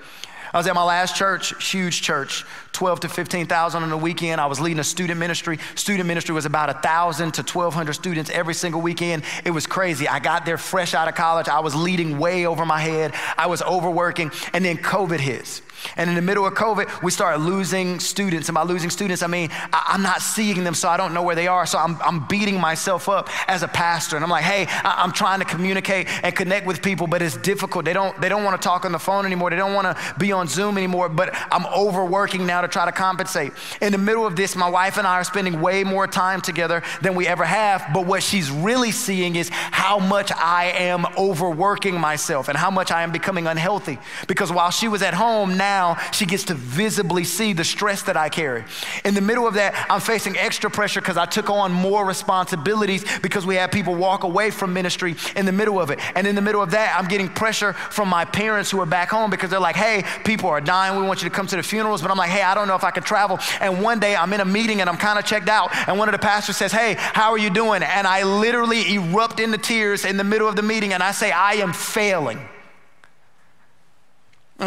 I 0.54 0.58
was 0.58 0.68
at 0.68 0.76
my 0.76 0.84
last 0.84 1.16
church, 1.16 1.72
huge 1.72 2.02
church, 2.02 2.46
12 2.74 3.02
to 3.02 3.10
15,000 3.10 3.82
on 3.82 3.90
the 3.90 3.98
weekend. 3.98 4.40
I 4.40 4.46
was 4.46 4.60
leading 4.60 4.80
a 4.80 4.84
student 4.84 5.20
ministry. 5.20 5.58
Student 5.74 6.08
ministry 6.08 6.36
was 6.36 6.46
about 6.46 6.72
1,000 6.72 7.32
to 7.36 7.42
1,200 7.42 7.94
students 7.94 8.30
every 8.30 8.54
single 8.54 8.80
weekend. 8.80 9.24
It 9.46 9.52
was 9.52 9.66
crazy. 9.66 10.08
I 10.08 10.20
got 10.20 10.46
there 10.46 10.60
fresh 10.60 10.94
out 10.94 11.08
of 11.08 11.16
college. 11.16 11.48
I 11.48 11.62
was 11.62 11.74
leading 11.74 12.20
way 12.20 12.46
over 12.46 12.66
my 12.66 12.80
head. 12.80 13.14
I 13.36 13.48
was 13.48 13.64
overworking, 13.64 14.32
and 14.54 14.64
then 14.64 14.78
COVID 14.78 15.20
hits. 15.20 15.64
And 15.98 16.10
in 16.10 16.16
the 16.16 16.22
middle 16.22 16.46
of 16.46 16.54
COVID, 16.54 17.04
we 17.04 17.12
started 17.12 17.40
losing 17.40 18.00
students. 18.00 18.50
And 18.50 18.56
by 18.56 18.64
losing 18.64 18.90
students, 18.90 19.24
I 19.24 19.28
mean 19.28 19.50
I, 19.72 19.92
am 19.94 20.02
not 20.02 20.22
seeing 20.22 20.64
them, 20.64 20.74
so 20.74 20.90
I 20.90 20.98
don't 20.98 21.14
know 21.14 21.24
where 21.24 21.36
they 21.36 21.48
are. 21.48 21.66
So 21.66 21.78
I'm, 21.78 22.02
I'm 22.02 22.28
beating 22.28 22.60
myself 22.60 23.10
up 23.10 23.30
as 23.50 23.64
a 23.64 23.68
pastor. 23.68 24.16
And 24.16 24.24
I'm 24.24 24.32
like, 24.32 24.44
hey, 24.44 24.68
I, 24.70 25.04
am 25.04 25.12
trying 25.12 25.40
to 25.40 25.46
communicate 25.46 26.08
and 26.24 26.36
connect 26.36 26.66
with 26.66 26.82
people, 26.82 27.08
but 27.08 27.22
it's 27.22 27.38
difficult. 27.38 27.86
They 27.86 27.94
don't, 27.94 28.20
they 28.22 28.30
don't 28.30 28.44
want 28.44 28.62
to 28.62 28.66
talk 28.66 28.86
on 28.86 28.92
the 28.92 29.00
phone 29.00 29.26
anymore. 29.26 29.50
They 29.50 29.56
don't 29.56 29.74
want 29.74 29.86
to 29.96 30.16
be 30.20 30.32
on 30.32 30.48
Zoom 30.48 30.78
anymore, 30.78 31.10
but 31.10 31.36
I'm 31.52 31.66
overworking 31.68 32.46
now 32.46 32.62
to 32.62 32.68
try 32.68 32.86
to 32.86 32.92
compensate. 32.92 33.52
In 33.82 33.92
the 33.92 33.98
middle 33.98 34.26
of 34.26 34.36
this, 34.36 34.56
my 34.56 34.70
wife 34.70 34.98
and 34.98 35.08
I 35.08 35.16
are 35.16 35.24
spending 35.24 35.62
way 35.62 35.84
more 35.84 36.08
time 36.08 36.42
together 36.42 36.84
than 37.02 37.16
we 37.16 37.28
ever 37.28 37.44
have. 37.44 37.86
But 37.94 38.06
what 38.06 38.24
she's 38.24 38.52
really 38.52 38.92
seeing 38.92 39.36
is 39.36 39.50
how 39.50 40.00
much 40.00 40.32
I 40.32 40.66
am 40.78 41.06
overworking 41.18 42.00
myself 42.00 42.48
and 42.48 42.58
how 42.58 42.72
much 42.72 42.92
I 42.92 43.04
am 43.04 43.12
becoming 43.12 43.48
unhealthy. 43.48 43.98
Because 44.28 44.52
while 44.52 44.72
she 44.72 44.88
was 44.88 45.02
at 45.02 45.14
home, 45.14 45.58
now 45.58 45.73
now 45.74 45.98
she 46.12 46.26
gets 46.26 46.44
to 46.46 46.54
visibly 46.54 47.24
see 47.24 47.54
the 47.54 47.64
stress 47.64 48.04
that 48.04 48.16
I 48.16 48.30
carry. 48.30 48.64
In 49.04 49.14
the 49.16 49.22
middle 49.22 49.48
of 49.48 49.56
that, 49.56 49.88
I'm 49.90 50.02
facing 50.02 50.38
extra 50.38 50.70
pressure 50.70 51.02
because 51.02 51.18
I 51.18 51.26
took 51.26 51.50
on 51.50 51.72
more 51.72 52.06
responsibilities 52.06 53.04
because 53.22 53.44
we 53.46 53.56
had 53.56 53.72
people 53.72 53.96
walk 53.96 54.24
away 54.24 54.52
from 54.52 54.74
ministry 54.74 55.16
in 55.36 55.46
the 55.46 55.52
middle 55.52 55.80
of 55.80 55.90
it. 55.90 56.00
And 56.16 56.28
in 56.28 56.36
the 56.36 56.42
middle 56.42 56.62
of 56.62 56.72
that, 56.72 56.96
I'm 56.98 57.08
getting 57.08 57.30
pressure 57.30 57.74
from 57.74 58.08
my 58.08 58.24
parents 58.26 58.70
who 58.70 58.80
are 58.82 58.86
back 58.86 59.10
home 59.10 59.30
because 59.32 59.50
they're 59.50 59.68
like, 59.70 59.76
hey, 59.76 60.04
people 60.24 60.50
are 60.50 60.62
dying. 60.62 61.00
We 61.00 61.08
want 61.08 61.24
you 61.24 61.30
to 61.30 61.36
come 61.36 61.48
to 61.48 61.56
the 61.56 61.64
funerals. 61.64 62.02
But 62.04 62.12
I'm 62.12 62.18
like, 62.18 62.30
hey, 62.30 62.44
I 62.44 62.54
don't 62.54 62.68
know 62.68 62.76
if 62.76 62.84
I 62.84 62.92
can 62.92 63.04
travel. 63.04 63.40
And 63.60 63.82
one 63.82 64.00
day 64.00 64.16
I'm 64.16 64.32
in 64.34 64.42
a 64.42 64.46
meeting 64.46 64.82
and 64.82 64.90
I'm 64.90 64.98
kind 64.98 65.18
of 65.18 65.26
checked 65.26 65.50
out. 65.50 65.76
And 65.88 65.98
one 65.98 66.08
of 66.08 66.14
the 66.14 66.24
pastors 66.32 66.58
says, 66.58 66.72
hey, 66.72 66.96
how 67.00 67.32
are 67.32 67.40
you 67.40 67.50
doing? 67.50 67.82
And 67.82 68.06
I 68.06 68.24
literally 68.24 68.94
erupt 68.94 69.40
into 69.40 69.58
tears 69.58 70.06
in 70.06 70.18
the 70.18 70.24
middle 70.24 70.48
of 70.48 70.56
the 70.56 70.62
meeting 70.62 70.94
and 70.94 71.02
I 71.02 71.12
say, 71.12 71.32
I 71.32 71.54
am 71.66 71.74
failing. 71.74 72.40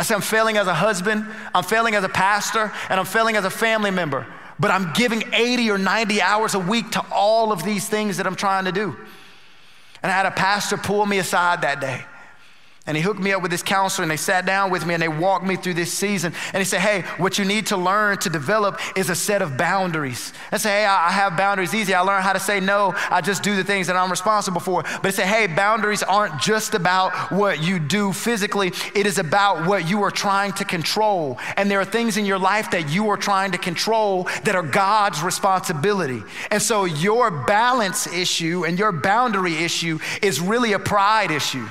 I 0.01 0.05
say, 0.05 0.15
I'm 0.15 0.21
failing 0.21 0.57
as 0.57 0.67
a 0.67 0.75
husband, 0.75 1.27
I'm 1.55 1.65
failing 1.65 1.95
as 1.95 2.05
a 2.05 2.09
pastor, 2.09 2.73
and 2.89 2.99
I'm 2.99 3.07
failing 3.07 3.37
as 3.37 3.45
a 3.45 3.51
family 3.51 3.91
member. 3.91 4.27
But 4.59 4.71
I'm 4.71 4.93
giving 4.95 5.23
80 5.33 5.71
or 5.71 5.79
90 5.79 6.23
hours 6.23 6.55
a 6.55 6.59
week 6.59 6.93
to 6.93 7.05
all 7.13 7.53
of 7.53 7.63
these 7.63 7.89
things 7.89 8.17
that 8.17 8.27
I'm 8.27 8.37
trying 8.37 8.65
to 8.65 8.73
do. 8.73 8.97
And 10.03 10.11
I 10.11 10.15
had 10.15 10.27
a 10.27 10.31
pastor 10.31 10.77
pull 10.77 11.05
me 11.05 11.19
aside 11.19 11.63
that 11.63 11.81
day. 11.81 12.05
And 12.87 12.97
he 12.97 13.03
hooked 13.03 13.19
me 13.19 13.33
up 13.33 13.43
with 13.43 13.51
this 13.51 13.65
counselor, 13.65 14.05
and 14.05 14.11
they 14.11 14.17
sat 14.17 14.47
down 14.47 14.71
with 14.71 14.87
me 14.87 14.95
and 14.95 15.03
they 15.03 15.09
walked 15.09 15.45
me 15.45 15.57
through 15.57 15.75
this 15.75 15.93
season. 15.93 16.33
And 16.53 16.61
he 16.61 16.65
said, 16.65 16.81
Hey, 16.81 17.03
what 17.19 17.37
you 17.37 17.45
need 17.45 17.67
to 17.67 17.77
learn 17.77 18.19
to 18.19 18.31
develop 18.31 18.79
is 18.97 19.11
a 19.11 19.15
set 19.17 19.43
of 19.43 19.57
boundaries. 19.57 20.33
I 20.53 20.59
said, 20.59 20.71
Hey, 20.71 20.87
I 20.87 21.11
have 21.11 21.37
boundaries 21.37 21.75
easy. 21.75 21.95
I 21.95 22.01
learned 22.01 22.23
how 22.23 22.33
to 22.33 22.39
say 22.39 22.61
no. 22.61 22.95
I 23.11 23.23
just 23.23 23.43
do 23.43 23.57
the 23.57 23.65
things 23.65 23.89
that 23.89 23.97
I'm 23.97 24.09
responsible 24.09 24.61
for. 24.61 24.85
But 24.85 25.07
he 25.07 25.11
said, 25.11 25.27
Hey, 25.27 25.49
boundaries 25.49 26.05
aren't 26.05 26.41
just 26.41 26.75
about 26.75 27.33
what 27.33 27.61
you 27.61 27.81
do 27.81 28.13
physically, 28.13 28.73
it 28.95 29.05
is 29.05 29.19
about 29.19 29.67
what 29.67 29.89
you 29.89 30.03
are 30.05 30.13
trying 30.13 30.53
to 30.53 30.65
control. 30.65 31.41
And 31.57 31.69
there 31.69 31.81
are 31.81 31.85
things 31.85 32.17
in 32.17 32.25
your 32.25 32.39
life 32.39 32.71
that 32.71 32.89
you 32.89 33.09
are 33.09 33.17
trying 33.17 33.51
to 33.51 33.59
control 33.59 34.25
that 34.45 34.55
are 34.55 34.63
God's 34.63 35.23
responsibility. 35.23 36.23
And 36.53 36.63
so 36.63 36.85
your 36.85 37.33
balance 37.33 38.07
issue 38.07 38.65
and 38.65 38.79
your 38.79 38.93
boundary 38.93 39.57
issue 39.57 39.99
is 40.23 40.41
really 40.41 40.73
a 40.73 40.79
pride 40.79 41.33
issue. 41.33 41.67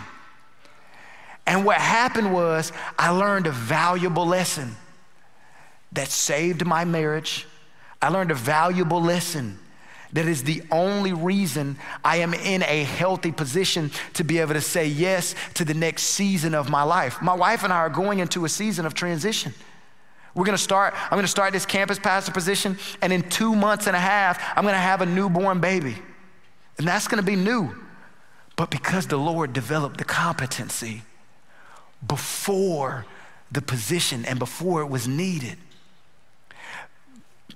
And 1.47 1.63
what 1.63 1.77
happened 1.77 2.33
was, 2.33 2.71
I 2.97 3.09
learned 3.09 3.47
a 3.47 3.51
valuable 3.51 4.25
lesson 4.25 4.75
that 5.91 6.09
saved 6.09 6.65
my 6.65 6.85
marriage. 6.85 7.45
I 8.01 8.09
learned 8.09 8.31
a 8.31 8.35
valuable 8.35 9.01
lesson 9.01 9.59
that 10.13 10.27
is 10.27 10.43
the 10.43 10.63
only 10.71 11.13
reason 11.13 11.77
I 12.03 12.17
am 12.17 12.33
in 12.33 12.63
a 12.63 12.83
healthy 12.83 13.31
position 13.31 13.91
to 14.13 14.23
be 14.23 14.39
able 14.39 14.53
to 14.53 14.61
say 14.61 14.87
yes 14.87 15.35
to 15.55 15.65
the 15.65 15.73
next 15.73 16.03
season 16.03 16.55
of 16.55 16.69
my 16.69 16.83
life. 16.83 17.21
My 17.21 17.33
wife 17.33 17.63
and 17.63 17.73
I 17.73 17.77
are 17.77 17.89
going 17.89 18.19
into 18.19 18.45
a 18.45 18.49
season 18.49 18.85
of 18.85 18.93
transition. 18.93 19.53
We're 20.33 20.45
gonna 20.45 20.57
start, 20.57 20.93
I'm 20.95 21.17
gonna 21.17 21.27
start 21.27 21.53
this 21.53 21.65
campus 21.65 21.99
pastor 21.99 22.31
position, 22.31 22.77
and 23.01 23.11
in 23.11 23.29
two 23.29 23.55
months 23.55 23.87
and 23.87 23.95
a 23.95 23.99
half, 23.99 24.41
I'm 24.55 24.63
gonna 24.63 24.77
have 24.77 25.01
a 25.01 25.05
newborn 25.05 25.59
baby. 25.59 25.95
And 26.77 26.87
that's 26.87 27.07
gonna 27.07 27.23
be 27.23 27.35
new. 27.35 27.73
But 28.55 28.69
because 28.69 29.07
the 29.07 29.17
Lord 29.17 29.53
developed 29.53 29.97
the 29.97 30.05
competency, 30.05 31.03
before 32.07 33.05
the 33.51 33.61
position 33.61 34.25
and 34.25 34.39
before 34.39 34.81
it 34.81 34.89
was 34.89 35.07
needed. 35.07 35.57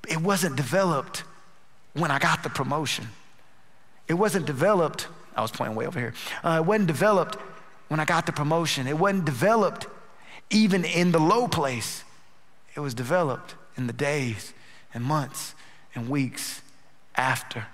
It 0.07 0.21
wasn't 0.21 0.55
developed 0.55 1.23
when 1.93 2.11
I 2.11 2.19
got 2.19 2.43
the 2.43 2.49
promotion. 2.49 3.07
It 4.07 4.13
wasn't 4.13 4.45
developed, 4.45 5.07
I 5.35 5.41
was 5.41 5.51
pointing 5.51 5.75
way 5.75 5.85
over 5.85 5.99
here. 5.99 6.13
Uh, 6.43 6.61
it 6.63 6.65
wasn't 6.65 6.87
developed 6.87 7.37
when 7.89 7.99
I 7.99 8.05
got 8.05 8.25
the 8.25 8.31
promotion. 8.31 8.87
It 8.87 8.97
wasn't 8.97 9.25
developed 9.25 9.87
even 10.49 10.85
in 10.85 11.11
the 11.11 11.19
low 11.19 11.47
place. 11.47 12.03
It 12.75 12.79
was 12.79 12.93
developed 12.93 13.55
in 13.77 13.87
the 13.87 13.93
days 13.93 14.53
and 14.93 15.03
months 15.03 15.53
and 15.93 16.09
weeks 16.09 16.61
after. 17.15 17.65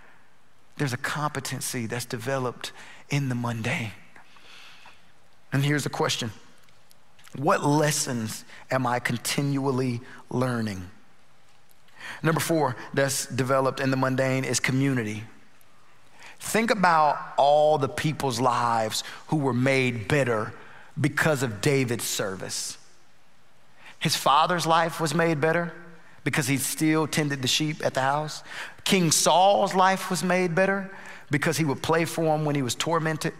There's 0.77 0.93
a 0.93 0.97
competency 0.97 1.85
that's 1.85 2.05
developed 2.05 2.71
in 3.09 3.29
the 3.29 3.35
mundane. 3.35 3.91
And 5.53 5.63
here's 5.63 5.83
the 5.83 5.89
question 5.89 6.31
What 7.37 7.65
lessons 7.65 8.45
am 8.71 8.87
I 8.87 8.99
continually 8.99 10.01
learning? 10.29 10.89
Number 12.23 12.39
four, 12.39 12.75
that's 12.93 13.25
developed 13.25 13.79
in 13.79 13.91
the 13.91 13.97
mundane 13.97 14.45
is 14.45 14.59
community. 14.59 15.23
Think 16.39 16.71
about 16.71 17.17
all 17.37 17.77
the 17.77 17.89
people's 17.89 18.39
lives 18.39 19.03
who 19.27 19.37
were 19.37 19.53
made 19.53 20.07
better 20.07 20.53
because 20.99 21.43
of 21.43 21.61
David's 21.61 22.03
service. 22.03 22.77
His 23.99 24.15
father's 24.15 24.67
life 24.67 25.01
was 25.01 25.15
made 25.15 25.41
better 25.41 25.73
because 26.23 26.47
he 26.47 26.57
still 26.57 27.07
tended 27.07 27.41
the 27.41 27.47
sheep 27.47 27.83
at 27.85 27.93
the 27.93 28.01
house. 28.01 28.43
King 28.83 29.11
Saul's 29.11 29.73
life 29.73 30.09
was 30.09 30.23
made 30.23 30.53
better 30.53 30.91
because 31.31 31.57
he 31.57 31.65
would 31.65 31.81
play 31.81 32.05
for 32.05 32.35
him 32.35 32.45
when 32.45 32.55
he 32.55 32.61
was 32.61 32.75
tormented. 32.75 33.33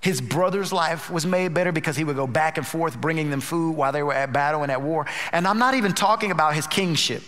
His 0.00 0.20
brother's 0.20 0.72
life 0.72 1.10
was 1.10 1.26
made 1.26 1.54
better 1.54 1.72
because 1.72 1.96
he 1.96 2.04
would 2.04 2.16
go 2.16 2.26
back 2.26 2.56
and 2.56 2.66
forth 2.66 3.00
bringing 3.00 3.30
them 3.30 3.40
food 3.40 3.76
while 3.76 3.92
they 3.92 4.02
were 4.02 4.14
at 4.14 4.32
battle 4.32 4.62
and 4.62 4.70
at 4.70 4.80
war. 4.80 5.06
And 5.32 5.46
I'm 5.46 5.58
not 5.58 5.74
even 5.74 5.92
talking 5.92 6.30
about 6.30 6.54
his 6.54 6.66
kingship. 6.66 7.22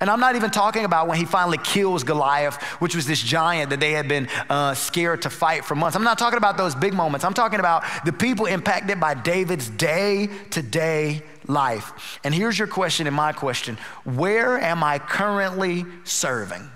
And 0.00 0.08
I'm 0.08 0.20
not 0.20 0.36
even 0.36 0.50
talking 0.50 0.84
about 0.84 1.08
when 1.08 1.18
he 1.18 1.24
finally 1.24 1.58
kills 1.58 2.04
Goliath, 2.04 2.62
which 2.80 2.94
was 2.94 3.06
this 3.06 3.20
giant 3.20 3.70
that 3.70 3.80
they 3.80 3.92
had 3.92 4.06
been 4.06 4.28
uh, 4.48 4.74
scared 4.74 5.22
to 5.22 5.30
fight 5.30 5.64
for 5.64 5.74
months. 5.74 5.96
I'm 5.96 6.04
not 6.04 6.18
talking 6.18 6.36
about 6.36 6.56
those 6.56 6.74
big 6.74 6.94
moments. 6.94 7.24
I'm 7.24 7.34
talking 7.34 7.58
about 7.58 7.84
the 8.04 8.12
people 8.12 8.46
impacted 8.46 9.00
by 9.00 9.14
David's 9.14 9.68
day 9.70 10.28
to 10.50 10.62
day 10.62 11.22
life. 11.46 12.20
And 12.22 12.32
here's 12.32 12.58
your 12.58 12.68
question 12.68 13.06
and 13.06 13.16
my 13.16 13.32
question 13.32 13.76
Where 14.04 14.58
am 14.58 14.84
I 14.84 14.98
currently 14.98 15.84
serving? 16.04 16.70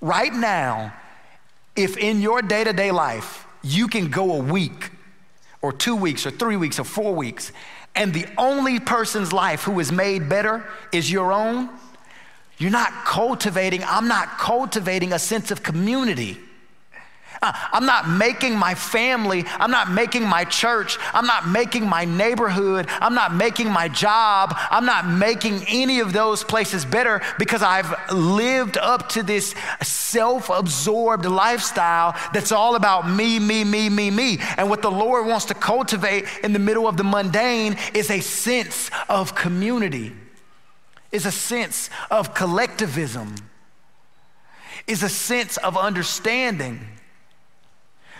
Right 0.00 0.32
now, 0.32 0.92
if 1.78 1.96
in 1.96 2.20
your 2.20 2.42
day 2.42 2.64
to 2.64 2.72
day 2.72 2.90
life 2.90 3.46
you 3.62 3.86
can 3.86 4.10
go 4.10 4.32
a 4.32 4.38
week 4.38 4.90
or 5.62 5.72
two 5.72 5.94
weeks 5.94 6.26
or 6.26 6.30
three 6.30 6.56
weeks 6.56 6.78
or 6.78 6.84
four 6.84 7.14
weeks 7.14 7.52
and 7.94 8.12
the 8.12 8.26
only 8.36 8.78
person's 8.80 9.32
life 9.32 9.62
who 9.62 9.80
is 9.80 9.90
made 9.90 10.28
better 10.28 10.64
is 10.92 11.10
your 11.10 11.32
own, 11.32 11.68
you're 12.58 12.70
not 12.70 12.92
cultivating, 13.04 13.82
I'm 13.84 14.08
not 14.08 14.38
cultivating 14.38 15.12
a 15.12 15.18
sense 15.18 15.50
of 15.50 15.62
community. 15.62 16.38
Uh, 17.40 17.52
I'm 17.72 17.86
not 17.86 18.08
making 18.08 18.56
my 18.56 18.74
family, 18.74 19.44
I'm 19.58 19.70
not 19.70 19.90
making 19.90 20.26
my 20.26 20.44
church, 20.44 20.98
I'm 21.14 21.26
not 21.26 21.48
making 21.48 21.88
my 21.88 22.04
neighborhood, 22.04 22.86
I'm 23.00 23.14
not 23.14 23.32
making 23.32 23.70
my 23.70 23.88
job, 23.88 24.56
I'm 24.70 24.84
not 24.84 25.06
making 25.06 25.64
any 25.68 26.00
of 26.00 26.12
those 26.12 26.42
places 26.42 26.84
better 26.84 27.20
because 27.38 27.62
I've 27.62 27.94
lived 28.12 28.76
up 28.76 29.08
to 29.10 29.22
this 29.22 29.54
self 29.82 30.50
absorbed 30.50 31.26
lifestyle 31.26 32.16
that's 32.32 32.50
all 32.50 32.74
about 32.74 33.08
me, 33.08 33.38
me, 33.38 33.62
me, 33.62 33.88
me, 33.88 34.10
me. 34.10 34.38
And 34.56 34.68
what 34.68 34.82
the 34.82 34.90
Lord 34.90 35.26
wants 35.26 35.44
to 35.46 35.54
cultivate 35.54 36.24
in 36.42 36.52
the 36.52 36.58
middle 36.58 36.88
of 36.88 36.96
the 36.96 37.04
mundane 37.04 37.76
is 37.94 38.10
a 38.10 38.20
sense 38.20 38.90
of 39.08 39.36
community, 39.36 40.12
is 41.12 41.24
a 41.24 41.32
sense 41.32 41.88
of 42.10 42.34
collectivism, 42.34 43.36
is 44.88 45.04
a 45.04 45.08
sense 45.08 45.56
of 45.58 45.76
understanding. 45.76 46.80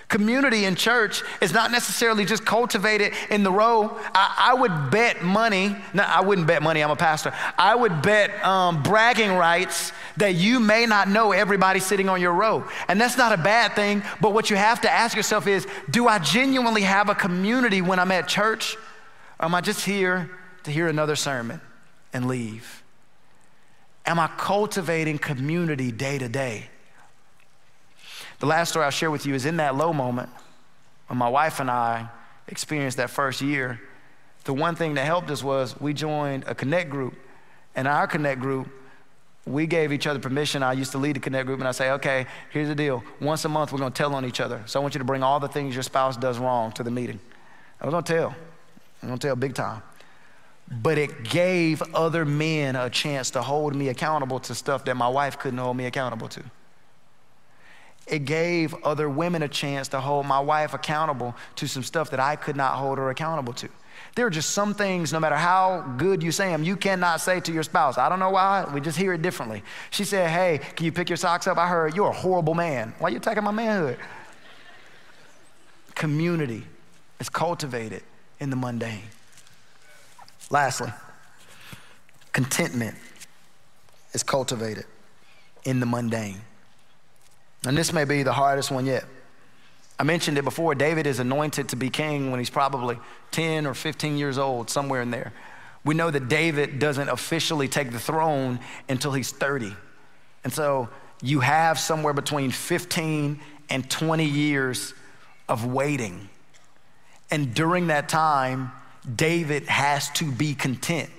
Community 0.08 0.64
in 0.64 0.74
church 0.74 1.22
is 1.42 1.52
not 1.52 1.70
necessarily 1.70 2.24
just 2.24 2.46
cultivated 2.46 3.12
in 3.28 3.42
the 3.42 3.52
row. 3.52 3.94
I, 4.14 4.50
I 4.50 4.54
would 4.54 4.90
bet 4.90 5.22
money, 5.22 5.76
no, 5.92 6.02
I 6.02 6.22
wouldn't 6.22 6.46
bet 6.46 6.62
money, 6.62 6.82
I'm 6.82 6.90
a 6.90 6.96
pastor. 6.96 7.34
I 7.58 7.74
would 7.74 8.00
bet 8.00 8.42
um, 8.42 8.82
bragging 8.82 9.34
rights 9.34 9.92
that 10.16 10.34
you 10.34 10.60
may 10.60 10.86
not 10.86 11.08
know 11.08 11.32
everybody 11.32 11.78
sitting 11.78 12.08
on 12.08 12.22
your 12.22 12.32
row. 12.32 12.66
And 12.88 12.98
that's 12.98 13.18
not 13.18 13.32
a 13.32 13.36
bad 13.36 13.74
thing, 13.74 14.02
but 14.18 14.32
what 14.32 14.48
you 14.48 14.56
have 14.56 14.80
to 14.80 14.90
ask 14.90 15.14
yourself 15.14 15.46
is 15.46 15.66
do 15.90 16.08
I 16.08 16.18
genuinely 16.18 16.82
have 16.82 17.10
a 17.10 17.14
community 17.14 17.82
when 17.82 17.98
I'm 17.98 18.10
at 18.10 18.28
church? 18.28 18.76
Or 19.38 19.44
am 19.44 19.54
I 19.54 19.60
just 19.60 19.84
here 19.84 20.30
to 20.64 20.70
hear 20.70 20.88
another 20.88 21.16
sermon 21.16 21.60
and 22.14 22.26
leave? 22.26 22.82
Am 24.06 24.18
I 24.18 24.28
cultivating 24.38 25.18
community 25.18 25.92
day 25.92 26.16
to 26.16 26.30
day? 26.30 26.70
The 28.40 28.46
last 28.46 28.70
story 28.70 28.84
I'll 28.84 28.90
share 28.90 29.10
with 29.10 29.26
you 29.26 29.34
is 29.34 29.46
in 29.46 29.56
that 29.56 29.76
low 29.76 29.92
moment 29.92 30.30
when 31.08 31.18
my 31.18 31.28
wife 31.28 31.60
and 31.60 31.70
I 31.70 32.08
experienced 32.46 32.96
that 32.98 33.10
first 33.10 33.40
year. 33.40 33.80
The 34.44 34.52
one 34.52 34.76
thing 34.76 34.94
that 34.94 35.04
helped 35.04 35.30
us 35.30 35.42
was 35.42 35.78
we 35.80 35.92
joined 35.92 36.44
a 36.46 36.54
connect 36.54 36.88
group. 36.88 37.14
And 37.74 37.88
our 37.88 38.06
connect 38.06 38.40
group, 38.40 38.68
we 39.44 39.66
gave 39.66 39.92
each 39.92 40.06
other 40.06 40.20
permission. 40.20 40.62
I 40.62 40.72
used 40.72 40.92
to 40.92 40.98
lead 40.98 41.16
the 41.16 41.20
connect 41.20 41.46
group, 41.46 41.58
and 41.58 41.68
I 41.68 41.72
say, 41.72 41.90
okay, 41.92 42.26
here's 42.50 42.68
the 42.68 42.74
deal. 42.74 43.02
Once 43.20 43.44
a 43.44 43.48
month, 43.48 43.72
we're 43.72 43.78
going 43.78 43.92
to 43.92 43.96
tell 43.96 44.14
on 44.14 44.24
each 44.24 44.40
other. 44.40 44.62
So 44.66 44.78
I 44.78 44.82
want 44.82 44.94
you 44.94 44.98
to 44.98 45.04
bring 45.04 45.22
all 45.22 45.40
the 45.40 45.48
things 45.48 45.74
your 45.74 45.82
spouse 45.82 46.16
does 46.16 46.38
wrong 46.38 46.72
to 46.72 46.82
the 46.82 46.90
meeting. 46.90 47.18
I 47.80 47.86
was 47.86 47.92
going 47.92 48.04
to 48.04 48.12
tell. 48.12 48.36
I'm 49.02 49.08
going 49.08 49.18
to 49.18 49.26
tell 49.26 49.36
big 49.36 49.54
time. 49.54 49.82
But 50.70 50.98
it 50.98 51.24
gave 51.24 51.82
other 51.94 52.24
men 52.24 52.76
a 52.76 52.90
chance 52.90 53.30
to 53.30 53.42
hold 53.42 53.74
me 53.74 53.88
accountable 53.88 54.38
to 54.40 54.54
stuff 54.54 54.84
that 54.84 54.96
my 54.96 55.08
wife 55.08 55.38
couldn't 55.38 55.58
hold 55.58 55.76
me 55.76 55.86
accountable 55.86 56.28
to 56.28 56.42
it 58.08 58.24
gave 58.24 58.74
other 58.84 59.08
women 59.08 59.42
a 59.42 59.48
chance 59.48 59.88
to 59.88 60.00
hold 60.00 60.26
my 60.26 60.40
wife 60.40 60.74
accountable 60.74 61.36
to 61.56 61.66
some 61.68 61.82
stuff 61.82 62.10
that 62.10 62.20
I 62.20 62.36
could 62.36 62.56
not 62.56 62.76
hold 62.76 62.98
her 62.98 63.10
accountable 63.10 63.52
to. 63.54 63.68
There 64.14 64.26
are 64.26 64.30
just 64.30 64.50
some 64.50 64.74
things, 64.74 65.12
no 65.12 65.20
matter 65.20 65.36
how 65.36 65.94
good 65.96 66.22
you 66.22 66.32
say 66.32 66.48
them, 66.48 66.64
you 66.64 66.76
cannot 66.76 67.20
say 67.20 67.40
to 67.40 67.52
your 67.52 67.62
spouse. 67.62 67.98
I 67.98 68.08
don't 68.08 68.18
know 68.18 68.30
why, 68.30 68.68
we 68.72 68.80
just 68.80 68.98
hear 68.98 69.12
it 69.12 69.22
differently. 69.22 69.62
She 69.90 70.04
said, 70.04 70.30
Hey, 70.30 70.60
can 70.74 70.86
you 70.86 70.92
pick 70.92 71.08
your 71.08 71.16
socks 71.16 71.46
up? 71.46 71.58
I 71.58 71.68
heard 71.68 71.94
you're 71.94 72.08
a 72.08 72.12
horrible 72.12 72.54
man. 72.54 72.94
Why 72.98 73.08
are 73.08 73.10
you 73.10 73.18
attacking 73.18 73.44
my 73.44 73.50
manhood? 73.50 73.98
Community 75.94 76.64
is 77.20 77.28
cultivated 77.28 78.02
in 78.40 78.50
the 78.50 78.56
mundane. 78.56 79.02
Lastly, 80.50 80.92
contentment 82.32 82.96
is 84.12 84.22
cultivated 84.22 84.86
in 85.64 85.80
the 85.80 85.86
mundane. 85.86 86.40
And 87.64 87.76
this 87.76 87.92
may 87.92 88.04
be 88.04 88.22
the 88.22 88.32
hardest 88.32 88.70
one 88.70 88.86
yet. 88.86 89.04
I 89.98 90.04
mentioned 90.04 90.38
it 90.38 90.44
before. 90.44 90.74
David 90.74 91.06
is 91.06 91.18
anointed 91.18 91.70
to 91.70 91.76
be 91.76 91.90
king 91.90 92.30
when 92.30 92.38
he's 92.38 92.50
probably 92.50 92.98
10 93.32 93.66
or 93.66 93.74
15 93.74 94.16
years 94.16 94.38
old, 94.38 94.70
somewhere 94.70 95.02
in 95.02 95.10
there. 95.10 95.32
We 95.84 95.94
know 95.94 96.10
that 96.10 96.28
David 96.28 96.78
doesn't 96.78 97.08
officially 97.08 97.66
take 97.66 97.90
the 97.90 97.98
throne 97.98 98.60
until 98.88 99.12
he's 99.12 99.32
30. 99.32 99.74
And 100.44 100.52
so 100.52 100.88
you 101.20 101.40
have 101.40 101.78
somewhere 101.78 102.12
between 102.12 102.50
15 102.50 103.40
and 103.70 103.90
20 103.90 104.24
years 104.24 104.94
of 105.48 105.66
waiting. 105.66 106.28
And 107.30 107.54
during 107.54 107.88
that 107.88 108.08
time, 108.08 108.72
David 109.16 109.64
has 109.64 110.10
to 110.10 110.30
be 110.30 110.54
content. 110.54 111.10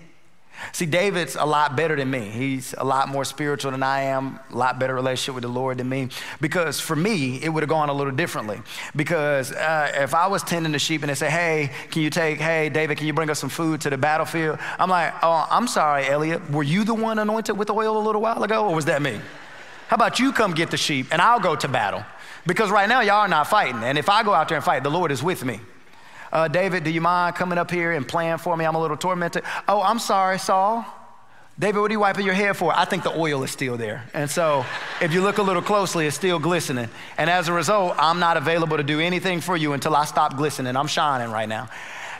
See, 0.71 0.85
David's 0.85 1.35
a 1.35 1.45
lot 1.45 1.75
better 1.75 1.95
than 1.95 2.09
me. 2.09 2.29
He's 2.29 2.73
a 2.77 2.83
lot 2.83 3.09
more 3.09 3.25
spiritual 3.25 3.71
than 3.71 3.83
I 3.83 4.01
am, 4.01 4.39
a 4.51 4.55
lot 4.55 4.79
better 4.79 4.93
relationship 4.93 5.35
with 5.35 5.43
the 5.43 5.49
Lord 5.49 5.77
than 5.77 5.89
me. 5.89 6.09
Because 6.41 6.79
for 6.79 6.95
me, 6.95 7.41
it 7.41 7.49
would 7.49 7.63
have 7.63 7.69
gone 7.69 7.89
a 7.89 7.93
little 7.93 8.13
differently. 8.13 8.61
Because 8.95 9.51
uh, 9.51 9.91
if 9.95 10.13
I 10.13 10.27
was 10.27 10.43
tending 10.43 10.71
the 10.71 10.79
sheep 10.79 11.01
and 11.01 11.09
they 11.09 11.15
say, 11.15 11.29
hey, 11.29 11.71
can 11.91 12.01
you 12.01 12.09
take, 12.09 12.39
hey, 12.39 12.69
David, 12.69 12.97
can 12.97 13.07
you 13.07 13.13
bring 13.13 13.29
us 13.29 13.39
some 13.39 13.49
food 13.49 13.81
to 13.81 13.89
the 13.89 13.97
battlefield? 13.97 14.59
I'm 14.77 14.89
like, 14.89 15.13
oh, 15.21 15.47
I'm 15.49 15.67
sorry, 15.67 16.07
Elliot. 16.07 16.49
Were 16.51 16.63
you 16.63 16.83
the 16.83 16.93
one 16.93 17.19
anointed 17.19 17.57
with 17.57 17.69
oil 17.69 17.97
a 17.97 18.03
little 18.03 18.21
while 18.21 18.43
ago, 18.43 18.67
or 18.67 18.75
was 18.75 18.85
that 18.85 19.01
me? 19.01 19.19
How 19.87 19.95
about 19.95 20.19
you 20.19 20.31
come 20.31 20.53
get 20.53 20.69
the 20.71 20.77
sheep 20.77 21.07
and 21.11 21.21
I'll 21.21 21.39
go 21.39 21.55
to 21.55 21.67
battle? 21.67 22.03
Because 22.45 22.69
right 22.69 22.87
now, 22.87 23.01
y'all 23.01 23.21
are 23.21 23.27
not 23.27 23.47
fighting. 23.47 23.83
And 23.83 23.97
if 23.97 24.09
I 24.09 24.23
go 24.23 24.33
out 24.33 24.47
there 24.47 24.57
and 24.57 24.63
fight, 24.63 24.83
the 24.83 24.91
Lord 24.91 25.11
is 25.11 25.21
with 25.21 25.43
me 25.43 25.59
uh, 26.31 26.47
David, 26.47 26.83
do 26.83 26.91
you 26.91 27.01
mind 27.01 27.35
coming 27.35 27.57
up 27.57 27.71
here 27.71 27.91
and 27.91 28.07
playing 28.07 28.37
for 28.37 28.55
me? 28.55 28.65
I'm 28.65 28.75
a 28.75 28.81
little 28.81 28.97
tormented. 28.97 29.43
Oh, 29.67 29.81
I'm 29.81 29.99
sorry, 29.99 30.39
Saul. 30.39 30.85
David, 31.57 31.81
what 31.81 31.91
are 31.91 31.93
you 31.93 31.99
wiping 31.99 32.25
your 32.25 32.35
hair 32.35 32.53
for? 32.53 32.73
I 32.73 32.85
think 32.85 33.03
the 33.03 33.11
oil 33.11 33.43
is 33.43 33.51
still 33.51 33.75
there. 33.75 34.05
And 34.13 34.29
so 34.29 34.65
if 35.01 35.13
you 35.13 35.21
look 35.21 35.39
a 35.39 35.41
little 35.41 35.61
closely, 35.61 36.07
it's 36.07 36.15
still 36.15 36.39
glistening. 36.39 36.87
And 37.17 37.29
as 37.29 37.49
a 37.49 37.53
result, 37.53 37.95
I'm 37.97 38.19
not 38.19 38.37
available 38.37 38.77
to 38.77 38.83
do 38.83 39.01
anything 39.01 39.41
for 39.41 39.57
you 39.57 39.73
until 39.73 39.93
I 39.93 40.05
stop 40.05 40.37
glistening. 40.37 40.77
I'm 40.77 40.87
shining 40.87 41.31
right 41.33 41.49
now. 41.49 41.69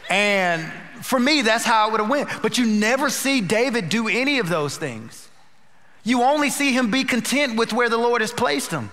And 0.10 0.70
for 1.02 1.20
me, 1.20 1.42
that's 1.42 1.64
how 1.64 1.88
it 1.88 1.92
would 1.92 2.02
have 2.02 2.10
went. 2.10 2.30
But 2.42 2.58
you 2.58 2.66
never 2.66 3.10
see 3.10 3.40
David 3.40 3.88
do 3.88 4.10
any 4.10 4.40
of 4.40 4.50
those 4.50 4.78
things. 4.78 5.30
You 6.04 6.24
only 6.24 6.50
see 6.50 6.74
him 6.74 6.92
be 6.92 7.06
content 7.06 7.56
with 7.56 7.72
where 7.72 7.88
the 7.88 7.98
Lord 7.98 8.20
has 8.20 8.34
placed 8.34 8.72
him. 8.72 8.90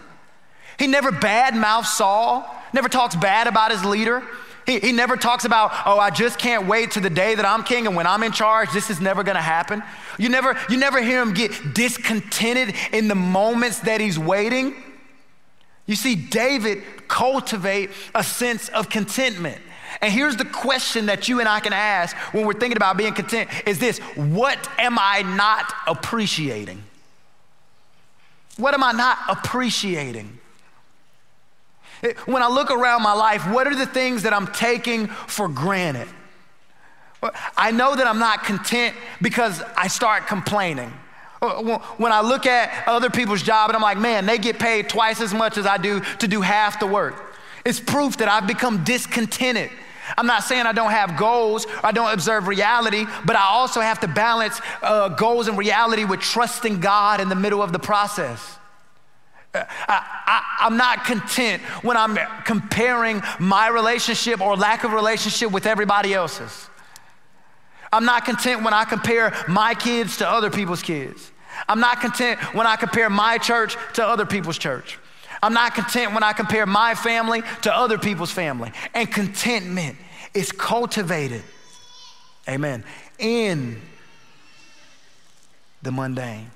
He 0.79 0.87
never 0.87 1.11
badmouths 1.11 1.87
Saul, 1.87 2.49
never 2.73 2.89
talks 2.89 3.17
bad 3.17 3.49
about 3.49 3.73
his 3.73 3.85
leader 3.85 4.23
He, 4.67 4.81
he 4.81 4.93
never 4.93 5.17
talks 5.17 5.45
about, 5.45 5.71
oh, 5.87 5.99
I 5.99 6.11
just 6.11 6.39
can't 6.39 6.67
wait 6.67 6.91
to 6.93 7.01
the 7.01 7.11
day 7.11 7.35
that 7.37 7.47
I'm 7.47 7.63
king 7.63 7.87
and 7.87 7.95
when 7.95 8.07
I'm 8.07 8.23
in 8.23 8.33
charge, 8.33 8.73
this 8.73 8.91
is 8.91 9.01
never 9.01 9.23
gonna 9.23 9.41
happen. 9.41 9.83
You 10.19 10.29
never, 10.29 10.59
you 10.69 10.77
never 10.77 11.01
hear 11.01 11.23
him 11.23 11.35
get 11.35 11.75
discontented 11.75 12.75
in 12.93 13.09
the 13.09 13.15
moments 13.15 13.81
that 13.81 14.01
he's 14.01 14.19
waiting. 14.19 14.75
You 15.87 15.95
see, 15.95 16.17
David 16.17 16.83
cultivate 17.07 17.91
a 18.15 18.25
sense 18.25 18.69
of 18.71 18.91
contentment. 18.91 19.61
And 20.01 20.13
here's 20.13 20.37
the 20.37 20.45
question 20.45 21.07
that 21.07 21.29
you 21.29 21.41
and 21.41 21.49
I 21.49 21.61
can 21.61 21.73
ask 21.73 22.17
when 22.35 22.45
we're 22.45 22.55
thinking 22.55 22.77
about 22.77 22.97
being 22.97 23.15
content 23.15 23.49
is 23.67 23.79
this 23.79 23.99
what 24.17 24.69
am 24.79 24.99
I 24.99 25.23
not 25.23 25.73
appreciating? 25.87 26.83
What 28.57 28.75
am 28.75 28.83
I 28.83 28.93
not 28.93 29.19
appreciating? 29.29 30.39
When 32.27 32.43
I 32.43 32.49
look 32.49 32.71
around 32.71 33.03
my 33.03 33.15
life, 33.15 33.49
what 33.49 33.67
are 33.67 33.75
the 33.75 33.87
things 33.87 34.23
that 34.25 34.33
I'm 34.33 34.47
taking 34.49 35.07
for 35.07 35.49
granted? 35.49 36.09
I 37.57 37.71
know 37.71 37.97
that 37.97 38.07
I'm 38.07 38.19
not 38.19 38.45
content 38.45 38.95
because 39.23 39.63
I 39.77 39.89
start 39.89 40.27
complaining. 40.27 40.93
When 41.41 42.13
I 42.13 42.21
look 42.21 42.47
at 42.47 42.87
other 42.87 43.11
people's 43.11 43.43
job 43.43 43.71
and 43.71 43.77
I'm 43.77 43.83
like, 43.83 43.99
man, 43.99 44.27
they 44.27 44.39
get 44.39 44.59
paid 44.59 44.89
twice 44.89 45.21
as 45.21 45.33
much 45.33 45.59
as 45.59 45.67
I 45.67 45.77
do 45.77 46.01
to 46.19 46.29
do 46.29 46.41
half 46.41 46.81
the 46.81 46.87
work. 46.87 47.37
It's 47.65 47.81
proof 47.81 48.19
that 48.19 48.29
I've 48.29 48.47
become 48.47 48.85
discontented. 48.85 49.71
I'm 50.17 50.27
not 50.27 50.45
saying 50.45 50.67
I 50.67 50.73
don't 50.73 50.93
have 50.93 51.17
goals, 51.17 51.67
I 51.83 51.91
don't 51.91 52.13
observe 52.13 52.47
reality, 52.47 53.07
but 53.25 53.35
I 53.35 53.43
also 53.43 53.81
have 53.81 53.99
to 54.01 54.09
balance 54.09 54.61
uh, 54.83 55.09
goals 55.09 55.49
and 55.49 55.59
reality 55.59 56.05
with 56.05 56.21
trusting 56.21 56.79
God 56.79 57.21
in 57.21 57.29
the 57.29 57.35
middle 57.35 57.61
of 57.61 57.73
the 57.73 57.81
process. 57.81 58.59
I, 59.89 60.43
am 60.61 60.77
not 60.77 61.05
content 61.05 61.63
when 61.83 61.97
I'm 61.97 62.17
comparing 62.45 63.23
my 63.39 63.69
relationship 63.69 64.41
or 64.41 64.57
lack 64.57 64.85
of 64.85 64.93
relationship 64.93 65.51
with 65.51 65.67
everybody 65.67 66.15
else's. 66.15 66.69
I'm 67.93 68.05
not 68.05 68.25
content 68.25 68.63
when 68.63 68.75
I 68.75 68.85
compare 68.85 69.33
my 69.49 69.75
kids 69.75 70.19
to 70.19 70.29
other 70.29 70.51
people's 70.51 70.83
kids. 70.83 71.31
I'm 71.69 71.81
not 71.81 72.01
content 72.01 72.41
when 72.55 72.67
I 72.67 72.77
compare 72.77 73.09
my 73.09 73.39
church 73.39 73.77
to 73.95 74.07
other 74.07 74.27
people's 74.27 74.59
church. 74.59 74.99
I'm 75.43 75.53
not 75.53 75.75
content 75.75 76.13
when 76.13 76.23
I 76.23 76.33
compare 76.33 76.67
my 76.67 76.95
family 76.95 77.43
to 77.63 77.75
other 77.75 77.99
people's 77.99 78.31
family. 78.31 78.73
And 78.95 79.11
contentment 79.11 79.97
is 80.35 80.53
cultivated, 80.53 81.43
amen, 82.49 82.85
in 83.19 83.81
the 85.83 85.93
mundane. 85.93 86.51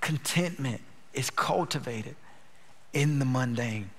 Contentment 0.00 0.80
is 1.12 1.30
cultivated 1.30 2.16
in 2.92 3.18
the 3.18 3.24
mundane. 3.24 3.90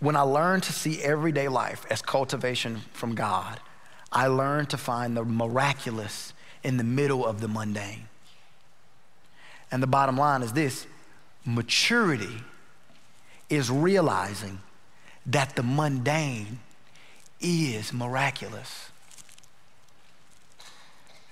When 0.00 0.16
I 0.16 0.22
learn 0.22 0.62
to 0.62 0.72
see 0.72 1.02
everyday 1.02 1.48
life 1.48 1.84
as 1.90 2.00
cultivation 2.00 2.82
from 2.92 3.14
God, 3.14 3.60
I 4.10 4.26
learn 4.28 4.66
to 4.66 4.76
find 4.76 5.16
the 5.16 5.24
miraculous 5.24 6.32
in 6.64 6.78
the 6.78 6.84
middle 6.84 7.24
of 7.24 7.40
the 7.40 7.48
mundane. 7.48 8.08
And 9.70 9.82
the 9.82 9.86
bottom 9.86 10.16
line 10.16 10.42
is 10.42 10.52
this 10.52 10.86
maturity 11.44 12.42
is 13.48 13.70
realizing 13.70 14.60
that 15.26 15.54
the 15.54 15.62
mundane 15.62 16.60
is 17.40 17.92
miraculous 17.92 18.90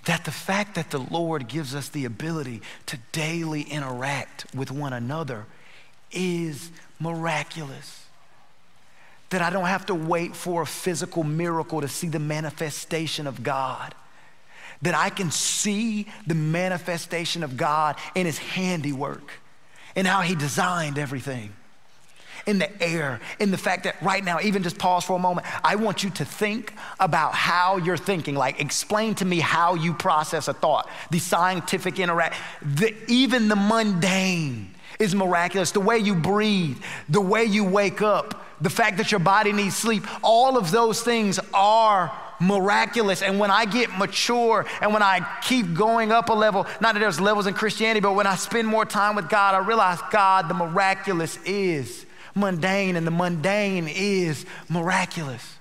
that 0.08 0.24
the 0.24 0.30
fact 0.30 0.76
that 0.76 0.90
the 0.90 0.98
Lord 0.98 1.48
gives 1.48 1.74
us 1.74 1.90
the 1.90 2.06
ability 2.06 2.62
to 2.86 2.98
daily 3.12 3.60
interact 3.60 4.46
with 4.54 4.70
one 4.70 4.94
another 4.94 5.44
is 6.10 6.70
miraculous. 6.98 8.06
That 9.28 9.42
I 9.42 9.50
don't 9.50 9.66
have 9.66 9.84
to 9.84 9.94
wait 9.94 10.34
for 10.34 10.62
a 10.62 10.66
physical 10.66 11.24
miracle 11.24 11.82
to 11.82 11.88
see 11.88 12.08
the 12.08 12.18
manifestation 12.18 13.26
of 13.26 13.42
God. 13.42 13.94
That 14.80 14.94
I 14.94 15.10
can 15.10 15.30
see 15.30 16.06
the 16.26 16.34
manifestation 16.34 17.42
of 17.42 17.58
God 17.58 17.96
in 18.14 18.24
His 18.24 18.38
handiwork 18.38 19.30
and 19.94 20.06
how 20.06 20.22
He 20.22 20.34
designed 20.34 20.96
everything 20.96 21.52
in 22.48 22.58
the 22.58 22.82
air, 22.82 23.20
in 23.38 23.50
the 23.50 23.58
fact 23.58 23.84
that 23.84 24.02
right 24.02 24.24
now, 24.24 24.40
even 24.40 24.62
just 24.62 24.78
pause 24.78 25.04
for 25.04 25.16
a 25.16 25.18
moment, 25.18 25.46
I 25.62 25.76
want 25.76 26.02
you 26.02 26.08
to 26.10 26.24
think 26.24 26.72
about 26.98 27.34
how 27.34 27.76
you're 27.76 27.98
thinking. 27.98 28.34
Like, 28.34 28.58
explain 28.58 29.14
to 29.16 29.26
me 29.26 29.38
how 29.38 29.74
you 29.74 29.92
process 29.92 30.48
a 30.48 30.54
thought, 30.54 30.88
the 31.10 31.18
scientific 31.18 32.00
interact, 32.00 32.36
the, 32.62 32.94
even 33.06 33.48
the 33.48 33.56
mundane 33.56 34.74
is 34.98 35.14
miraculous. 35.14 35.72
The 35.72 35.80
way 35.80 35.98
you 35.98 36.14
breathe, 36.14 36.78
the 37.10 37.20
way 37.20 37.44
you 37.44 37.64
wake 37.64 38.00
up, 38.00 38.46
the 38.62 38.70
fact 38.70 38.96
that 38.96 39.12
your 39.12 39.20
body 39.20 39.52
needs 39.52 39.76
sleep, 39.76 40.04
all 40.24 40.56
of 40.56 40.70
those 40.70 41.02
things 41.02 41.38
are 41.52 42.10
miraculous. 42.40 43.20
And 43.20 43.38
when 43.38 43.50
I 43.50 43.66
get 43.66 43.90
mature 43.98 44.64
and 44.80 44.94
when 44.94 45.02
I 45.02 45.20
keep 45.42 45.74
going 45.74 46.12
up 46.12 46.30
a 46.30 46.32
level, 46.32 46.66
not 46.80 46.94
that 46.94 47.00
there's 47.00 47.20
levels 47.20 47.46
in 47.46 47.52
Christianity, 47.52 48.00
but 48.00 48.14
when 48.14 48.26
I 48.26 48.36
spend 48.36 48.66
more 48.66 48.86
time 48.86 49.16
with 49.16 49.28
God, 49.28 49.54
I 49.54 49.58
realize 49.58 49.98
God, 50.10 50.48
the 50.48 50.54
miraculous 50.54 51.38
is 51.44 52.06
mundane, 52.34 52.96
and 52.96 53.06
the 53.06 53.10
mundane 53.10 53.88
is 53.88 54.44
miraculous. 54.68 55.58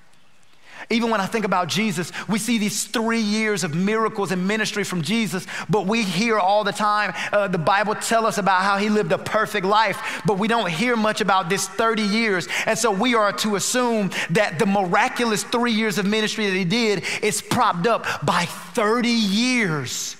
Even 0.89 1.09
when 1.09 1.19
I 1.19 1.25
think 1.25 1.43
about 1.43 1.67
Jesus, 1.67 2.11
we 2.29 2.39
see 2.39 2.57
these 2.57 2.85
three 2.85 3.19
years 3.19 3.63
of 3.63 3.75
miracles 3.75 4.31
and 4.31 4.47
ministry 4.47 4.83
from 4.85 5.01
Jesus, 5.01 5.45
but 5.69 5.85
we 5.85 6.03
hear 6.03 6.39
all 6.39 6.63
the 6.63 6.71
time 6.71 7.13
uh, 7.33 7.47
the 7.49 7.57
Bible 7.57 7.95
tell 7.95 8.25
us 8.25 8.37
about 8.37 8.61
how 8.61 8.77
he 8.77 8.87
lived 8.87 9.11
a 9.11 9.17
perfect 9.17 9.65
life, 9.65 10.21
but 10.25 10.37
we 10.37 10.47
don't 10.47 10.69
hear 10.69 10.95
much 10.95 11.19
about 11.19 11.49
this 11.49 11.67
30 11.67 12.03
years. 12.03 12.47
And 12.65 12.79
so 12.79 12.91
we 12.91 13.15
are 13.15 13.33
to 13.33 13.55
assume 13.55 14.11
that 14.29 14.59
the 14.59 14.65
miraculous 14.65 15.43
three 15.43 15.73
years 15.73 15.97
of 15.97 16.05
ministry 16.05 16.47
that 16.47 16.55
he 16.55 16.65
did 16.65 17.03
is 17.21 17.41
propped 17.41 17.85
up 17.85 18.05
by 18.25 18.45
30 18.45 19.09
years 19.09 20.15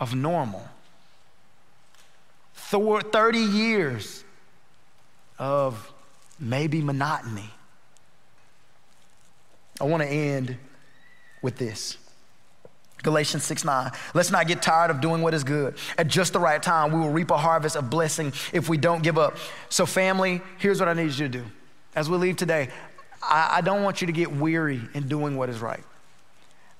of 0.00 0.14
normal. 0.14 0.66
30 2.54 3.38
years 3.38 4.23
of 5.38 5.92
maybe 6.38 6.80
monotony. 6.80 7.50
I 9.80 9.84
want 9.84 10.02
to 10.02 10.08
end 10.08 10.56
with 11.42 11.56
this. 11.56 11.96
Galatians 13.02 13.44
6 13.44 13.64
9. 13.64 13.92
Let's 14.14 14.30
not 14.30 14.48
get 14.48 14.62
tired 14.62 14.90
of 14.90 15.00
doing 15.00 15.22
what 15.22 15.34
is 15.34 15.44
good. 15.44 15.76
At 15.98 16.08
just 16.08 16.32
the 16.32 16.40
right 16.40 16.62
time, 16.62 16.90
we 16.90 16.98
will 16.98 17.10
reap 17.10 17.30
a 17.30 17.36
harvest 17.36 17.76
of 17.76 17.90
blessing 17.90 18.32
if 18.52 18.68
we 18.68 18.78
don't 18.78 19.02
give 19.02 19.18
up. 19.18 19.36
So, 19.68 19.84
family, 19.84 20.40
here's 20.58 20.80
what 20.80 20.88
I 20.88 20.94
need 20.94 21.12
you 21.12 21.28
to 21.28 21.28
do. 21.28 21.44
As 21.94 22.08
we 22.08 22.16
leave 22.16 22.36
today, 22.36 22.70
I, 23.22 23.56
I 23.56 23.60
don't 23.60 23.82
want 23.82 24.00
you 24.00 24.06
to 24.06 24.12
get 24.12 24.32
weary 24.32 24.80
in 24.94 25.06
doing 25.06 25.36
what 25.36 25.50
is 25.50 25.60
right. 25.60 25.84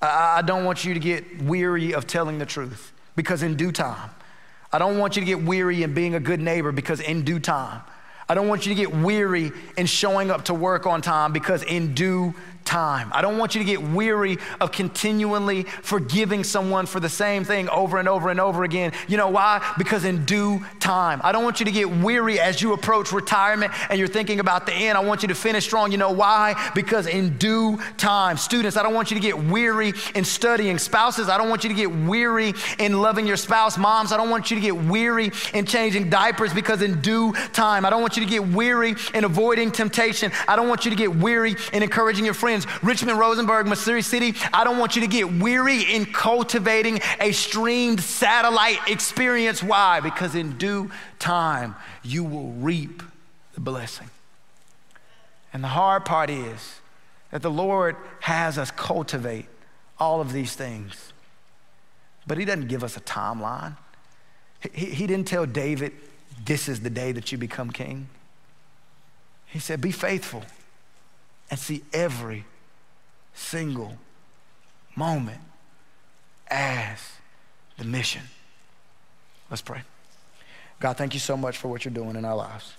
I, 0.00 0.38
I 0.38 0.42
don't 0.42 0.64
want 0.64 0.84
you 0.84 0.94
to 0.94 1.00
get 1.00 1.42
weary 1.42 1.92
of 1.92 2.06
telling 2.06 2.38
the 2.38 2.46
truth 2.46 2.92
because 3.16 3.42
in 3.42 3.56
due 3.56 3.70
time, 3.70 4.10
I 4.72 4.78
don't 4.78 4.98
want 4.98 5.16
you 5.16 5.20
to 5.20 5.26
get 5.26 5.42
weary 5.42 5.82
in 5.82 5.94
being 5.94 6.14
a 6.14 6.20
good 6.20 6.40
neighbor 6.40 6.72
because 6.72 7.00
in 7.00 7.22
due 7.22 7.38
time, 7.38 7.82
I 8.28 8.34
don't 8.34 8.48
want 8.48 8.66
you 8.66 8.74
to 8.74 8.80
get 8.80 8.94
weary 8.94 9.52
in 9.76 9.86
showing 9.86 10.30
up 10.30 10.46
to 10.46 10.54
work 10.54 10.86
on 10.86 11.02
time 11.02 11.32
because 11.32 11.62
in 11.62 11.94
due 11.94 12.34
time. 12.64 13.10
I 13.12 13.22
don't 13.22 13.38
want 13.38 13.54
you 13.54 13.60
to 13.60 13.64
get 13.64 13.82
weary 13.82 14.38
of 14.60 14.72
continually 14.72 15.64
forgiving 15.82 16.44
someone 16.44 16.86
for 16.86 17.00
the 17.00 17.08
same 17.08 17.44
thing 17.44 17.68
over 17.68 17.98
and 17.98 18.08
over 18.08 18.30
and 18.30 18.40
over 18.40 18.64
again. 18.64 18.92
You 19.06 19.16
know 19.16 19.28
why? 19.28 19.74
Because 19.78 20.04
in 20.04 20.24
due 20.24 20.64
time. 20.80 21.20
I 21.22 21.32
don't 21.32 21.44
want 21.44 21.60
you 21.60 21.66
to 21.66 21.72
get 21.72 21.90
weary 21.90 22.40
as 22.40 22.62
you 22.62 22.72
approach 22.72 23.12
retirement 23.12 23.72
and 23.90 23.98
you're 23.98 24.08
thinking 24.08 24.40
about 24.40 24.66
the 24.66 24.72
end. 24.72 24.96
I 24.96 25.02
want 25.02 25.22
you 25.22 25.28
to 25.28 25.34
finish 25.34 25.64
strong. 25.64 25.92
You 25.92 25.98
know 25.98 26.12
why? 26.12 26.70
Because 26.74 27.06
in 27.06 27.36
due 27.38 27.78
time. 27.96 28.36
Students, 28.36 28.76
I 28.76 28.82
don't 28.82 28.94
want 28.94 29.10
you 29.10 29.16
to 29.16 29.22
get 29.22 29.38
weary 29.38 29.92
in 30.14 30.24
studying. 30.24 30.78
Spouses, 30.78 31.28
I 31.28 31.38
don't 31.38 31.48
want 31.48 31.64
you 31.64 31.68
to 31.68 31.76
get 31.76 31.90
weary 31.90 32.54
in 32.78 33.00
loving 33.00 33.26
your 33.26 33.36
spouse. 33.36 33.76
Moms, 33.76 34.12
I 34.12 34.16
don't 34.16 34.30
want 34.30 34.50
you 34.50 34.56
to 34.56 34.60
get 34.62 34.76
weary 34.76 35.30
in 35.52 35.66
changing 35.66 36.10
diapers 36.10 36.52
because 36.54 36.82
in 36.82 37.00
due 37.00 37.32
time. 37.52 37.84
I 37.84 37.90
don't 37.90 38.00
want 38.00 38.16
you 38.16 38.24
to 38.24 38.30
get 38.30 38.46
weary 38.48 38.94
in 39.12 39.24
avoiding 39.24 39.70
temptation. 39.70 40.32
I 40.48 40.56
don't 40.56 40.68
want 40.68 40.84
you 40.84 40.90
to 40.90 40.96
get 40.96 41.14
weary 41.14 41.56
in 41.72 41.82
encouraging 41.82 42.24
your 42.24 42.34
friends 42.34 42.53
friends, 42.62 42.82
Richmond, 42.82 43.18
Rosenberg, 43.18 43.66
Missouri 43.66 44.02
City, 44.02 44.34
I 44.52 44.64
don't 44.64 44.78
want 44.78 44.96
you 44.96 45.02
to 45.02 45.08
get 45.08 45.32
weary 45.32 45.82
in 45.82 46.06
cultivating 46.06 47.00
a 47.20 47.32
streamed 47.32 48.00
satellite 48.00 48.78
experience. 48.88 49.62
Why? 49.62 50.00
Because 50.00 50.34
in 50.34 50.56
due 50.58 50.90
time, 51.18 51.74
you 52.02 52.24
will 52.24 52.52
reap 52.52 53.02
the 53.54 53.60
blessing. 53.60 54.10
And 55.52 55.62
the 55.62 55.68
hard 55.68 56.04
part 56.04 56.30
is 56.30 56.80
that 57.30 57.42
the 57.42 57.50
Lord 57.50 57.96
has 58.20 58.58
us 58.58 58.70
cultivate 58.70 59.46
all 59.98 60.20
of 60.20 60.32
these 60.32 60.54
things, 60.54 61.12
but 62.26 62.38
He 62.38 62.44
doesn't 62.44 62.68
give 62.68 62.82
us 62.82 62.96
a 62.96 63.00
timeline. 63.00 63.76
He, 64.72 64.86
he 64.86 65.06
didn't 65.06 65.28
tell 65.28 65.46
David, 65.46 65.92
This 66.44 66.68
is 66.68 66.80
the 66.80 66.90
day 66.90 67.12
that 67.12 67.30
you 67.30 67.38
become 67.38 67.70
king. 67.70 68.08
He 69.46 69.58
said, 69.58 69.80
Be 69.80 69.92
faithful 69.92 70.42
and 71.50 71.58
see 71.58 71.82
every 71.92 72.44
single 73.34 73.96
moment 74.96 75.40
as 76.48 76.98
the 77.78 77.84
mission. 77.84 78.22
Let's 79.50 79.62
pray. 79.62 79.82
God, 80.80 80.96
thank 80.96 81.14
you 81.14 81.20
so 81.20 81.36
much 81.36 81.58
for 81.58 81.68
what 81.68 81.84
you're 81.84 81.94
doing 81.94 82.16
in 82.16 82.24
our 82.24 82.36
lives. 82.36 82.74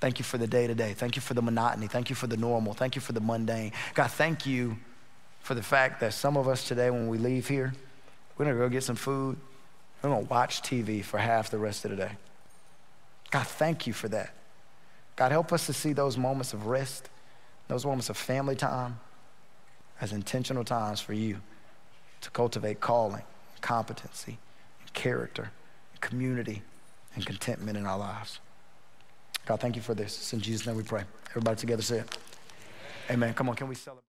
Thank 0.00 0.18
you 0.18 0.24
for 0.24 0.38
the 0.38 0.46
day 0.46 0.66
to 0.66 0.74
day. 0.74 0.94
Thank 0.94 1.14
you 1.14 1.22
for 1.22 1.34
the 1.34 1.42
monotony. 1.42 1.86
Thank 1.86 2.10
you 2.10 2.16
for 2.16 2.26
the 2.26 2.36
normal. 2.36 2.72
Thank 2.72 2.96
you 2.96 3.00
for 3.00 3.12
the 3.12 3.20
mundane. 3.20 3.72
God, 3.94 4.10
thank 4.10 4.46
you 4.46 4.76
for 5.40 5.54
the 5.54 5.62
fact 5.62 6.00
that 6.00 6.12
some 6.12 6.36
of 6.36 6.48
us 6.48 6.66
today, 6.66 6.90
when 6.90 7.08
we 7.08 7.18
leave 7.18 7.46
here, 7.46 7.72
we're 8.36 8.46
going 8.46 8.56
to 8.56 8.60
go 8.60 8.68
get 8.68 8.82
some 8.82 8.96
food. 8.96 9.36
We're 10.02 10.10
going 10.10 10.26
to 10.26 10.30
watch 10.30 10.62
TV 10.62 11.04
for 11.04 11.18
half 11.18 11.50
the 11.50 11.58
rest 11.58 11.84
of 11.84 11.92
the 11.92 11.96
day. 11.96 12.12
God, 13.30 13.46
thank 13.46 13.86
you 13.86 13.92
for 13.92 14.08
that. 14.08 14.34
God, 15.14 15.30
help 15.30 15.52
us 15.52 15.66
to 15.66 15.72
see 15.72 15.92
those 15.92 16.16
moments 16.18 16.52
of 16.52 16.66
rest, 16.66 17.08
those 17.72 17.86
moments 17.86 18.10
of 18.10 18.16
family 18.18 18.54
time 18.54 19.00
as 20.02 20.12
intentional 20.12 20.62
times 20.62 21.00
for 21.00 21.14
you 21.14 21.38
to 22.20 22.30
cultivate 22.30 22.80
calling, 22.80 23.22
competency, 23.62 24.36
and 24.80 24.92
character, 24.92 25.50
and 25.92 26.00
community, 26.02 26.60
and 27.14 27.24
contentment 27.24 27.78
in 27.78 27.86
our 27.86 27.98
lives. 27.98 28.40
God, 29.46 29.58
thank 29.60 29.74
you 29.74 29.80
for 29.80 29.94
this. 29.94 30.18
It's 30.18 30.32
in 30.34 30.40
Jesus' 30.40 30.66
name 30.66 30.76
we 30.76 30.82
pray. 30.82 31.04
Everybody 31.30 31.56
together 31.56 31.82
say 31.82 32.00
it. 32.00 32.18
Amen. 33.10 33.32
Come 33.32 33.48
on, 33.48 33.56
can 33.56 33.68
we 33.68 33.74
celebrate? 33.74 34.02